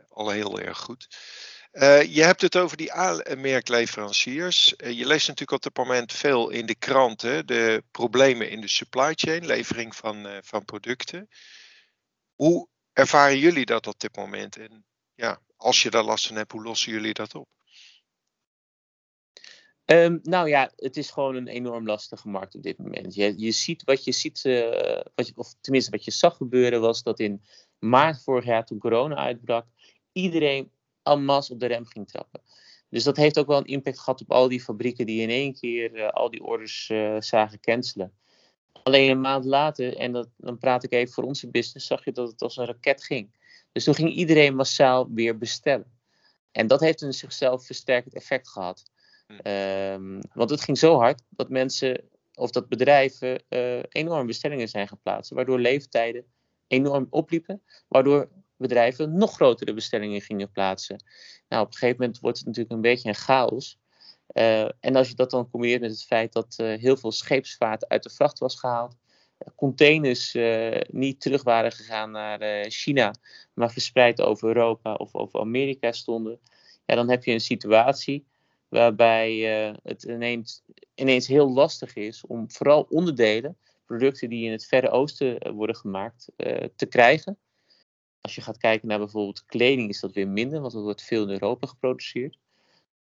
al 0.08 0.30
heel 0.30 0.60
erg 0.60 0.78
goed. 0.78 1.08
je 2.08 2.22
hebt 2.22 2.40
het 2.40 2.56
over 2.56 2.76
die 2.76 2.92
merkleveranciers. 3.36 4.74
je 4.76 5.06
leest 5.06 5.28
natuurlijk 5.28 5.52
op 5.52 5.62
dit 5.62 5.76
moment 5.76 6.12
veel 6.12 6.50
in 6.50 6.66
de 6.66 6.74
kranten 6.74 7.46
de 7.46 7.84
problemen 7.90 8.50
in 8.50 8.60
de 8.60 8.68
supply 8.68 9.12
chain, 9.14 9.46
levering 9.46 9.96
van, 9.96 10.40
van 10.42 10.64
producten. 10.64 11.28
Hoe 12.34 12.68
ervaren 12.92 13.38
jullie 13.38 13.66
dat 13.66 13.86
op 13.86 14.00
dit 14.00 14.16
moment? 14.16 14.56
En 14.56 14.84
ja, 15.14 15.40
als 15.56 15.82
je 15.82 15.90
daar 15.90 16.04
last 16.04 16.26
van 16.26 16.36
hebt, 16.36 16.52
hoe 16.52 16.62
lossen 16.62 16.92
jullie 16.92 17.14
dat 17.14 17.34
op? 17.34 17.48
Um, 19.92 20.20
nou 20.22 20.48
ja, 20.48 20.72
het 20.76 20.96
is 20.96 21.10
gewoon 21.10 21.34
een 21.34 21.48
enorm 21.48 21.86
lastige 21.86 22.28
markt 22.28 22.54
op 22.54 22.62
dit 22.62 22.78
moment. 22.78 23.14
Je, 23.14 23.34
je 23.36 23.50
ziet 23.50 23.84
wat 23.84 24.04
je 24.04 24.12
ziet, 24.12 24.44
uh, 24.44 25.00
wat 25.14 25.32
of 25.34 25.54
tenminste 25.60 25.90
wat 25.90 26.04
je 26.04 26.10
zag 26.10 26.36
gebeuren, 26.36 26.80
was 26.80 27.02
dat 27.02 27.20
in 27.20 27.42
maart 27.78 28.22
vorig 28.22 28.44
jaar, 28.44 28.64
toen 28.66 28.78
corona 28.78 29.14
uitbrak, 29.14 29.66
iedereen 30.12 30.70
en 31.02 31.24
masse 31.24 31.52
op 31.52 31.60
de 31.60 31.66
rem 31.66 31.86
ging 31.86 32.08
trappen. 32.08 32.42
Dus 32.88 33.04
dat 33.04 33.16
heeft 33.16 33.38
ook 33.38 33.46
wel 33.46 33.58
een 33.58 33.64
impact 33.64 33.98
gehad 33.98 34.20
op 34.20 34.30
al 34.30 34.48
die 34.48 34.60
fabrieken 34.60 35.06
die 35.06 35.22
in 35.22 35.30
één 35.30 35.54
keer 35.54 35.94
uh, 35.94 36.08
al 36.08 36.30
die 36.30 36.42
orders 36.42 36.88
uh, 36.88 37.20
zagen 37.20 37.60
cancelen. 37.60 38.12
Alleen 38.82 39.10
een 39.10 39.20
maand 39.20 39.44
later, 39.44 39.96
en 39.96 40.12
dat, 40.12 40.28
dan 40.36 40.58
praat 40.58 40.84
ik 40.84 40.92
even 40.92 41.14
voor 41.14 41.24
onze 41.24 41.48
business, 41.48 41.86
zag 41.86 42.04
je 42.04 42.12
dat 42.12 42.30
het 42.30 42.42
als 42.42 42.56
een 42.56 42.66
raket 42.66 43.04
ging. 43.04 43.30
Dus 43.72 43.84
toen 43.84 43.94
ging 43.94 44.10
iedereen 44.10 44.54
massaal 44.54 45.08
weer 45.12 45.38
bestellen. 45.38 45.98
En 46.52 46.66
dat 46.66 46.80
heeft 46.80 47.00
een 47.00 47.12
zichzelf 47.12 47.66
versterkend 47.66 48.14
effect 48.14 48.48
gehad. 48.48 48.89
Um, 49.44 50.20
want 50.32 50.50
het 50.50 50.60
ging 50.60 50.78
zo 50.78 50.98
hard 50.98 51.22
dat 51.28 51.48
mensen 51.48 52.00
of 52.34 52.50
dat 52.50 52.68
bedrijven 52.68 53.42
uh, 53.48 53.82
enorm 53.88 54.26
bestellingen 54.26 54.68
zijn 54.68 54.88
geplaatst, 54.88 55.30
waardoor 55.30 55.60
leeftijden 55.60 56.24
enorm 56.66 57.06
opliepen, 57.10 57.62
waardoor 57.88 58.28
bedrijven 58.56 59.16
nog 59.16 59.34
grotere 59.34 59.74
bestellingen 59.74 60.20
gingen 60.20 60.50
plaatsen. 60.50 61.04
Nou, 61.48 61.62
op 61.62 61.68
een 61.68 61.78
gegeven 61.78 62.00
moment 62.00 62.20
wordt 62.20 62.38
het 62.38 62.46
natuurlijk 62.46 62.74
een 62.74 62.80
beetje 62.80 63.08
een 63.08 63.14
chaos. 63.14 63.78
Uh, 64.34 64.62
en 64.80 64.96
als 64.96 65.08
je 65.08 65.14
dat 65.14 65.30
dan 65.30 65.50
combineert 65.50 65.80
met 65.80 65.90
het 65.90 66.04
feit 66.04 66.32
dat 66.32 66.56
uh, 66.60 66.78
heel 66.78 66.96
veel 66.96 67.12
scheepsvaart 67.12 67.88
uit 67.88 68.02
de 68.02 68.10
vracht 68.10 68.38
was 68.38 68.58
gehaald, 68.58 68.96
containers 69.56 70.36
niet 70.90 71.20
terug 71.20 71.42
waren 71.42 71.72
gegaan 71.72 72.10
naar 72.10 72.64
China, 72.68 73.14
maar 73.54 73.72
verspreid 73.72 74.20
over 74.20 74.48
Europa 74.48 74.94
of 74.94 75.14
over 75.14 75.40
Amerika 75.40 75.92
stonden, 75.92 76.40
ja, 76.84 76.94
dan 76.94 77.10
heb 77.10 77.24
je 77.24 77.32
een 77.32 77.40
situatie 77.40 78.26
waarbij 78.70 79.66
uh, 79.68 79.74
het 79.82 80.02
ineens, 80.94 81.26
heel 81.26 81.52
lastig 81.52 81.94
is 81.94 82.26
om 82.26 82.50
vooral 82.50 82.86
onderdelen, 82.90 83.56
producten 83.86 84.28
die 84.28 84.44
in 84.44 84.52
het 84.52 84.66
Verre 84.66 84.90
Oosten 84.90 85.38
eh, 85.38 85.52
worden 85.52 85.76
gemaakt, 85.76 86.28
uh, 86.36 86.64
te 86.76 86.86
krijgen. 86.86 87.38
Als 88.20 88.34
je 88.34 88.40
gaat 88.40 88.58
kijken 88.58 88.88
naar 88.88 88.98
bijvoorbeeld 88.98 89.44
kleding, 89.44 89.88
is 89.88 90.00
dat 90.00 90.12
weer 90.12 90.28
minder, 90.28 90.60
want 90.60 90.74
er 90.74 90.80
wordt 90.80 91.02
veel 91.02 91.22
in 91.22 91.30
Europa 91.30 91.66
geproduceerd. 91.66 92.38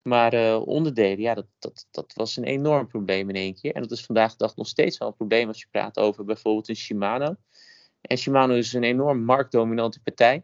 Maar 0.02 0.60
onderdelen, 0.60 1.20
ja, 1.20 1.34
dat, 1.34 1.46
dat, 1.60 1.88
dat 1.92 2.14
was 2.16 2.38
een 2.38 2.44
enorm 2.44 2.88
probleem 2.88 3.30
in 3.30 3.36
één 3.36 3.56
keer. 3.56 3.74
En 3.74 3.82
dat 3.82 3.92
is 3.92 4.06
vandaag 4.06 4.32
de 4.32 4.38
dag 4.38 4.56
nog 4.56 4.68
steeds 4.68 4.98
wel 4.98 5.08
een 5.08 5.16
probleem 5.16 5.48
als 5.48 5.60
je 5.60 5.68
praat 5.72 6.00
over 6.00 6.26
bijvoorbeeld 6.26 6.70
een 6.70 6.76
Shimano. 6.76 7.36
En 8.02 8.18
Shimano 8.18 8.54
is 8.54 8.74
een 8.74 8.84
enorm 8.84 9.24
marktdominante 9.24 10.02
partij 10.02 10.44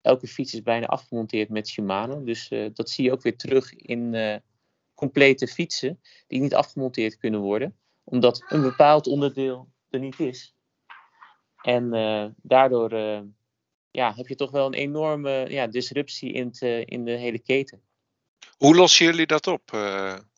elke 0.00 0.26
fiets 0.26 0.54
is 0.54 0.62
bijna 0.62 0.86
afgemonteerd 0.86 1.48
met 1.48 1.68
Shimano. 1.68 2.24
Dus 2.24 2.50
uh, 2.50 2.70
dat 2.72 2.90
zie 2.90 3.04
je 3.04 3.12
ook 3.12 3.22
weer 3.22 3.36
terug 3.36 3.74
in 3.74 4.14
uh, 4.14 4.36
complete 4.94 5.46
fietsen 5.46 6.00
die 6.26 6.40
niet 6.40 6.54
afgemonteerd 6.54 7.16
kunnen 7.16 7.40
worden, 7.40 7.76
omdat 8.04 8.44
een 8.48 8.62
bepaald 8.62 9.06
onderdeel 9.06 9.68
er 9.90 10.00
niet 10.00 10.20
is. 10.20 10.54
En 11.62 11.94
uh, 11.94 12.26
daardoor 12.36 12.90
ja, 13.90 14.14
heb 14.14 14.26
je 14.26 14.34
toch 14.34 14.50
wel 14.50 14.66
een 14.66 14.74
enorme 14.74 15.46
ja, 15.50 15.66
disruptie 15.66 16.32
in, 16.32 16.52
te, 16.52 16.84
in 16.84 17.04
de 17.04 17.10
hele 17.10 17.38
keten. 17.38 17.82
Hoe 18.56 18.76
lossen 18.76 19.06
jullie 19.06 19.26
dat 19.26 19.46
op? 19.46 19.70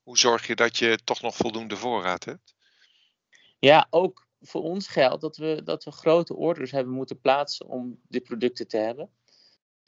hoe 0.02 0.18
zorg 0.18 0.46
je 0.46 0.54
dat 0.54 0.76
je 0.76 0.98
toch 1.04 1.20
nog 1.20 1.36
voldoende 1.36 1.76
voorraad 1.76 2.24
hebt? 2.24 2.54
Ja, 3.58 3.86
ook 3.90 4.28
voor 4.40 4.62
ons 4.62 4.88
geldt 4.88 5.20
dat 5.20 5.36
we, 5.36 5.60
dat 5.64 5.84
we 5.84 5.90
grote 5.90 6.36
orders 6.36 6.70
hebben 6.70 6.94
moeten 6.94 7.20
plaatsen 7.20 7.66
om 7.66 8.00
die 8.08 8.20
producten 8.20 8.68
te 8.68 8.76
hebben. 8.76 9.10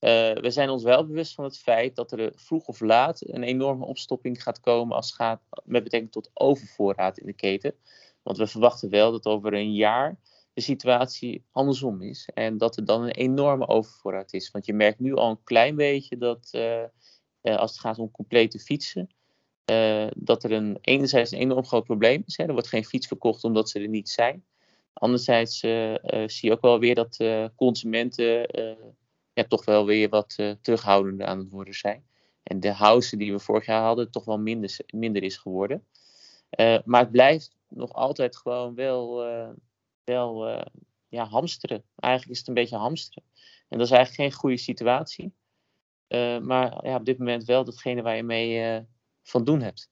Uh, 0.03 0.33
we 0.33 0.51
zijn 0.51 0.69
ons 0.69 0.83
wel 0.83 1.07
bewust 1.07 1.35
van 1.35 1.45
het 1.45 1.59
feit 1.59 1.97
dat 1.97 2.13
er 2.13 2.33
vroeg 2.35 2.67
of 2.67 2.81
laat 2.81 3.23
een 3.27 3.43
enorme 3.43 3.85
opstopping 3.85 4.43
gaat 4.43 4.61
komen 4.61 4.97
als 4.97 5.13
gaat 5.13 5.41
met 5.65 5.83
betrekking 5.83 6.13
tot 6.13 6.31
overvoorraad 6.35 7.19
in 7.19 7.27
de 7.27 7.33
keten. 7.33 7.75
Want 8.23 8.37
we 8.39 8.47
verwachten 8.47 8.91
wel 8.91 9.13
dat 9.13 9.27
over 9.27 9.55
een 9.55 9.75
jaar 9.75 10.19
de 10.55 10.61
situatie 10.61 11.45
andersom 11.51 12.03
is 12.03 12.29
en 12.35 12.59
dat 12.59 12.77
er 12.77 12.85
dan 12.85 13.03
een 13.03 13.11
enorme 13.11 13.69
overvoorraad 13.69 14.33
is. 14.33 14.51
Want 14.51 14.67
je 14.67 14.73
merkt 14.73 15.01
nu 15.01 15.15
al 15.15 15.31
een 15.31 15.45
klein 15.45 15.77
beetje 15.77 16.17
dat 16.17 16.51
uh, 16.53 16.83
uh, 17.43 17.57
als 17.57 17.71
het 17.71 17.81
gaat 17.81 17.99
om 17.99 18.11
complete 18.11 18.59
fietsen, 18.59 19.09
dat 20.15 20.45
er 20.45 20.53
een, 20.53 20.79
enerzijds 20.81 21.31
een 21.31 21.39
enorm 21.39 21.65
groot 21.65 21.85
probleem 21.85 22.23
is. 22.27 22.37
Hè. 22.37 22.45
Er 22.45 22.53
wordt 22.53 22.69
geen 22.69 22.85
fiets 22.85 23.07
verkocht 23.07 23.45
omdat 23.45 23.71
ze 23.71 23.81
er 23.81 23.89
niet 23.89 24.09
zijn. 24.09 24.45
Anderzijds 24.93 25.59
zie 25.59 26.49
je 26.49 26.53
ook 26.53 26.61
wel 26.61 26.79
weer 26.79 26.95
dat 26.95 27.17
consumenten 27.57 28.47
ja, 29.35 29.45
toch 29.45 29.65
wel 29.65 29.87
weer 29.87 30.09
wat 30.09 30.39
terughoudender 30.63 31.27
aan 31.27 31.39
het 31.39 31.51
worden 31.51 31.75
zijn. 31.75 32.05
En 32.43 32.61
de 32.61 32.73
house 32.73 33.17
die 33.17 33.33
we 33.33 33.39
vorig 33.39 33.67
jaar 33.67 33.83
hadden 33.83 34.11
toch 34.11 34.25
wel 34.25 34.39
minder, 34.39 34.77
minder 34.87 35.23
is 35.23 35.37
geworden. 35.37 35.87
maar 36.85 37.01
het 37.01 37.11
blijft 37.11 37.57
nog 37.69 37.93
altijd 37.93 38.37
gewoon 38.37 38.75
wel, 38.75 39.25
wel 40.05 40.65
ja, 41.09 41.25
hamsteren. 41.25 41.85
Eigenlijk 41.97 42.33
is 42.33 42.39
het 42.39 42.49
een 42.49 42.55
beetje 42.55 42.77
hamsteren. 42.77 43.25
En 43.69 43.79
dat 43.79 43.87
is 43.87 43.93
eigenlijk 43.93 44.23
geen 44.31 44.41
goede 44.41 44.57
situatie. 44.57 45.35
Uh, 46.09 46.39
maar 46.39 46.87
ja, 46.87 46.97
op 46.97 47.05
dit 47.05 47.19
moment 47.19 47.45
wel 47.45 47.65
datgene 47.65 48.03
waar 48.03 48.17
je 48.17 48.23
mee 48.23 48.77
uh, 48.77 48.85
van 49.23 49.45
doen 49.45 49.61
hebt. 49.61 49.91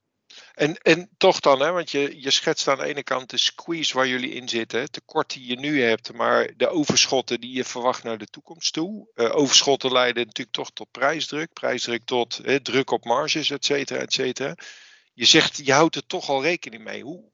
En, 0.54 0.76
en 0.76 1.10
toch 1.16 1.40
dan, 1.40 1.60
hè, 1.60 1.70
want 1.70 1.90
je, 1.90 2.20
je 2.20 2.30
schetst 2.30 2.68
aan 2.68 2.78
de 2.78 2.84
ene 2.84 3.02
kant 3.02 3.30
de 3.30 3.36
squeeze 3.36 3.94
waar 3.94 4.06
jullie 4.06 4.32
in 4.32 4.48
zitten, 4.48 4.90
tekort 4.90 5.32
die 5.32 5.46
je 5.46 5.58
nu 5.58 5.82
hebt, 5.82 6.12
maar 6.12 6.56
de 6.56 6.68
overschotten 6.68 7.40
die 7.40 7.52
je 7.52 7.64
verwacht 7.64 8.02
naar 8.02 8.18
de 8.18 8.26
toekomst 8.26 8.72
toe. 8.72 9.10
Uh, 9.14 9.36
overschotten 9.36 9.92
leiden 9.92 10.26
natuurlijk 10.26 10.56
toch 10.56 10.70
tot 10.70 10.90
prijsdruk, 10.90 11.52
prijsdruk 11.52 12.04
tot 12.04 12.40
druk 12.62 12.90
op 12.90 13.04
marges, 13.04 13.50
et 13.50 13.64
cetera, 13.64 14.00
et 14.00 14.12
cetera. 14.12 14.54
Je 15.12 15.24
zegt, 15.24 15.66
je 15.66 15.72
houdt 15.72 15.96
er 15.96 16.06
toch 16.06 16.28
al 16.28 16.42
rekening 16.42 16.84
mee. 16.84 17.02
Hoe, 17.02 17.30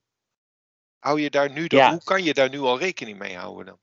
hou 0.99 1.21
je 1.21 1.31
daar 1.31 1.51
nu 1.51 1.67
dan, 1.67 1.79
ja. 1.79 1.91
hoe 1.91 2.05
kan 2.05 2.25
je 2.25 2.35
daar 2.35 2.51
nu 2.51 2.61
al 2.61 2.79
rekening 2.79 3.19
mee 3.19 3.37
houden 3.37 3.67
dan? 3.67 3.79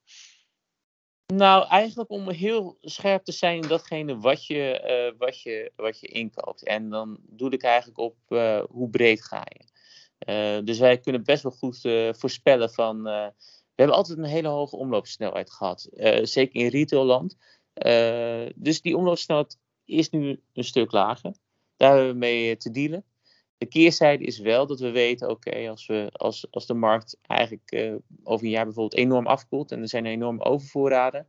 Nou, 1.28 1.68
eigenlijk 1.68 2.10
om 2.10 2.30
heel 2.30 2.78
scherp 2.82 3.24
te 3.24 3.32
zijn 3.32 3.62
in 3.62 3.68
datgene 3.68 4.18
wat 4.18 4.46
je, 4.46 5.12
uh, 5.14 5.20
wat 5.20 5.42
je, 5.42 5.72
wat 5.76 6.00
je 6.00 6.08
inkoopt. 6.08 6.64
En 6.64 6.90
dan 6.90 7.18
doe 7.22 7.50
ik 7.50 7.64
eigenlijk 7.64 7.98
op 7.98 8.16
uh, 8.30 8.64
hoe 8.70 8.90
breed 8.90 9.24
ga 9.24 9.44
je. 9.46 9.72
Uh, 10.28 10.66
dus 10.66 10.80
wij 10.80 11.00
kunnen 11.00 11.24
best 11.24 11.44
wel 11.44 11.52
goed 11.52 11.80
voorspellen 12.18 12.70
van. 12.70 13.04
we 13.04 13.34
hebben 13.76 13.96
altijd 13.96 14.18
een 14.18 14.24
hele 14.24 14.48
hoge 14.48 14.76
omloopsnelheid 14.76 15.52
gehad. 15.52 15.90
zeker 16.22 16.62
in 16.62 16.68
retailland. 16.68 17.38
dus 18.56 18.82
die 18.82 18.98
omloopsnelheid 18.98 19.58
is 19.86 20.10
nu 20.10 20.42
een 20.54 20.64
stuk 20.64 20.92
lager. 20.92 21.34
Daar 21.78 21.96
hebben 21.96 22.12
we 22.12 22.18
mee 22.18 22.58
te 22.58 22.72
dealen. 22.72 23.04
De 23.64 23.70
keerzijde 23.70 24.24
is 24.24 24.40
wel 24.40 24.68
dat 24.68 24.80
we 24.80 24.92
weten, 24.92 25.30
oké, 25.30 25.70
als 25.70 25.90
als, 25.90 26.10
als, 26.12 26.48
als 26.52 26.66
de 26.66 26.74
markt 26.74 27.18
eigenlijk 27.22 27.72
uh, 27.72 27.96
over 28.24 28.46
een 28.46 28.52
jaar 28.52 28.66
bijvoorbeeld 28.66 29.02
enorm 29.02 29.28
afkoelt 29.28 29.72
en 29.72 29.82
er 29.82 29.88
zijn 29.88 30.06
enorme 30.06 30.44
overvoorraden, 30.44 31.28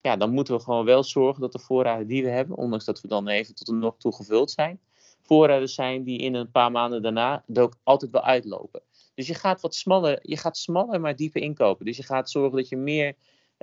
ja, 0.00 0.16
dan 0.16 0.30
moeten 0.30 0.54
we 0.54 0.62
gewoon 0.62 0.84
wel 0.84 1.04
zorgen 1.04 1.40
dat 1.40 1.52
de 1.52 1.58
voorraden 1.58 2.06
die 2.06 2.22
we 2.22 2.28
hebben, 2.28 2.56
ondanks 2.56 2.84
dat 2.84 3.00
we 3.00 3.08
dan 3.08 3.28
even 3.28 3.54
tot 3.54 3.68
een 3.68 3.78
nog 3.78 3.96
toe 3.98 4.14
gevuld 4.14 4.50
zijn, 4.50 4.80
voorraden 5.22 5.68
zijn 5.68 6.04
die 6.04 6.18
in 6.18 6.34
een 6.34 6.50
paar 6.50 6.70
maanden 6.70 7.02
daarna 7.02 7.44
ook 7.54 7.76
altijd 7.82 8.10
wel 8.10 8.22
uitlopen. 8.22 8.82
Dus 9.14 9.26
je 9.26 9.34
gaat 9.34 9.60
wat 9.60 9.74
smaller, 9.74 10.18
je 10.22 10.36
gaat 10.36 10.56
smaller 10.56 11.00
maar 11.00 11.16
dieper 11.16 11.42
inkopen. 11.42 11.84
Dus 11.84 11.96
je 11.96 12.02
gaat 12.02 12.30
zorgen 12.30 12.56
dat 12.56 12.68
je 12.68 12.76
meer 12.76 13.14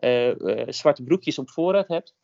uh, 0.03 0.35
uh, 0.35 0.63
zwarte 0.67 1.03
broekjes 1.03 1.39
op 1.39 1.49
voorraad 1.49 1.87
hebt, 1.87 2.15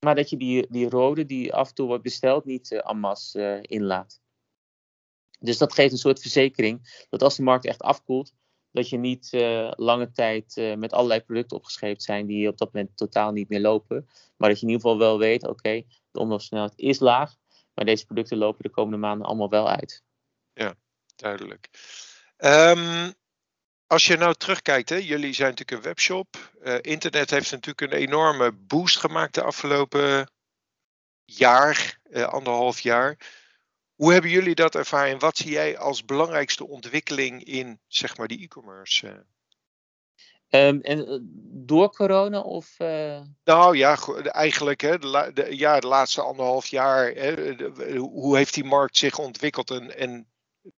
maar 0.00 0.14
dat 0.14 0.30
je 0.30 0.36
die, 0.36 0.66
die 0.68 0.88
rode 0.88 1.26
die 1.26 1.54
af 1.54 1.68
en 1.68 1.74
toe 1.74 1.86
wordt 1.86 2.02
besteld 2.02 2.44
niet 2.44 2.70
uh, 2.70 3.52
en 3.52 3.62
inlaat. 3.62 4.22
Dus 5.44 5.58
dat 5.58 5.74
geeft 5.74 5.92
een 5.92 5.98
soort 5.98 6.20
verzekering 6.20 7.04
dat 7.10 7.22
als 7.22 7.36
de 7.36 7.42
markt 7.42 7.66
echt 7.66 7.82
afkoelt, 7.82 8.32
dat 8.70 8.88
je 8.88 8.96
niet 8.96 9.32
uh, 9.32 9.72
lange 9.76 10.12
tijd 10.12 10.56
uh, 10.56 10.74
met 10.74 10.92
allerlei 10.92 11.20
producten 11.20 11.56
opgescheept 11.56 12.02
zijn 12.02 12.26
die 12.26 12.48
op 12.48 12.58
dat 12.58 12.72
moment 12.72 12.96
totaal 12.96 13.32
niet 13.32 13.48
meer 13.48 13.60
lopen. 13.60 14.08
Maar 14.36 14.48
dat 14.48 14.60
je 14.60 14.66
in 14.66 14.72
ieder 14.72 14.86
geval 14.86 14.98
wel 14.98 15.18
weet, 15.18 15.46
oké, 15.46 15.82
de 16.10 16.18
omloopsnelheid 16.18 16.72
is 16.76 16.98
laag, 16.98 17.34
maar 17.74 17.84
deze 17.84 18.06
producten 18.06 18.38
lopen 18.38 18.62
de 18.62 18.70
komende 18.70 18.98
maanden 18.98 19.26
allemaal 19.26 19.48
wel 19.48 19.68
uit. 19.68 20.02
Ja, 20.52 20.74
duidelijk. 21.16 21.68
Um, 22.36 23.14
als 23.86 24.06
je 24.06 24.16
nou 24.16 24.34
terugkijkt, 24.34 24.88
hè, 24.88 24.96
jullie 24.96 25.32
zijn 25.32 25.50
natuurlijk 25.50 25.78
een 25.78 25.88
webshop. 25.88 26.52
Uh, 26.62 26.76
internet 26.80 27.30
heeft 27.30 27.50
natuurlijk 27.50 27.80
een 27.80 27.98
enorme 27.98 28.52
boost 28.52 28.98
gemaakt 28.98 29.34
de 29.34 29.42
afgelopen 29.42 30.30
jaar, 31.24 32.00
anderhalf 32.12 32.80
jaar. 32.80 33.18
Hoe 33.94 34.12
hebben 34.12 34.30
jullie 34.30 34.54
dat 34.54 34.74
ervaren 34.74 35.12
en 35.12 35.18
wat 35.18 35.36
zie 35.36 35.50
jij 35.50 35.78
als 35.78 36.04
belangrijkste 36.04 36.66
ontwikkeling 36.66 37.44
in 37.44 37.80
zeg 37.86 38.16
maar, 38.16 38.28
die 38.28 38.42
e-commerce? 38.42 39.26
Um, 40.50 40.80
en 40.80 41.06
eh, 41.06 41.18
door 41.66 41.90
corona 41.90 42.40
of? 42.40 42.74
Uh... 42.78 43.20
Nou 43.44 43.76
ja, 43.76 43.98
eigenlijk 44.24 44.80
hè, 44.80 44.98
de, 44.98 45.30
de, 45.34 45.56
ja, 45.56 45.80
de 45.80 45.86
laatste 45.86 46.22
anderhalf 46.22 46.66
jaar. 46.66 47.12
Hè, 47.12 47.54
de, 47.54 47.96
hoe 47.96 48.36
heeft 48.36 48.54
die 48.54 48.64
markt 48.64 48.96
zich 48.96 49.18
ontwikkeld 49.18 49.70
en, 49.70 49.96
en 49.98 50.26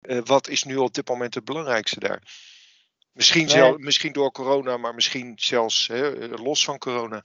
uh, 0.00 0.20
wat 0.24 0.48
is 0.48 0.62
nu 0.62 0.76
op 0.76 0.94
dit 0.94 1.08
moment 1.08 1.34
het 1.34 1.44
belangrijkste 1.44 2.00
daar? 2.00 2.22
Misschien, 3.12 3.48
zelf, 3.48 3.76
misschien 3.76 4.12
door 4.12 4.32
corona, 4.32 4.76
maar 4.76 4.94
misschien 4.94 5.32
zelfs 5.36 5.86
hè, 5.86 6.28
los 6.28 6.64
van 6.64 6.78
corona. 6.78 7.24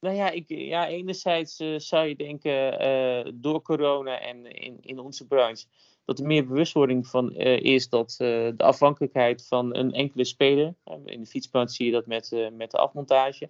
Nou 0.00 0.14
ja, 0.16 0.30
ik, 0.30 0.44
ja 0.48 0.88
enerzijds 0.88 1.60
uh, 1.60 1.78
zou 1.78 2.06
je 2.06 2.16
denken 2.16 2.82
uh, 2.82 3.32
door 3.34 3.62
corona 3.62 4.20
en 4.20 4.46
in, 4.46 4.78
in 4.80 4.98
onze 4.98 5.26
branche 5.26 5.66
dat 6.04 6.18
er 6.18 6.26
meer 6.26 6.46
bewustwording 6.46 7.06
van 7.06 7.34
uh, 7.36 7.60
is 7.60 7.88
dat 7.88 8.14
de 8.18 8.54
afhankelijkheid 8.56 9.46
van 9.46 9.76
een 9.76 9.92
enkele 9.92 10.24
speler, 10.24 10.74
in 11.04 11.20
de 11.20 11.26
fietsbranche 11.26 11.74
zie 11.74 11.86
je 11.86 11.92
dat 11.92 12.06
met, 12.06 12.50
met 12.52 12.70
de 12.70 12.78
afmontage, 12.78 13.48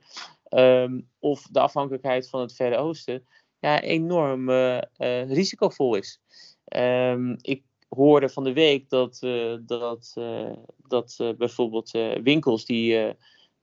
um, 0.50 1.08
of 1.18 1.42
de 1.42 1.60
afhankelijkheid 1.60 2.28
van 2.28 2.40
het 2.40 2.54
Verre 2.54 2.76
Oosten, 2.76 3.26
ja, 3.58 3.80
enorm 3.80 4.50
risicovol 5.26 5.94
is. 5.94 6.20
Um, 6.76 7.36
ik 7.40 7.62
hoorde 7.88 8.28
van 8.28 8.44
de 8.44 8.52
week 8.52 8.88
dat, 8.88 9.18
dat, 9.60 10.14
dat 10.88 11.34
bijvoorbeeld 11.38 11.90
winkels 12.22 12.64
die 12.64 13.14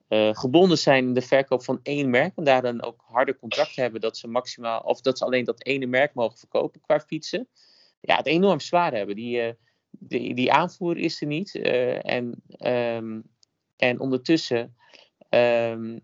uh, 0.10 0.30
gebonden 0.34 0.78
zijn 0.78 1.06
in 1.06 1.14
de 1.14 1.22
verkoop 1.22 1.64
van 1.64 1.80
één 1.84 2.10
merk. 2.10 2.36
En 2.36 2.44
daar 2.44 2.62
dan 2.62 2.84
ook 2.84 3.04
harde 3.08 3.38
contracten 3.38 3.82
hebben 3.82 4.02
dat 4.02 4.18
ze 4.18 4.28
maximaal, 4.28 4.80
of 4.80 5.02
dat 5.02 5.18
ze 5.18 5.26
alleen 5.26 5.46
dat 5.46 5.66
ene 5.66 5.86
merk 5.86 6.14
mogen 6.14 6.38
verkopen 6.38 6.82
qua 6.82 7.00
fietsen. 7.00 7.48
Ja, 8.02 8.16
het 8.16 8.26
enorm 8.26 8.60
zwaar 8.60 8.94
hebben. 8.94 9.16
Die, 9.16 9.42
uh, 9.42 9.52
die, 9.90 10.36
die 10.36 10.52
aanvoer 10.52 10.98
is 10.98 11.22
er 11.22 11.28
niet. 11.28 11.56
Uh, 11.56 12.06
en, 12.06 12.44
um, 12.98 13.24
en 13.78 14.00
ondertussen, 14.00 14.76
um, 15.30 16.00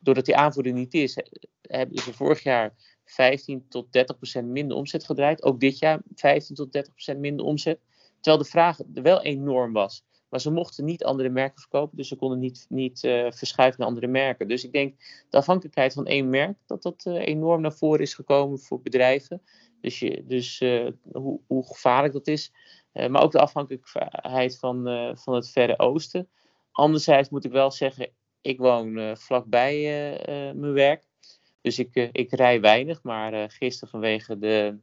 doordat 0.00 0.24
die 0.24 0.36
aanvoer 0.36 0.66
er 0.66 0.72
niet 0.72 0.94
is, 0.94 1.18
hebben 1.62 1.98
ze 1.98 2.12
vorig 2.12 2.42
jaar 2.42 2.74
15 3.04 3.68
tot 3.68 3.92
30 3.92 4.16
procent 4.16 4.48
minder 4.48 4.76
omzet 4.76 5.04
gedraaid. 5.04 5.42
Ook 5.42 5.60
dit 5.60 5.78
jaar 5.78 6.00
15 6.14 6.54
tot 6.54 6.72
30 6.72 6.92
procent 6.92 7.18
minder 7.18 7.46
omzet. 7.46 7.80
Terwijl 8.20 8.42
de 8.42 8.50
vraag 8.50 8.78
wel 8.94 9.22
enorm 9.22 9.72
was. 9.72 10.04
Maar 10.28 10.40
ze 10.40 10.50
mochten 10.50 10.84
niet 10.84 11.04
andere 11.04 11.28
merken 11.28 11.60
verkopen, 11.60 11.96
dus 11.96 12.08
ze 12.08 12.16
konden 12.16 12.38
niet, 12.38 12.66
niet 12.68 13.02
uh, 13.02 13.30
verschuiven 13.30 13.80
naar 13.80 13.88
andere 13.88 14.06
merken. 14.06 14.48
Dus 14.48 14.64
ik 14.64 14.72
denk 14.72 14.94
de 15.30 15.36
afhankelijkheid 15.36 15.92
van 15.92 16.06
één 16.06 16.28
merk, 16.28 16.56
dat 16.66 16.82
dat 16.82 17.04
uh, 17.08 17.26
enorm 17.26 17.60
naar 17.60 17.72
voren 17.72 18.00
is 18.00 18.14
gekomen 18.14 18.58
voor 18.58 18.80
bedrijven. 18.80 19.42
Dus, 19.80 19.98
je, 19.98 20.24
dus 20.26 20.60
uh, 20.60 20.90
hoe, 21.12 21.40
hoe, 21.46 21.66
gevaarlijk 21.66 22.12
dat 22.12 22.26
is. 22.26 22.52
maar 22.92 23.22
ook 23.22 23.32
de 23.32 23.40
afhankelijkheid 23.40 24.58
van, 24.58 24.82
van 25.18 25.34
het 25.34 25.50
Verre 25.50 25.78
Oosten. 25.78 26.28
Anderzijds 26.72 27.28
moet 27.28 27.44
ik 27.44 27.52
wel 27.52 27.70
zeggen, 27.70 28.10
ik 28.40 28.58
woon 28.58 29.16
vlakbij 29.16 29.82
mijn 30.54 30.72
werk. 30.72 31.06
Dus 31.60 31.78
ik, 31.78 32.08
ik 32.12 32.32
rij 32.32 32.60
weinig, 32.60 33.02
maar 33.02 33.50
gisteren 33.50 33.88
vanwege 33.88 34.38
de, 34.38 34.78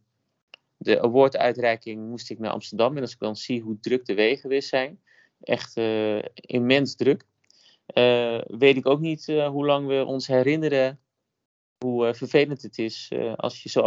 de 0.78 1.02
award-uitreiking 1.02 2.10
moest 2.10 2.30
ik 2.30 2.40
naar 2.40 2.52
Amsterdam. 2.52 2.96
En 2.96 3.02
als 3.02 3.14
ik 3.14 3.20
dan 3.20 3.36
zie 3.36 3.62
hoe 3.62 3.80
druk 3.80 4.06
de 4.06 4.14
wegen 4.14 4.50
weer 4.50 4.64
zijn, 4.64 5.00
echt 5.46 5.78
uh, 5.78 6.22
immens 6.34 6.96
druk. 6.96 7.26
Uh, 7.94 8.42
weet 8.48 8.78
ik 8.78 8.86
ook 8.86 9.00
niet 9.00 9.28
uh, 9.28 9.48
hoe 9.48 9.66
lang 9.66 9.88
we 9.88 10.06
ons 10.06 10.28
herinneren 10.28 11.00
hoe 11.78 12.14
vervelend 12.14 12.62
het 12.62 12.78
is 12.78 13.12
als 13.36 13.64
je 13.64 13.70
zo 13.70 13.80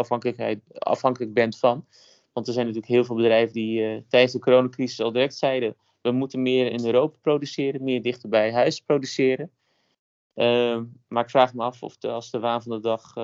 afhankelijk 0.78 1.32
bent 1.32 1.58
van. 1.58 1.86
Want 2.32 2.46
er 2.46 2.52
zijn 2.52 2.66
natuurlijk 2.66 2.92
heel 2.92 3.04
veel 3.04 3.16
bedrijven 3.16 3.52
die 3.54 4.04
tijdens 4.08 4.32
de 4.32 4.38
coronacrisis 4.38 5.00
al 5.00 5.12
direct 5.12 5.36
zeiden: 5.36 5.76
we 6.00 6.10
moeten 6.10 6.42
meer 6.42 6.72
in 6.72 6.86
Europa 6.86 7.18
produceren, 7.20 7.84
meer 7.84 8.02
dichter 8.02 8.28
bij 8.28 8.52
huis 8.52 8.80
produceren. 8.80 9.50
maar 11.08 11.24
ik 11.24 11.30
vraag 11.30 11.54
me 11.54 11.62
af 11.62 11.82
of 11.82 12.04
als 12.04 12.30
de 12.30 12.38
waan 12.38 12.62
van 12.62 12.72
de 12.72 12.80
dag 12.80 13.14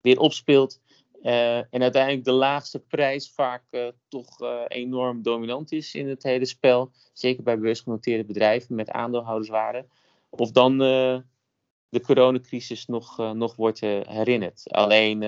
weer 0.00 0.18
opspeelt, 0.18 0.80
uh, 1.22 1.56
en 1.56 1.82
uiteindelijk 1.82 2.24
de 2.24 2.32
laagste 2.32 2.78
prijs 2.78 3.30
vaak 3.30 3.64
uh, 3.70 3.88
toch 4.08 4.40
uh, 4.40 4.62
enorm 4.68 5.22
dominant 5.22 5.72
is 5.72 5.94
in 5.94 6.08
het 6.08 6.22
hele 6.22 6.44
spel. 6.44 6.90
Zeker 7.12 7.42
bij 7.42 7.58
beursgenoteerde 7.58 8.24
bedrijven 8.24 8.74
met 8.74 8.90
aandeelhouderswaarde. 8.90 9.86
Of 10.30 10.50
dan 10.50 10.78
de 10.78 12.00
coronacrisis 12.02 12.86
nog, 12.86 13.16
nog 13.34 13.56
wordt 13.56 13.80
herinnerd. 13.80 14.70
Alleen 14.70 15.20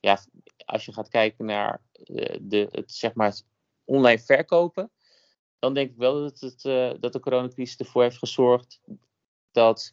ja, 0.00 0.18
als 0.64 0.84
je 0.84 0.92
gaat 0.92 1.08
kijken 1.08 1.44
naar 1.44 1.82
de, 2.40 2.68
het, 2.70 2.92
zeg 2.92 3.14
maar, 3.14 3.40
online 3.84 4.18
verkopen. 4.18 4.90
Dan 5.58 5.74
denk 5.74 5.90
ik 5.90 5.96
wel 5.96 6.20
dat, 6.20 6.40
het, 6.40 6.62
dat 7.00 7.12
de 7.12 7.20
coronacrisis 7.20 7.76
ervoor 7.76 8.02
heeft 8.02 8.18
gezorgd 8.18 8.80
dat, 9.52 9.92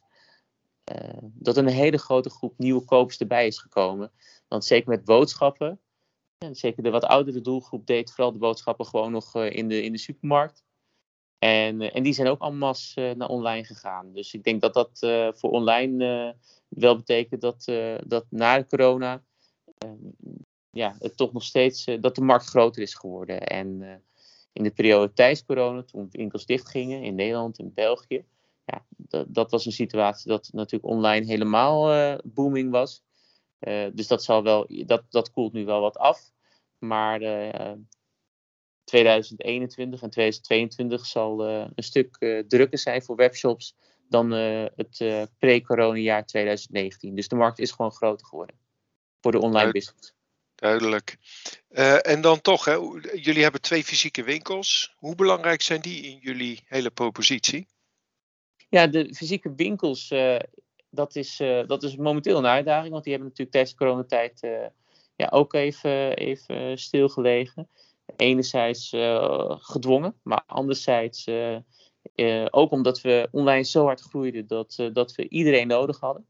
dat 1.22 1.58
een 1.58 1.68
hele 1.68 1.98
grote 1.98 2.30
groep 2.30 2.58
nieuwe 2.58 2.86
kopers 2.86 3.18
erbij 3.18 3.48
is 3.48 3.60
gekomen. 3.60 4.12
Want 4.48 4.66
zeker 4.66 4.90
met 4.90 5.06
boodschappen 5.06 5.82
En 6.38 6.56
zeker 6.56 6.84
de 6.84 6.90
wat 6.90 7.04
oudere 7.04 7.42
doelgroep 7.42 7.86
deed 7.86 8.12
vooral 8.12 8.32
de 8.32 8.40
boodschappen 8.40 8.86
gewoon 8.86 9.12
nog 9.12 9.36
in, 9.36 9.68
de, 9.68 9.84
in 9.84 9.92
de 9.92 9.98
supermarkt. 9.98 10.64
En, 11.40 11.82
en 11.82 12.04
die 12.04 12.14
zijn 12.14 12.28
ook 12.28 12.42
allemaal 12.42 12.76
naar 12.94 13.28
online 13.28 13.64
gegaan. 13.64 14.14
Dus 14.14 14.34
ik 14.34 14.44
denk 14.44 14.62
dat 14.62 14.74
dat 14.74 14.90
voor 15.38 15.52
online 15.52 16.36
wel 16.68 16.96
betekent 16.96 17.42
dat, 17.42 17.64
dat 18.08 18.26
na 18.30 18.64
corona 18.64 19.24
ja, 20.70 20.96
het 21.00 21.18
toch 21.18 21.34
nog 21.34 21.44
steeds 21.44 21.86
dat 22.00 22.16
de 22.16 22.22
markt 22.22 22.46
groter 22.46 22.82
is 22.82 22.94
geworden. 22.94 23.42
En 23.42 24.02
in 24.58 24.64
de 24.64 24.72
periode 24.72 25.14
tijdens 25.14 25.46
corona, 25.46 25.84
toen 25.84 26.08
winkels 26.12 26.46
dichtgingen 26.46 27.04
in 27.04 27.16
Nederland 27.16 27.60
en 27.60 27.74
België, 27.74 28.26
ja, 28.66 28.86
dat, 28.98 29.34
dat 29.34 29.52
was 29.52 29.66
een 29.66 29.72
situatie 29.72 30.30
dat 30.30 30.50
natuurlijk 30.54 30.92
online 30.92 31.26
helemaal 31.26 31.94
uh, 31.94 32.18
booming 32.24 32.72
was. 32.72 33.04
Uh, 33.60 33.88
dus 33.94 34.08
dat, 34.08 34.24
zal 34.24 34.44
wel, 34.44 34.68
dat, 34.86 35.04
dat 35.10 35.32
koelt 35.32 35.54
nu 35.54 35.66
wel 35.66 35.82
wat 35.82 35.98
af. 35.98 36.32
Maar 36.78 37.22
uh, 37.22 37.72
eh, 37.72 37.78
2021 38.84 40.02
en 40.02 40.10
2022 40.10 41.06
zal 41.06 41.48
een 41.48 41.84
stuk 41.84 42.18
drukker 42.48 42.80
zijn 42.80 43.04
voor 43.04 43.16
webshops 43.16 43.76
dan 44.10 44.32
het 44.32 45.28
pre-corona 45.38 46.00
jaar 46.00 46.26
2019. 46.26 47.16
Dus 47.16 47.28
de 47.28 47.36
markt 47.36 47.60
is 47.60 47.72
gewoon 47.72 47.92
groter 47.92 48.28
geworden 48.28 48.56
voor 49.22 49.32
de 49.32 49.40
online 49.40 49.72
business. 49.72 50.14
Duidelijk. 50.56 51.18
en 52.02 52.22
dan 52.22 52.42
toch, 52.42 52.66
hè, 52.66 52.74
jullie 53.14 53.44
hebben 53.44 53.62
twee 53.62 53.84
fysieke 53.84 54.24
winkels. 54.24 54.96
Hoe 54.98 55.16
belangrijk 55.16 55.62
zijn 55.62 55.82
die 55.82 56.04
in 56.04 56.18
jullie 56.18 56.64
hele 56.66 56.90
propositie? 56.90 57.68
Ja, 58.70 58.88
de 58.88 59.16
fysieke 59.16 59.54
winkels, 59.56 60.12
uh, 60.12 60.40
dat, 60.90 61.16
is, 61.16 61.40
uh, 61.40 61.68
dat 61.68 61.84
is 61.84 61.96
momenteel 61.96 62.38
een 62.38 62.46
uitdaging. 62.46 62.92
Want 62.92 63.04
die 63.04 63.14
hebben 63.14 63.30
natuurlijk 63.30 63.56
tijdens 63.56 63.78
de 63.78 63.86
coronatijd 63.86 64.44
uh, 64.44 64.68
ja, 65.16 65.28
ook 65.32 65.54
even, 65.54 66.16
even 66.16 66.78
stilgelegen. 66.78 67.68
Enerzijds 68.16 68.90
gedwongen, 69.50 70.14
maar 70.24 70.44
anderzijds 70.46 71.30
ook 72.50 72.72
omdat 72.72 73.02
we 73.02 73.28
online 73.32 73.64
zo 73.64 73.84
hard 73.84 74.02
groeiden 74.02 74.48
dat, 74.48 74.90
dat 74.94 75.16
we 75.16 75.30
iedereen 75.30 75.68
nodig 75.68 76.00
hadden. 76.00 76.28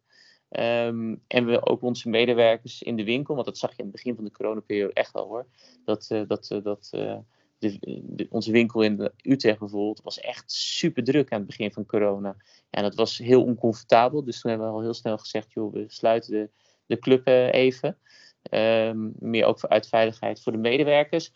Um, 0.50 1.24
en 1.28 1.46
we 1.46 1.66
ook 1.66 1.82
onze 1.82 2.10
medewerkers 2.10 2.82
in 2.82 2.96
de 2.96 3.04
winkel, 3.04 3.34
want 3.34 3.46
dat 3.46 3.58
zag 3.58 3.70
je 3.70 3.78
in 3.78 3.84
het 3.84 3.94
begin 3.94 4.16
van 4.16 4.24
de 4.24 4.32
coronaperiode 4.32 4.94
echt 4.94 5.12
wel 5.12 5.28
hoor. 5.28 5.48
Dat, 5.86 6.08
dat, 6.28 6.60
dat 6.64 6.92
de, 7.60 8.28
onze 8.30 8.52
winkel 8.52 8.82
in 8.82 9.12
Utrecht 9.22 9.60
bijvoorbeeld 9.60 10.02
was 10.02 10.20
echt 10.20 10.52
super 10.52 11.04
druk 11.04 11.32
aan 11.32 11.38
het 11.38 11.48
begin 11.48 11.72
van 11.72 11.86
corona. 11.86 12.36
En 12.70 12.84
dat 12.84 12.96
was 12.96 13.18
heel 13.18 13.44
oncomfortabel. 13.44 14.24
Dus 14.24 14.42
toen 14.42 14.52
hebben 14.52 14.70
we 14.70 14.74
al 14.74 14.82
heel 14.82 14.94
snel 14.94 15.18
gezegd, 15.18 15.54
joh, 15.54 15.74
we 15.74 15.84
sluiten 15.88 16.32
de, 16.32 16.50
de 16.86 17.00
club 17.00 17.28
uh, 17.28 17.54
even. 17.54 17.98
Um, 18.52 19.14
meer 19.20 19.46
ook 19.46 19.66
uit 19.66 19.88
veiligheid 19.88 20.42
voor 20.42 20.52
de 20.52 20.58
medewerkers. 20.58 21.32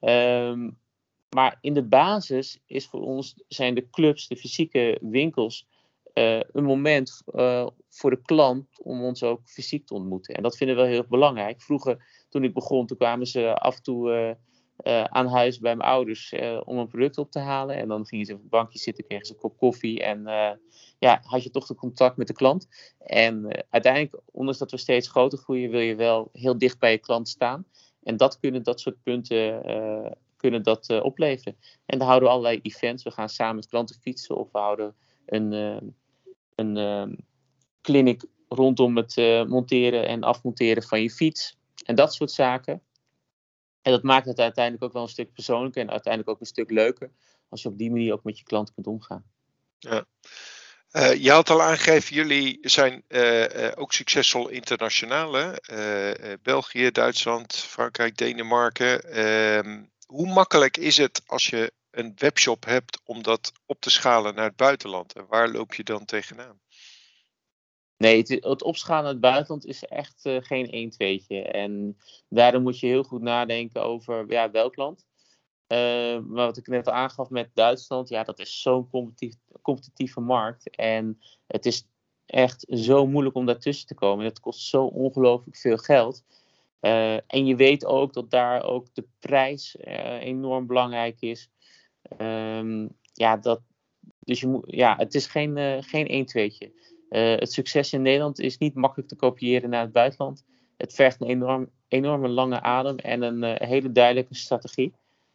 Um, 0.00 0.78
maar 1.28 1.58
in 1.60 1.74
de 1.74 1.84
basis 1.84 2.60
is 2.66 2.86
voor 2.86 3.00
ons, 3.00 3.44
zijn 3.48 3.74
de 3.74 3.90
clubs, 3.90 4.28
de 4.28 4.36
fysieke 4.36 4.98
winkels, 5.00 5.68
uh, 6.14 6.40
een 6.52 6.64
moment 6.64 7.22
uh, 7.26 7.66
voor 7.88 8.10
de 8.10 8.22
klant 8.22 8.66
om 8.82 9.04
ons 9.04 9.22
ook 9.22 9.40
fysiek 9.44 9.86
te 9.86 9.94
ontmoeten. 9.94 10.34
En 10.34 10.42
dat 10.42 10.56
vinden 10.56 10.76
we 10.76 10.86
heel 10.86 11.06
belangrijk. 11.08 11.62
Vroeger, 11.62 12.24
toen 12.28 12.44
ik 12.44 12.54
begon, 12.54 12.86
toen 12.86 12.96
kwamen 12.96 13.26
ze 13.26 13.54
af 13.54 13.76
en 13.76 13.82
toe 13.82 14.36
aan 14.84 15.26
huis 15.26 15.58
bij 15.58 15.76
mijn 15.76 15.88
ouders 15.88 16.32
uh, 16.32 16.60
om 16.64 16.78
een 16.78 16.88
product 16.88 17.18
op 17.18 17.30
te 17.30 17.38
halen. 17.38 17.76
En 17.76 17.88
dan 17.88 18.06
gingen 18.06 18.26
ze 18.26 18.34
op 18.34 18.42
een 18.42 18.48
bankje 18.48 18.78
zitten, 18.78 19.04
kregen 19.04 19.26
ze 19.26 19.32
een 19.32 19.38
kop 19.38 19.58
koffie 19.58 20.02
en 20.02 20.20
uh, 20.20 20.50
ja, 20.98 21.20
had 21.22 21.42
je 21.42 21.50
toch 21.50 21.66
de 21.66 21.74
contact 21.74 22.16
met 22.16 22.26
de 22.26 22.32
klant. 22.32 22.68
En 22.98 23.64
uiteindelijk, 23.70 24.22
ondanks 24.32 24.58
dat 24.58 24.70
we 24.70 24.76
steeds 24.76 25.08
groter 25.08 25.38
groeien, 25.38 25.70
wil 25.70 25.80
je 25.80 25.94
wel 25.94 26.28
heel 26.32 26.58
dicht 26.58 26.78
bij 26.78 26.90
je 26.90 26.98
klant 26.98 27.28
staan. 27.28 27.66
En 28.02 28.16
dat 28.16 28.38
kunnen 28.38 28.62
dat 28.62 28.80
soort 28.80 29.02
punten 29.02 29.62
kunnen 30.36 30.62
dat, 30.62 31.00
opleveren. 31.02 31.56
En 31.86 31.98
dan 31.98 32.06
houden 32.06 32.28
we 32.28 32.34
allerlei 32.34 32.60
events. 32.62 33.02
We 33.02 33.10
gaan 33.10 33.28
samen 33.28 33.54
met 33.54 33.66
klanten 33.68 33.96
fietsen 34.00 34.36
of 34.36 34.52
we 34.52 34.58
houden 34.58 34.94
een, 35.26 35.52
een 36.54 37.18
clinic 37.82 38.24
rondom 38.48 38.96
het 38.96 39.16
monteren 39.48 40.08
en 40.08 40.22
afmonteren 40.22 40.82
van 40.82 41.02
je 41.02 41.10
fiets. 41.10 41.56
En 41.84 41.94
dat 41.94 42.14
soort 42.14 42.30
zaken. 42.30 42.82
En 43.86 43.92
dat 43.92 44.02
maakt 44.02 44.26
het 44.26 44.38
uiteindelijk 44.38 44.84
ook 44.84 44.92
wel 44.92 45.02
een 45.02 45.08
stuk 45.08 45.32
persoonlijker 45.32 45.82
en 45.82 45.90
uiteindelijk 45.90 46.32
ook 46.32 46.40
een 46.40 46.46
stuk 46.46 46.70
leuker. 46.70 47.10
Als 47.48 47.62
je 47.62 47.68
op 47.68 47.78
die 47.78 47.90
manier 47.90 48.12
ook 48.12 48.24
met 48.24 48.38
je 48.38 48.44
klant 48.44 48.74
kunt 48.74 48.86
omgaan. 48.86 49.24
Ja. 49.78 50.04
Uh, 50.92 51.14
je 51.14 51.30
had 51.30 51.50
al 51.50 51.62
aangegeven, 51.62 52.14
jullie 52.14 52.58
zijn 52.60 53.04
uh, 53.08 53.72
ook 53.74 53.92
succesvol 53.92 54.48
internationaal. 54.48 55.32
Hè? 55.32 55.52
België, 56.42 56.90
Duitsland, 56.90 57.54
Frankrijk, 57.54 58.16
Denemarken. 58.16 59.12
Ehm, 59.12 59.84
hoe 60.06 60.32
makkelijk 60.32 60.76
is 60.76 60.96
het 60.96 61.22
als 61.26 61.46
je 61.46 61.72
een 61.90 62.12
webshop 62.16 62.64
hebt 62.64 63.00
om 63.04 63.22
dat 63.22 63.52
op 63.66 63.80
te 63.80 63.90
schalen 63.90 64.34
naar 64.34 64.46
het 64.46 64.56
buitenland? 64.56 65.12
En 65.12 65.26
waar 65.28 65.48
loop 65.48 65.74
je 65.74 65.84
dan 65.84 66.04
tegenaan? 66.04 66.60
Nee, 67.96 68.18
het, 68.18 68.28
het 68.28 68.62
opschalen 68.62 69.02
naar 69.02 69.12
het 69.12 69.20
buitenland 69.20 69.66
is 69.66 69.84
echt 69.84 70.26
uh, 70.26 70.36
geen 70.40 70.70
1 70.70 70.90
2 70.90 71.24
En 71.42 71.98
daarom 72.28 72.62
moet 72.62 72.78
je 72.78 72.86
heel 72.86 73.02
goed 73.02 73.22
nadenken 73.22 73.82
over 73.82 74.24
ja, 74.28 74.50
welk 74.50 74.76
land. 74.76 75.06
Uh, 75.68 75.78
maar 76.18 76.46
wat 76.46 76.56
ik 76.56 76.66
net 76.66 76.86
al 76.86 76.92
aangaf 76.92 77.30
met 77.30 77.50
Duitsland, 77.54 78.08
ja, 78.08 78.22
dat 78.22 78.38
is 78.38 78.62
zo'n 78.62 78.88
competitieve 79.62 80.20
markt. 80.20 80.76
En 80.76 81.20
het 81.46 81.66
is 81.66 81.86
echt 82.26 82.66
zo 82.68 83.06
moeilijk 83.06 83.36
om 83.36 83.46
daartussen 83.46 83.86
te 83.86 83.94
komen. 83.94 84.24
Het 84.24 84.40
kost 84.40 84.60
zo 84.60 84.84
ongelooflijk 84.84 85.56
veel 85.56 85.76
geld. 85.76 86.24
Uh, 86.80 87.14
en 87.14 87.46
je 87.46 87.56
weet 87.56 87.84
ook 87.84 88.12
dat 88.12 88.30
daar 88.30 88.62
ook 88.62 88.94
de 88.94 89.04
prijs 89.18 89.76
enorm 90.20 90.66
belangrijk 90.66 91.20
is. 91.20 91.50
Um, 92.18 92.88
ja, 93.12 93.36
dat, 93.36 93.60
dus 94.18 94.40
je 94.40 94.46
moet, 94.46 94.64
ja, 94.66 94.96
het 94.96 95.14
is 95.14 95.26
geen, 95.26 95.82
geen 95.82 96.06
1 96.06 96.26
2 96.26 96.56
uh, 96.58 96.68
het 97.08 97.52
succes 97.52 97.92
in 97.92 98.02
Nederland 98.02 98.40
is 98.40 98.58
niet 98.58 98.74
makkelijk 98.74 99.08
te 99.08 99.16
kopiëren 99.16 99.70
naar 99.70 99.82
het 99.82 99.92
buitenland. 99.92 100.44
Het 100.76 100.94
vergt 100.94 101.20
een 101.20 101.26
enorm, 101.26 101.70
enorme 101.88 102.28
lange 102.28 102.60
adem 102.60 102.96
en 102.96 103.22
een 103.22 103.42
uh, 103.42 103.68
hele 103.68 103.92
duidelijke 103.92 104.34
strategie. 104.34 104.94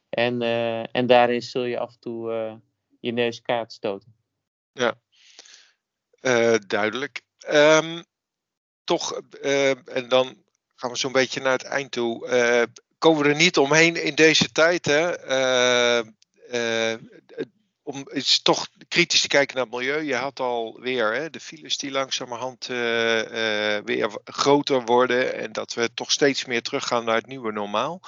En, 0.10 0.41
uh, 0.41 0.95
en 0.95 1.07
daarin 1.07 1.41
zul 1.41 1.63
je 1.63 1.79
af 1.79 1.93
en 1.93 1.99
toe 1.99 2.60
je 2.99 3.12
neus 3.12 3.41
kaart 3.41 3.73
stoten. 3.73 4.15
Ja, 4.71 4.95
duidelijk. 6.67 7.21
Um, 7.49 8.03
toch, 8.84 9.21
en 9.86 10.07
dan 10.07 10.43
gaan 10.75 10.91
we 10.91 10.97
zo'n 10.97 11.12
beetje 11.12 11.41
naar 11.41 11.51
het 11.51 11.63
eind 11.63 11.91
toe. 11.91 12.27
komen 12.97 13.23
we 13.23 13.29
er 13.29 13.36
niet 13.36 13.57
omheen 13.57 14.03
in 14.03 14.15
deze 14.15 14.51
tijd. 14.51 14.86
Hè? 14.86 15.10
Om 17.91 18.10
is 18.10 18.41
toch 18.41 18.67
kritisch 18.88 19.21
te 19.21 19.27
kijken 19.27 19.56
naar 19.56 19.65
het 19.65 19.73
milieu. 19.73 20.01
Je 20.01 20.15
had 20.15 20.39
alweer 20.39 21.13
hè, 21.13 21.30
de 21.30 21.39
files 21.39 21.77
die 21.77 21.91
langzamerhand 21.91 22.69
uh, 22.69 22.77
uh, 22.77 23.84
weer 23.84 24.19
groter 24.23 24.86
worden 24.86 25.36
en 25.36 25.51
dat 25.51 25.73
we 25.73 25.93
toch 25.93 26.12
steeds 26.12 26.45
meer 26.45 26.62
teruggaan 26.62 27.06
naar 27.06 27.15
het 27.15 27.27
nieuwe 27.27 27.51
normaal. 27.51 28.01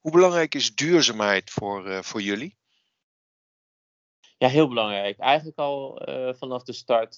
Hoe 0.00 0.12
belangrijk 0.12 0.54
is 0.54 0.74
duurzaamheid 0.74 1.50
voor, 1.50 1.88
uh, 1.88 1.98
voor 2.02 2.20
jullie? 2.20 2.56
Ja, 4.38 4.48
heel 4.48 4.68
belangrijk. 4.68 5.18
Eigenlijk 5.18 5.58
al 5.58 6.02
vanaf 6.38 6.62
de 6.62 6.72
start 6.72 7.16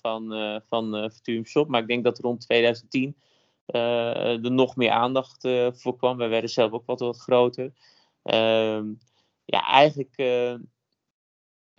van, 0.00 0.60
van 0.68 1.10
Futurum 1.10 1.46
Shop. 1.46 1.68
Maar 1.68 1.80
ik 1.80 1.88
denk 1.88 2.04
dat 2.04 2.18
rond 2.18 2.40
2010 2.40 3.16
er 3.66 4.52
nog 4.52 4.76
meer 4.76 4.90
aandacht 4.90 5.48
voor 5.72 5.96
kwam. 5.96 6.16
Wij 6.16 6.28
werden 6.28 6.50
zelf 6.50 6.72
ook 6.72 6.86
wat, 6.86 7.00
wat 7.00 7.18
groter. 7.18 7.72
Ehm, 8.22 8.86
ja, 9.44 9.66
eigenlijk 9.66 10.14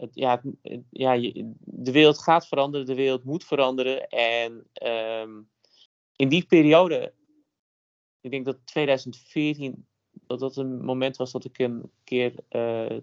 het, 0.04 0.16
ja, 0.16 0.42
ja, 0.90 1.34
de 1.60 1.92
wereld 1.92 2.20
gaat 2.20 2.48
veranderen, 2.48 2.86
de 2.86 2.96
wereld 2.96 3.24
moet 3.24 3.44
veranderen. 3.44 4.08
En 4.10 4.68
um, 5.22 5.50
in 6.16 6.30
die 6.30 6.46
periode, 6.46 7.14
ik 8.22 8.32
denk 8.32 8.46
dat 8.46 8.58
2014, 8.66 9.86
dat 10.28 10.40
dat 10.40 10.58
een 10.58 10.86
moment 10.86 11.18
was 11.18 11.32
dat 11.32 11.46
ik 11.46 11.60
een 11.60 11.92
keer 12.04 12.34
uh, 12.50 13.00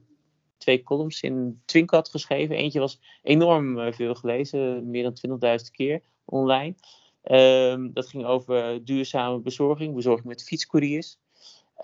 twee 0.57 0.83
columns 0.83 1.23
in 1.23 1.63
Twink 1.65 1.91
had 1.91 2.09
geschreven. 2.09 2.57
Eentje 2.57 2.81
was 2.81 3.01
enorm 3.23 3.79
uh, 3.79 3.93
veel 3.93 4.15
gelezen, 4.15 4.91
meer 4.91 5.13
dan 5.13 5.41
20.000 5.59 5.71
keer 5.71 6.03
online. 6.25 6.75
Um, 7.23 7.93
dat 7.93 8.07
ging 8.07 8.25
over 8.25 8.85
duurzame 8.85 9.39
bezorging, 9.39 9.95
bezorging 9.95 10.27
met 10.27 10.43
fietscouriers. 10.43 11.19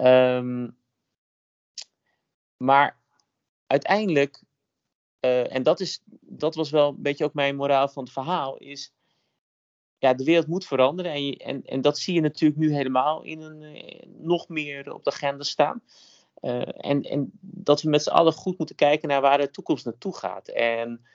Um, 0.00 0.76
maar 2.56 3.00
uiteindelijk 3.66 4.42
uh, 5.26 5.54
en 5.54 5.62
dat, 5.62 5.80
is, 5.80 6.02
dat 6.20 6.54
was 6.54 6.70
wel 6.70 6.88
een 6.88 7.02
beetje 7.02 7.24
ook 7.24 7.34
mijn 7.34 7.56
moraal 7.56 7.88
van 7.88 8.02
het 8.04 8.12
verhaal. 8.12 8.56
Is, 8.56 8.92
ja, 9.98 10.14
de 10.14 10.24
wereld 10.24 10.46
moet 10.46 10.66
veranderen. 10.66 11.12
En, 11.12 11.32
en, 11.32 11.62
en 11.64 11.80
dat 11.80 11.98
zie 11.98 12.14
je 12.14 12.20
natuurlijk 12.20 12.60
nu 12.60 12.74
helemaal 12.74 13.22
in 13.22 13.40
een, 13.40 13.62
uh, 13.62 14.02
nog 14.18 14.48
meer 14.48 14.92
op 14.92 15.04
de 15.04 15.10
agenda 15.10 15.44
staan. 15.44 15.82
Uh, 16.40 16.62
en, 16.66 17.02
en 17.02 17.30
dat 17.40 17.82
we 17.82 17.88
met 17.88 18.02
z'n 18.02 18.10
allen 18.10 18.32
goed 18.32 18.58
moeten 18.58 18.76
kijken 18.76 19.08
naar 19.08 19.20
waar 19.20 19.38
de 19.38 19.50
toekomst 19.50 19.84
naartoe 19.84 20.16
gaat. 20.16 20.48
En, 20.48 21.06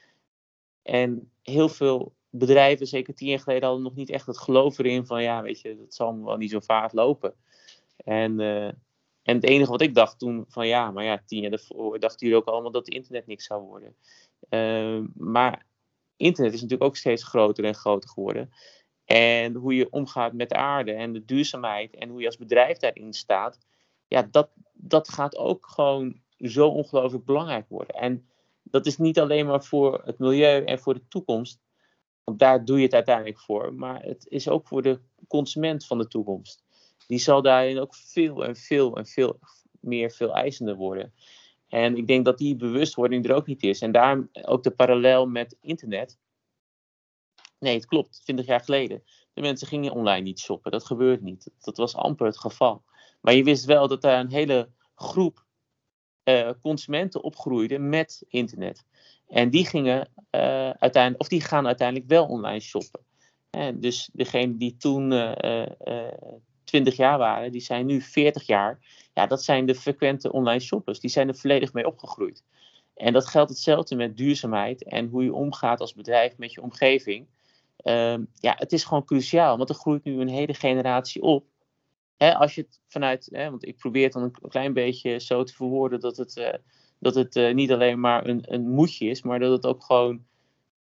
en 0.82 1.32
heel 1.41 1.69
veel 1.69 2.13
bedrijven, 2.30 2.88
zeker 2.88 3.13
tien 3.13 3.28
jaar 3.28 3.39
geleden, 3.39 3.63
hadden 3.63 3.84
nog 3.84 3.95
niet 3.95 4.10
echt 4.10 4.26
het 4.26 4.38
geloof 4.38 4.78
erin 4.78 5.06
van 5.06 5.24
ja, 5.24 5.41
weet 5.41 5.62
je, 5.62 5.78
dat 5.78 5.93
zal 5.93 6.24
wel 6.24 6.38
niet 6.38 6.52
zo 6.52 6.60
vaart 6.60 6.93
lopen. 6.93 7.34
En, 7.97 8.39
en 9.23 9.36
het 9.36 9.43
enige 9.43 9.71
wat 9.71 9.81
ik 9.81 9.95
dacht 9.95 10.19
toen, 10.19 10.45
van 10.47 10.67
ja, 10.67 10.91
maar 10.91 11.03
ja, 11.03 11.21
tien 11.25 11.41
jaar 11.41 11.49
daarvoor 11.49 11.99
dachten 11.99 12.27
jullie 12.27 12.41
ook 12.41 12.47
allemaal 12.47 12.71
dat 12.71 12.88
internet 12.88 13.27
niks 13.27 13.45
zou 13.45 13.62
worden. 13.62 13.95
maar 15.13 15.65
internet 16.15 16.53
is 16.53 16.62
natuurlijk 16.62 16.89
ook 16.89 16.97
steeds 16.97 17.23
groter 17.23 17.63
en 17.63 17.75
groter 17.75 18.10
geworden. 18.10 18.49
En 19.05 19.53
hoe 19.53 19.75
je 19.75 19.91
omgaat 19.91 20.34
met 20.34 20.49
de 20.49 20.55
aarde 20.55 20.91
en 20.91 21.13
de 21.13 21.25
duurzaamheid 21.25 21.95
en 21.95 22.10
hoe 22.10 22.19
je 22.19 22.25
als 22.25 22.38
bedrijf 22.38 22.77
daarin 22.77 23.13
staat, 23.13 23.57
ja, 24.07 24.27
dat, 24.31 24.49
dat 24.73 25.10
gaat 25.10 25.38
ook 25.38 25.67
gewoon 25.67 26.21
zo 26.38 26.67
ongelooflijk 26.67 27.25
belangrijk 27.25 27.69
worden. 27.69 27.95
En 27.95 28.29
dat 28.63 28.86
is 28.86 28.97
niet 28.97 29.19
alleen 29.19 29.45
maar 29.45 29.63
voor 29.63 30.01
het 30.05 30.19
milieu 30.19 30.63
en 30.63 30.79
voor 30.79 30.93
de 30.93 31.07
toekomst, 31.07 31.62
want 32.23 32.39
daar 32.39 32.65
doe 32.65 32.77
je 32.77 32.84
het 32.84 32.93
uiteindelijk 32.93 33.39
voor, 33.39 33.73
maar 33.73 34.03
het 34.03 34.27
is 34.27 34.49
ook 34.49 34.67
voor 34.67 34.81
de 34.81 34.99
consument 35.27 35.86
van 35.86 35.97
de 35.97 36.07
toekomst. 36.07 36.63
Die 37.12 37.19
zal 37.19 37.41
daarin 37.41 37.80
ook 37.80 37.95
veel 37.95 38.45
en 38.45 38.56
veel 38.56 38.97
en 38.97 39.06
veel 39.06 39.39
meer 39.80 40.12
veel 40.12 40.34
eisender 40.34 40.76
worden. 40.76 41.13
En 41.67 41.97
ik 41.97 42.08
denk 42.08 42.26
dat 42.26 42.38
die 42.38 42.56
bewustwording 42.56 43.26
er 43.26 43.36
ook 43.36 43.47
niet 43.47 43.63
is. 43.63 43.82
En 43.82 43.91
daarom 43.91 44.30
ook 44.32 44.63
de 44.63 44.71
parallel 44.71 45.26
met 45.26 45.58
internet. 45.62 46.19
Nee, 47.60 47.76
het 47.76 47.86
klopt. 47.86 48.21
20 48.24 48.45
jaar 48.45 48.60
geleden. 48.60 49.04
De 49.34 49.41
mensen 49.41 49.67
gingen 49.67 49.91
online 49.91 50.21
niet 50.21 50.39
shoppen. 50.39 50.71
Dat 50.71 50.86
gebeurt 50.86 51.21
niet. 51.21 51.52
Dat 51.60 51.78
was 51.78 51.95
amper 51.95 52.26
het 52.26 52.39
geval. 52.39 52.84
Maar 53.21 53.34
je 53.34 53.43
wist 53.43 53.65
wel 53.65 53.88
dat 53.88 54.02
daar 54.02 54.19
een 54.19 54.32
hele 54.32 54.69
groep 54.95 55.45
uh, 56.24 56.50
consumenten 56.62 57.24
opgroeide 57.24 57.80
met 57.80 58.26
internet. 58.28 58.86
En 59.28 59.50
die 59.50 59.65
gingen 59.65 60.10
uh, 60.32 60.69
uiteindelijk, 60.69 61.21
of 61.21 61.28
die 61.28 61.41
gaan 61.41 61.65
uiteindelijk 61.65 62.10
wel 62.10 62.26
online 62.26 62.60
shoppen. 62.60 63.06
En 63.50 63.80
dus 63.80 64.10
degene 64.13 64.58
die 64.58 64.78
toen 64.78 65.12
eh, 65.12 66.12
20 66.71 66.95
jaar 66.95 67.17
waren, 67.17 67.51
die 67.51 67.62
zijn 67.62 67.86
nu 67.86 68.01
40 68.01 68.45
jaar. 68.45 68.79
Ja, 69.13 69.27
dat 69.27 69.43
zijn 69.43 69.65
de 69.65 69.75
frequente 69.75 70.31
online 70.31 70.60
shoppers. 70.60 70.99
Die 70.99 71.10
zijn 71.10 71.27
er 71.27 71.36
volledig 71.36 71.73
mee 71.73 71.88
opgegroeid. 71.88 72.43
En 72.95 73.13
dat 73.13 73.27
geldt 73.27 73.49
hetzelfde 73.49 73.95
met 73.95 74.17
duurzaamheid 74.17 74.84
en 74.84 75.07
hoe 75.07 75.23
je 75.23 75.34
omgaat 75.34 75.79
als 75.79 75.93
bedrijf 75.93 76.38
met 76.38 76.53
je 76.53 76.62
omgeving. 76.62 77.27
Ehm, 77.77 78.23
ja, 78.34 78.55
het 78.57 78.71
is 78.71 78.84
gewoon 78.84 79.05
cruciaal, 79.05 79.57
want 79.57 79.69
er 79.69 79.75
groeit 79.75 80.03
nu 80.03 80.19
een 80.21 80.29
hele 80.29 80.53
generatie 80.53 81.21
op. 81.21 81.45
Als 82.17 82.55
je 82.55 82.62
het 82.62 82.79
vanuit, 82.88 83.29
want 83.31 83.67
ik 83.67 83.77
probeer 83.77 84.03
het 84.03 84.13
dan 84.13 84.23
een 84.23 84.49
klein 84.49 84.73
beetje 84.73 85.19
zo 85.19 85.43
te 85.43 85.53
verwoorden 85.53 85.99
dat 85.99 86.17
het, 86.17 86.38
uh, 86.38 86.53
dat 86.99 87.15
het 87.15 87.36
uh, 87.36 87.53
niet 87.53 87.71
alleen 87.71 87.99
maar 87.99 88.27
een, 88.27 88.53
een 88.53 88.69
moedje 88.69 89.05
is, 89.05 89.21
maar 89.21 89.39
dat 89.39 89.51
het 89.51 89.65
ook 89.65 89.84
gewoon 89.84 90.25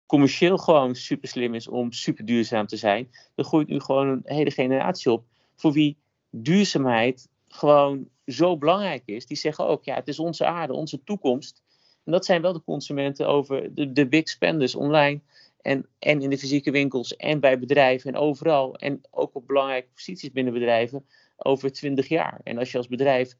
commercieel 0.06 0.58
gewoon 0.58 0.96
super 0.96 1.28
slim 1.28 1.54
is 1.54 1.68
om 1.68 1.92
super 1.92 2.26
duurzaam 2.26 2.68
te 2.68 2.78
zijn. 2.78 3.10
Er 3.36 3.44
groeit 3.44 3.68
nu 3.68 3.80
gewoon 3.80 4.08
een 4.08 4.22
hele 4.24 4.52
generatie 4.52 5.12
op 5.12 5.26
voor 5.56 5.72
wie 5.72 5.98
duurzaamheid 6.30 7.28
gewoon 7.48 8.08
zo 8.26 8.58
belangrijk 8.58 9.04
is. 9.06 9.26
Die 9.26 9.38
zeggen 9.38 9.68
ook, 9.68 9.84
ja, 9.84 9.96
het 9.96 10.08
is 10.08 10.20
onze 10.20 10.46
aarde, 10.46 10.74
onze 10.74 11.04
toekomst. 11.04 11.62
En 12.04 12.12
dat 12.12 12.26
zijn 12.26 12.42
wel 12.42 12.54
de 12.54 12.64
consumenten 12.64 13.28
over 13.28 13.76
de, 13.76 13.92
de 13.92 14.08
big 14.08 14.30
spenders 14.30 14.76
online 14.76 15.20
en, 15.62 15.86
en 16.00 16.22
in 16.22 16.30
de 16.30 16.38
fysieke 16.38 16.72
winkels 16.72 17.16
en 17.16 17.40
bij 17.40 17.60
bedrijven 17.60 18.14
en 18.14 18.20
overal. 18.20 18.76
En 18.76 19.02
ook 19.12 19.36
op 19.36 19.48
belangrijke 19.48 19.88
posities 19.94 20.32
binnen 20.32 20.54
bedrijven 20.54 21.06
over 21.38 21.72
20 21.72 22.08
jaar. 22.08 22.42
En 22.44 22.58
als 22.58 22.72
je 22.72 22.78
als 22.78 22.88
bedrijf 22.88 23.36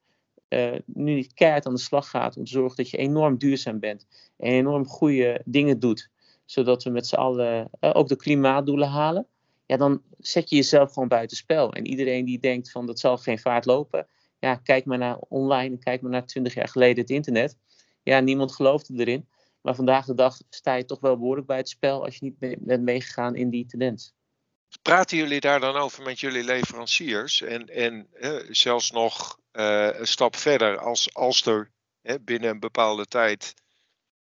uh, 0.50 0.72
nu 0.86 1.14
niet 1.14 1.34
keihard 1.34 1.66
aan 1.66 1.74
de 1.74 1.80
slag 1.80 2.10
gaat 2.10 2.38
om 2.38 2.44
te 2.44 2.52
zorgen 2.52 2.78
dat 2.78 2.90
je 2.90 2.98
enorm 2.98 3.38
duurzaam 3.38 3.80
bent 3.80 4.08
en 4.38 4.52
enorm 4.52 4.88
goede 4.88 5.42
dingen 5.46 5.80
doet, 5.80 6.10
zodat 6.46 6.84
we 6.84 6.90
met 6.90 7.08
z'n 7.08 7.16
allen 7.16 7.70
uh, 7.82 7.90
ook 7.94 8.08
de 8.08 8.16
klimaatdoelen 8.16 8.88
halen, 8.88 9.28
ja, 9.66 9.78
dan 9.78 10.02
zet 10.18 10.50
je 10.50 10.56
jezelf 10.56 10.94
gewoon 10.94 11.08
buitenspel. 11.08 11.74
En 11.74 11.88
iedereen 11.88 12.26
die 12.26 12.40
denkt 12.40 12.72
van 12.72 12.86
dat 12.86 13.00
zal 13.00 13.18
geen 13.18 13.40
vaart 13.40 13.66
lopen, 13.66 14.08
ja, 14.40 14.56
kijk 14.56 14.86
maar 14.86 14.98
naar 14.98 15.18
online, 15.18 15.78
kijk 15.78 16.02
maar 16.02 16.12
naar 16.12 16.26
20 16.26 16.54
jaar 16.54 16.68
geleden 16.68 17.02
het 17.02 17.10
internet. 17.10 17.58
Ja, 18.04 18.20
niemand 18.20 18.52
geloofde 18.52 18.94
erin. 19.00 19.28
Maar 19.62 19.76
vandaag 19.76 20.06
de 20.06 20.14
dag 20.14 20.38
sta 20.50 20.74
je 20.74 20.86
toch 20.86 21.00
wel 21.00 21.18
behoorlijk 21.18 21.48
bij 21.48 21.58
het 21.58 21.70
spel 21.70 22.04
als 22.04 22.18
je 22.18 22.26
niet 22.26 22.60
bent 22.60 22.82
meegegaan 22.82 23.36
in 23.36 23.50
die 23.50 23.66
tendens. 23.66 24.14
Praten 24.82 25.18
jullie 25.18 25.40
daar 25.40 25.60
dan 25.60 25.76
over 25.76 26.04
met 26.04 26.20
jullie 26.20 26.44
leveranciers? 26.44 27.42
En, 27.42 27.68
en 27.68 28.08
zelfs 28.50 28.92
nog 28.92 29.40
uh, 29.52 29.90
een 30.00 30.08
stap 30.08 30.36
verder, 30.36 30.78
als, 30.78 31.14
als 31.14 31.46
er 31.46 31.72
binnen 32.22 32.50
een 32.50 32.60
bepaalde 32.60 33.06
tijd 33.06 33.54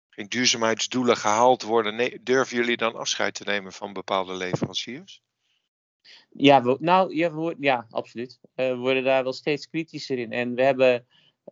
geen 0.09 0.29
duurzaamheidsdoelen 0.29 1.17
gehaald 1.17 1.61
worden, 1.61 2.23
durven 2.23 2.57
jullie 2.57 2.77
dan 2.77 2.95
afscheid 2.95 3.33
te 3.33 3.43
nemen 3.43 3.73
van 3.73 3.93
bepaalde 3.93 4.33
leveranciers? 4.33 5.21
Ja, 6.29 6.75
nou 6.79 7.15
ja, 7.15 7.53
ja 7.59 7.87
absoluut. 7.89 8.39
Uh, 8.41 8.69
we 8.69 8.75
worden 8.75 9.03
daar 9.03 9.23
wel 9.23 9.33
steeds 9.33 9.69
kritischer 9.69 10.17
in. 10.17 10.31
En 10.31 10.55
we 10.55 10.63
hebben 10.63 11.05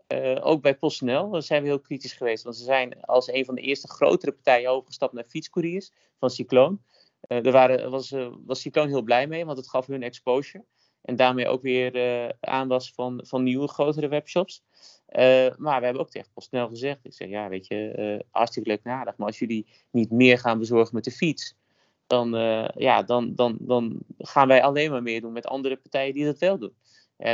uh, 0.07 0.45
ook 0.45 0.62
bij 0.62 0.77
PostNL 0.77 1.41
zijn 1.41 1.62
we 1.62 1.67
heel 1.67 1.79
kritisch 1.79 2.13
geweest. 2.13 2.43
Want 2.43 2.55
ze 2.55 2.63
zijn 2.63 3.01
als 3.01 3.31
een 3.31 3.45
van 3.45 3.55
de 3.55 3.62
eerste 3.62 3.88
grotere 3.88 4.31
partijen 4.31 4.69
overgestapt 4.69 5.13
naar 5.13 5.23
fietscouriers 5.23 5.91
van 6.19 6.29
Cycloon. 6.29 6.81
Uh, 7.27 7.43
daar 7.43 7.53
waren, 7.53 7.91
was, 7.91 8.12
uh, 8.12 8.33
was 8.45 8.62
Cycloon 8.62 8.88
heel 8.88 9.01
blij 9.01 9.27
mee, 9.27 9.45
want 9.45 9.57
het 9.57 9.69
gaf 9.69 9.88
hun 9.88 10.03
exposure. 10.03 10.65
En 11.01 11.15
daarmee 11.15 11.47
ook 11.47 11.62
weer 11.62 12.35
aanwas 12.39 12.91
van, 12.91 13.23
van 13.25 13.43
nieuwe 13.43 13.67
grotere 13.67 14.07
webshops. 14.07 14.63
maar 15.57 15.79
we 15.79 15.85
hebben 15.85 15.99
ook 15.99 16.09
tegen 16.09 16.31
PostNL 16.33 16.67
gezegd. 16.67 17.05
Ik 17.05 17.13
zeg, 17.13 17.27
ja, 17.27 17.49
weet 17.49 17.67
je, 17.67 18.25
hartstikke 18.31 18.69
leuk 18.69 18.83
nadag. 18.83 19.17
Maar 19.17 19.27
als 19.27 19.39
jullie 19.39 19.67
niet 19.91 20.12
meer 20.12 20.38
gaan 20.38 20.59
bezorgen 20.59 20.95
met 20.95 21.03
de 21.03 21.12
fiets, 21.12 21.55
dan, 22.10 22.32
ja, 22.76 23.04
dan, 23.04 23.36
dan, 23.36 23.58
dan 23.60 23.98
gaan 24.17 24.48
wij 24.48 24.63
alleen 24.63 24.91
maar 24.91 25.04
meer 25.04 25.22
doen 25.22 25.34
met 25.34 25.48
andere 25.48 25.78
partijen 25.78 26.13
die 26.13 26.26
dat 26.26 26.38
wel 26.38 26.58
doen. 26.58 26.74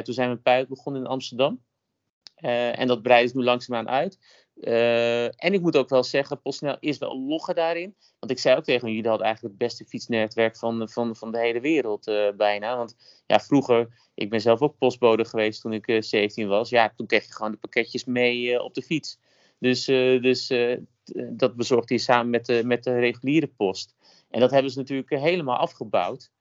toen 0.04 0.14
zijn 0.14 0.40
we 0.44 0.52
een 0.52 0.68
begonnen 0.68 1.02
in 1.02 1.08
Amsterdam. 1.08 1.62
Uh, 2.42 2.80
en 2.80 2.88
dat 2.88 3.02
breidt 3.02 3.34
nu 3.34 3.44
langzaamaan 3.44 3.90
uit. 3.90 4.20
En 5.36 5.54
ik 5.54 5.62
moet 5.62 5.78
ook 5.78 5.90
wel 5.90 6.04
zeggen, 6.04 6.42
PostNL 6.42 6.78
is 6.80 6.98
wel 6.98 7.20
logger 7.20 7.56
daarin. 7.56 7.96
Want 8.20 8.32
ik 8.32 8.40
zei 8.40 8.58
ook 8.58 8.64
tegen 8.64 8.90
jullie 8.90 9.08
hadden 9.08 9.26
eigenlijk 9.26 9.56
het 9.60 9.68
beste 9.68 9.86
fietsnetwerk 9.86 10.58
van, 10.58 10.90
van, 10.90 11.16
van 11.16 11.32
de 11.32 11.40
hele 11.40 11.60
wereld 11.60 12.06
bijna. 12.38 12.78
Want 12.78 12.96
ja, 13.26 13.40
vroeger, 13.40 13.88
ik 14.14 14.30
ben 14.30 14.42
zelf 14.42 14.62
ook 14.62 14.78
postbode 14.78 15.26
geweest 15.26 15.62
toen 15.62 15.74
ik 15.74 16.04
17 16.04 16.48
was. 16.48 16.70
Ja, 16.70 16.94
toen 16.96 17.08
kreeg 17.08 17.26
je 17.26 17.34
gewoon 17.34 17.52
de 17.52 17.58
pakketjes 17.58 18.06
mee 18.06 18.64
op 18.64 18.74
de 18.74 18.82
fiets. 18.82 19.20
Dus, 19.60 19.86
dus 19.86 20.54
dat 21.30 21.56
bezorgde 21.56 21.94
je 21.94 22.00
samen 22.00 22.30
met 22.30 22.46
de, 22.46 22.62
met 22.66 22.84
de 22.84 23.00
reguliere 23.00 23.48
post. 23.48 23.96
En 24.36 24.42
dat 24.42 24.52
hebben 24.52 24.72
ze 24.72 24.78
natuurlijk 24.78 25.10
helemaal 25.10 25.58
afgebouwd. 25.58 26.32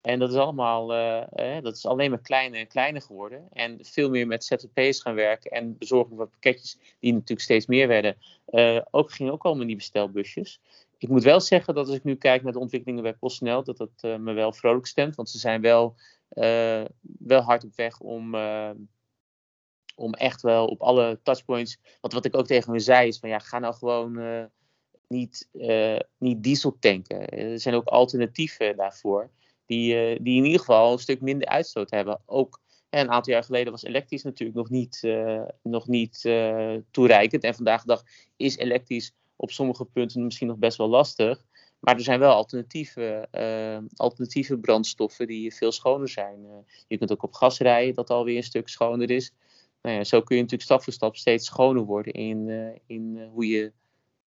En 0.00 0.18
dat 0.18 0.30
is 0.30 0.36
allemaal, 0.36 0.94
uh, 0.94 1.60
dat 1.62 1.76
is 1.76 1.86
alleen 1.86 2.10
maar 2.10 2.20
kleiner 2.20 2.60
en 2.60 2.66
kleiner 2.66 3.02
geworden. 3.02 3.48
En 3.52 3.78
veel 3.80 4.10
meer 4.10 4.26
met 4.26 4.44
ZZP's 4.44 5.00
gaan 5.00 5.14
werken 5.14 5.50
en 5.50 5.78
bezorgen 5.78 6.16
van 6.16 6.30
pakketjes, 6.30 6.78
die 6.98 7.12
natuurlijk 7.12 7.40
steeds 7.40 7.66
meer 7.66 7.88
werden. 7.88 8.16
Uh, 8.50 8.80
ook 8.90 9.12
gingen 9.12 9.32
ook 9.32 9.44
allemaal 9.44 9.66
die 9.66 9.76
bestelbusjes. 9.76 10.60
Ik 10.98 11.08
moet 11.08 11.22
wel 11.22 11.40
zeggen 11.40 11.74
dat 11.74 11.86
als 11.86 11.96
ik 11.96 12.04
nu 12.04 12.14
kijk 12.14 12.42
naar 12.42 12.52
de 12.52 12.58
ontwikkelingen 12.58 13.02
bij 13.02 13.14
PostNL, 13.14 13.64
dat 13.64 13.76
dat 13.76 14.20
me 14.20 14.32
wel 14.32 14.52
vrolijk 14.52 14.86
stemt. 14.86 15.14
Want 15.14 15.30
ze 15.30 15.38
zijn 15.38 15.60
wel, 15.60 15.94
wel 17.18 17.40
hard 17.40 17.64
op 17.64 17.76
weg 17.76 18.00
om, 18.00 18.34
om 19.94 20.14
echt 20.14 20.42
wel 20.42 20.66
op 20.66 20.82
alle 20.82 21.20
touchpoints. 21.22 21.78
Want 22.00 22.12
wat 22.12 22.24
ik 22.24 22.36
ook 22.36 22.46
tegen 22.46 22.72
me 22.72 22.78
zei 22.78 23.08
is 23.08 23.18
van 23.18 23.28
ja, 23.28 23.38
ga 23.38 23.58
nou 23.58 23.74
gewoon 23.74 24.16
niet, 25.08 25.48
niet 26.18 26.42
diesel 26.42 26.76
tanken. 26.80 27.28
Er 27.28 27.60
zijn 27.60 27.74
ook 27.74 27.86
alternatieven 27.86 28.76
daarvoor 28.76 29.30
die, 29.68 29.94
uh, 29.94 30.18
die 30.20 30.36
in 30.36 30.44
ieder 30.44 30.60
geval 30.60 30.92
een 30.92 30.98
stuk 30.98 31.20
minder 31.20 31.48
uitstoot 31.48 31.90
hebben. 31.90 32.20
Ook 32.26 32.60
een 32.90 33.10
aantal 33.10 33.32
jaar 33.32 33.44
geleden 33.44 33.72
was 33.72 33.82
elektrisch 33.82 34.22
natuurlijk 34.22 34.58
nog 34.58 34.70
niet, 34.70 35.02
uh, 35.04 35.42
nog 35.62 35.86
niet 35.86 36.24
uh, 36.24 36.74
toereikend. 36.90 37.44
En 37.44 37.54
vandaag 37.54 37.80
de 37.80 37.86
dag 37.86 38.02
is 38.36 38.56
elektrisch 38.56 39.12
op 39.36 39.50
sommige 39.50 39.84
punten 39.84 40.24
misschien 40.24 40.48
nog 40.48 40.58
best 40.58 40.78
wel 40.78 40.88
lastig. 40.88 41.44
Maar 41.80 41.94
er 41.94 42.02
zijn 42.02 42.18
wel 42.18 42.32
alternatieve, 42.32 43.28
alternatieve 43.96 44.58
brandstoffen 44.58 45.26
die 45.26 45.54
veel 45.54 45.72
schoner 45.72 46.08
zijn. 46.08 46.64
je 46.88 46.98
kunt 46.98 47.12
ook 47.12 47.22
op 47.22 47.32
gas 47.32 47.58
rijden, 47.58 47.94
dat 47.94 48.10
alweer 48.10 48.36
een 48.36 48.42
stuk 48.42 48.68
schoner 48.68 49.10
is. 49.10 49.32
Nou 49.82 49.96
ja, 49.96 50.04
zo 50.04 50.22
kun 50.22 50.36
je 50.36 50.42
natuurlijk 50.42 50.70
stap 50.70 50.82
voor 50.82 50.92
stap 50.92 51.16
steeds 51.16 51.46
schoner 51.46 51.82
worden 51.82 52.12
in, 52.12 52.48
in 52.86 53.28
hoe, 53.32 53.46
je, 53.46 53.72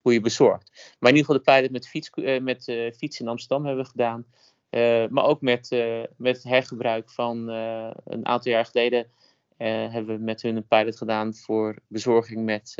hoe 0.06 0.14
je 0.14 0.20
bezorgt. 0.20 0.96
Maar 0.98 1.10
in 1.10 1.16
ieder 1.16 1.34
geval 1.34 1.44
de 1.44 1.52
pilot 1.52 1.70
met 1.70 1.88
fiets, 1.88 2.10
met, 2.40 2.92
fiets 2.96 3.20
in 3.20 3.28
Amsterdam 3.28 3.66
hebben 3.66 3.84
we 3.84 3.90
gedaan. 3.90 4.24
Uh, 4.70 5.06
maar 5.08 5.24
ook 5.24 5.40
met, 5.40 5.86
met 6.16 6.42
hergebruik 6.42 7.10
van 7.10 7.48
een 7.48 8.26
aantal 8.26 8.52
jaar 8.52 8.64
geleden 8.64 9.10
hebben 9.56 10.16
we 10.16 10.22
met 10.22 10.42
hun 10.42 10.56
een 10.56 10.66
pilot 10.66 10.96
gedaan 10.96 11.34
voor 11.34 11.78
bezorging 11.86 12.44
met, 12.44 12.74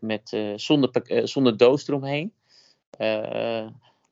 met 0.00 0.36
zonder, 0.56 0.90
zonder 1.28 1.56
doos 1.56 1.88
eromheen. 1.88 2.32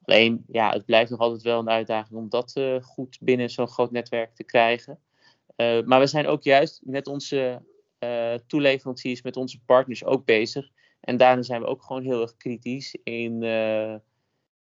alleen, 0.04 0.44
ja, 0.48 0.70
het 0.70 0.84
blijft 0.84 1.10
nog 1.10 1.20
altijd 1.20 1.42
wel 1.42 1.58
een 1.58 1.70
uitdaging 1.70 2.18
om 2.18 2.28
dat 2.28 2.60
goed 2.82 3.18
binnen 3.20 3.50
zo'n 3.50 3.68
groot 3.68 3.90
netwerk 3.90 4.34
te 4.34 4.44
krijgen. 4.44 4.98
maar 5.56 6.00
we 6.00 6.06
zijn 6.06 6.26
ook 6.26 6.42
juist 6.42 6.80
met 6.84 7.06
onze 7.06 7.62
toeleveranciers, 8.46 9.22
met 9.22 9.36
onze 9.36 9.60
partners 9.66 10.04
ook 10.04 10.24
bezig. 10.24 10.74
En 11.06 11.16
daarin 11.16 11.44
zijn 11.44 11.60
we 11.60 11.66
ook 11.66 11.82
gewoon 11.82 12.02
heel 12.02 12.20
erg 12.20 12.36
kritisch 12.36 12.96
in 13.02 13.42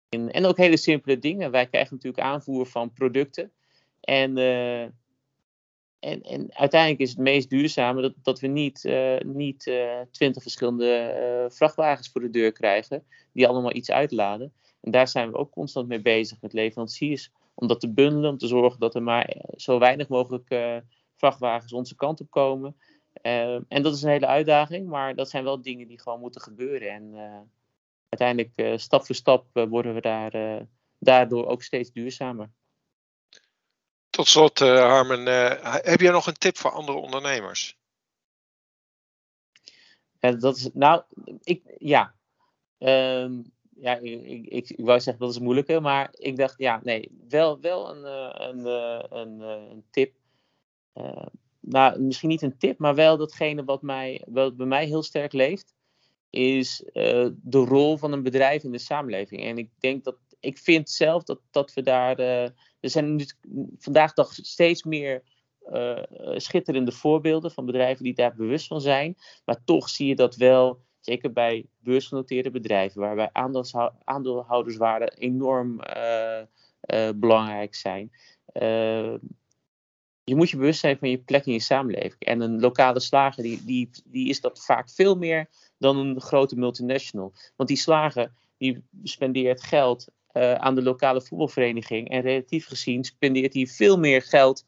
en 0.08 0.44
ook 0.44 0.56
hele 0.56 0.76
simpele 0.76 1.18
dingen. 1.18 1.50
Wij 1.50 1.66
krijgen 1.66 1.94
natuurlijk 1.94 2.24
aanvoer 2.24 2.66
van 2.66 2.92
producten. 2.92 3.52
En, 4.00 4.36
uh, 4.36 4.82
en, 4.82 6.22
en 6.22 6.54
uiteindelijk 6.54 7.00
is 7.00 7.10
het 7.10 7.18
meest 7.18 7.50
duurzame 7.50 8.02
dat, 8.02 8.14
dat 8.22 8.40
we 8.40 8.46
niet, 8.46 8.84
uh, 8.84 9.18
niet 9.18 9.72
twintig 10.10 10.42
verschillende 10.42 11.46
vrachtwagens 11.50 12.08
voor 12.08 12.20
de 12.20 12.30
deur 12.30 12.52
krijgen, 12.52 13.04
die 13.32 13.48
allemaal 13.48 13.74
iets 13.74 13.90
uitladen. 13.90 14.52
En 14.80 14.90
daar 14.90 15.08
zijn 15.08 15.30
we 15.30 15.36
ook 15.36 15.50
constant 15.50 15.88
mee 15.88 16.02
bezig 16.02 16.40
met 16.40 16.52
leveranciers, 16.52 17.32
om 17.54 17.68
dat 17.68 17.80
te 17.80 17.92
bundelen, 17.92 18.30
om 18.30 18.38
te 18.38 18.46
zorgen 18.46 18.80
dat 18.80 18.94
er 18.94 19.02
maar 19.02 19.36
zo 19.56 19.78
weinig 19.78 20.08
mogelijk 20.08 20.54
vrachtwagens 21.16 21.72
onze 21.72 21.94
kant 21.94 22.20
op 22.20 22.30
komen. 22.30 22.76
En 23.22 23.82
dat 23.82 23.94
is 23.94 24.02
een 24.02 24.10
hele 24.10 24.26
uitdaging, 24.26 24.88
maar 24.88 25.14
dat 25.14 25.30
zijn 25.30 25.44
wel 25.44 25.62
dingen 25.62 25.88
die 25.88 26.00
gewoon 26.00 26.20
moeten 26.20 26.40
gebeuren. 26.40 26.90
En 26.90 27.14
uiteindelijk, 28.08 28.80
stap 28.80 29.06
voor 29.06 29.14
stap, 29.14 29.46
worden 29.52 29.94
we 29.94 30.00
daar, 30.00 30.66
daardoor 30.98 31.46
ook 31.46 31.62
steeds 31.62 31.92
duurzamer. 31.92 32.50
Tot 34.10 34.26
slot, 34.26 34.58
Harmen, 34.58 35.26
heb 35.84 36.00
jij 36.00 36.12
nog 36.12 36.26
een 36.26 36.38
tip 36.38 36.56
voor 36.56 36.70
andere 36.70 36.98
ondernemers? 36.98 37.78
Dat 40.32 40.56
is, 40.56 40.70
nou, 40.72 41.02
ik, 41.42 41.74
ja. 41.78 42.14
Um, 42.78 43.52
ja, 43.76 43.96
ik, 43.96 44.22
ik, 44.22 44.46
ik, 44.46 44.70
ik, 44.70 44.84
wou 44.84 45.00
zeggen 45.00 45.24
dat 45.24 45.34
is 45.34 45.40
moeilijker, 45.40 45.82
maar 45.82 46.08
ik 46.12 46.36
dacht, 46.36 46.58
ja, 46.58 46.80
nee, 46.82 47.10
wel, 47.28 47.60
wel 47.60 47.90
een, 47.90 48.04
eh, 48.04 48.48
een, 48.48 48.66
een, 49.18 49.40
een 49.40 49.84
tip. 49.90 50.14
Uh, 50.94 51.26
nou, 51.64 52.00
misschien 52.00 52.28
niet 52.28 52.42
een 52.42 52.58
tip, 52.58 52.78
maar 52.78 52.94
wel 52.94 53.16
datgene 53.16 53.64
wat, 53.64 53.82
mij, 53.82 54.22
wat 54.26 54.56
bij 54.56 54.66
mij 54.66 54.86
heel 54.86 55.02
sterk 55.02 55.32
leeft, 55.32 55.74
is 56.30 56.82
uh, 56.92 57.28
de 57.42 57.58
rol 57.58 57.96
van 57.96 58.12
een 58.12 58.22
bedrijf 58.22 58.62
in 58.64 58.72
de 58.72 58.78
samenleving. 58.78 59.42
En 59.42 59.58
ik 59.58 59.70
denk 59.78 60.04
dat, 60.04 60.16
ik 60.40 60.58
vind 60.58 60.90
zelf 60.90 61.22
dat, 61.22 61.40
dat 61.50 61.72
we 61.72 61.82
daar 61.82 62.18
er 62.84 62.90
zijn 62.90 63.14
nu 63.14 63.24
vandaag 63.78 64.12
dag 64.12 64.32
steeds 64.32 64.82
meer 64.82 65.22
uh, 65.72 66.02
schitterende 66.36 66.92
voorbeelden 66.92 67.50
van 67.50 67.66
bedrijven 67.66 68.04
die 68.04 68.14
daar 68.14 68.34
bewust 68.34 68.66
van 68.66 68.80
zijn. 68.80 69.16
Maar 69.44 69.64
toch 69.64 69.88
zie 69.88 70.06
je 70.06 70.14
dat 70.14 70.36
wel, 70.36 70.80
zeker 71.00 71.32
bij 71.32 71.66
beursgenoteerde 71.78 72.50
bedrijven, 72.50 73.00
waarbij 73.00 73.30
aandeelhouderswaarden 74.04 75.16
enorm 75.16 75.80
belangrijk 77.14 77.74
zijn. 77.74 78.10
Je 80.24 80.34
moet 80.34 80.50
je 80.50 80.56
bewust 80.56 80.80
zijn 80.80 80.98
van 80.98 81.10
je 81.10 81.18
plek 81.18 81.46
in 81.46 81.52
je 81.52 81.60
samenleving. 81.60 82.18
En 82.18 82.40
een 82.40 82.60
lokale 82.60 83.00
slager 83.00 83.42
die, 83.42 83.64
die, 83.64 83.90
die 84.04 84.28
is 84.28 84.40
dat 84.40 84.64
vaak 84.64 84.90
veel 84.90 85.14
meer 85.14 85.48
dan 85.78 85.96
een 85.96 86.20
grote 86.20 86.56
multinational. 86.56 87.32
Want 87.56 87.68
die 87.68 87.78
slager 87.78 88.32
die 88.58 88.84
spendeert 89.02 89.62
geld 89.62 90.08
uh, 90.32 90.54
aan 90.54 90.74
de 90.74 90.82
lokale 90.82 91.22
voetbalvereniging. 91.22 92.08
En 92.08 92.20
relatief 92.20 92.66
gezien 92.66 93.04
spendeert 93.04 93.54
hij 93.54 93.66
veel 93.66 93.98
meer 93.98 94.22
geld 94.22 94.66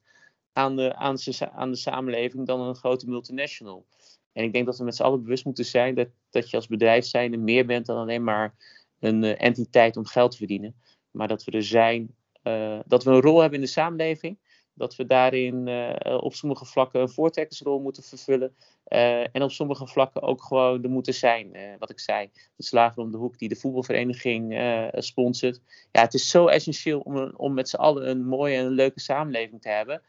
aan 0.52 0.76
de, 0.76 0.94
aan, 0.94 1.16
aan 1.52 1.70
de 1.70 1.76
samenleving 1.76 2.46
dan 2.46 2.60
een 2.60 2.74
grote 2.74 3.08
multinational. 3.08 3.86
En 4.32 4.44
ik 4.44 4.52
denk 4.52 4.66
dat 4.66 4.78
we 4.78 4.84
met 4.84 4.96
z'n 4.96 5.02
allen 5.02 5.22
bewust 5.22 5.44
moeten 5.44 5.64
zijn 5.64 5.94
dat, 5.94 6.08
dat 6.30 6.50
je 6.50 6.56
als 6.56 6.66
bedrijf 6.66 7.04
zijnde 7.04 7.36
meer 7.36 7.66
bent 7.66 7.86
dan 7.86 7.96
alleen 7.96 8.24
maar 8.24 8.54
een 9.00 9.22
uh, 9.22 9.42
entiteit 9.42 9.96
om 9.96 10.06
geld 10.06 10.30
te 10.30 10.36
verdienen. 10.36 10.74
Maar 11.10 11.28
dat 11.28 11.44
we 11.44 11.50
er 11.50 11.62
zijn, 11.62 12.14
uh, 12.42 12.78
dat 12.86 13.04
we 13.04 13.10
een 13.10 13.20
rol 13.20 13.40
hebben 13.40 13.58
in 13.58 13.64
de 13.64 13.70
samenleving 13.70 14.38
dat 14.76 14.96
we 14.96 15.06
daarin 15.06 15.66
uh, 15.66 16.18
op 16.20 16.34
sommige 16.34 16.64
vlakken 16.64 17.00
een 17.00 17.08
voortrekkersrol 17.08 17.80
moeten 17.80 18.02
vervullen. 18.02 18.54
Uh, 18.88 19.20
en 19.20 19.42
op 19.42 19.50
sommige 19.50 19.86
vlakken 19.86 20.22
ook 20.22 20.42
gewoon 20.42 20.82
er 20.82 20.90
moeten 20.90 21.14
zijn. 21.14 21.56
Wat 21.78 21.90
ik 21.90 22.00
zei, 22.00 22.30
de 22.56 22.62
slager 22.62 23.02
om 23.02 23.10
de 23.10 23.16
hoek 23.16 23.38
die 23.38 23.48
de 23.48 23.56
voetbalvereniging 23.56 24.60
sponsort. 24.92 25.60
Ja, 25.92 26.00
het 26.00 26.14
is 26.14 26.30
zo 26.30 26.46
essentieel 26.46 27.00
om, 27.00 27.32
om 27.36 27.54
met 27.54 27.68
z'n 27.68 27.76
allen 27.76 28.10
een 28.10 28.26
mooie 28.26 28.56
en 28.56 28.68
leuke 28.68 29.00
samenleving 29.00 29.62
te 29.62 29.68
hebben. 29.68 30.02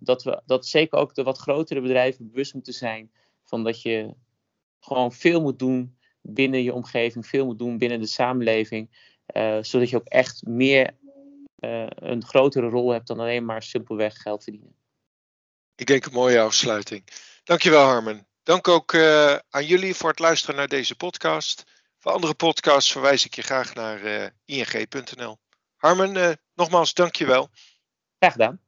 dat, 0.00 0.22
we, 0.22 0.42
dat 0.46 0.66
zeker 0.66 0.98
ook 0.98 1.14
de 1.14 1.22
wat 1.22 1.38
grotere 1.38 1.80
bedrijven 1.80 2.30
bewust 2.30 2.54
moeten 2.54 2.72
zijn 2.72 3.10
van 3.44 3.64
dat 3.64 3.82
je 3.82 4.14
gewoon 4.80 5.12
veel 5.12 5.40
moet 5.40 5.58
doen 5.58 5.96
binnen 6.20 6.62
je 6.62 6.74
omgeving, 6.74 7.26
veel 7.26 7.44
moet 7.44 7.58
doen 7.58 7.78
binnen 7.78 8.00
de 8.00 8.06
samenleving. 8.06 8.90
zodat 9.60 9.90
je 9.90 9.96
ook 9.96 10.08
echt 10.08 10.46
meer 10.46 10.94
een 11.60 12.24
grotere 12.24 12.68
rol 12.68 12.90
hebt 12.90 13.06
dan 13.06 13.20
alleen 13.20 13.44
maar 13.44 13.62
simpelweg 13.62 14.16
geld 14.16 14.42
verdienen. 14.42 14.74
Ik 15.74 15.86
denk 15.86 16.04
een 16.04 16.12
mooie 16.12 16.40
afsluiting. 16.40 17.04
Dankjewel 17.44 17.84
Harmen. 17.84 18.26
Dank 18.42 18.68
ook 18.68 18.92
uh, 18.92 19.36
aan 19.50 19.66
jullie 19.66 19.94
voor 19.94 20.10
het 20.10 20.18
luisteren 20.18 20.56
naar 20.56 20.68
deze 20.68 20.96
podcast. 20.96 21.64
Voor 21.98 22.12
andere 22.12 22.34
podcasts 22.34 22.92
verwijs 22.92 23.24
ik 23.24 23.34
je 23.34 23.42
graag 23.42 23.74
naar 23.74 24.02
uh, 24.04 24.26
ing.nl. 24.44 25.38
Harmen, 25.76 26.40
nogmaals 26.54 26.94
dankjewel. 26.94 27.50
Graag 28.18 28.32
gedaan. 28.32 28.60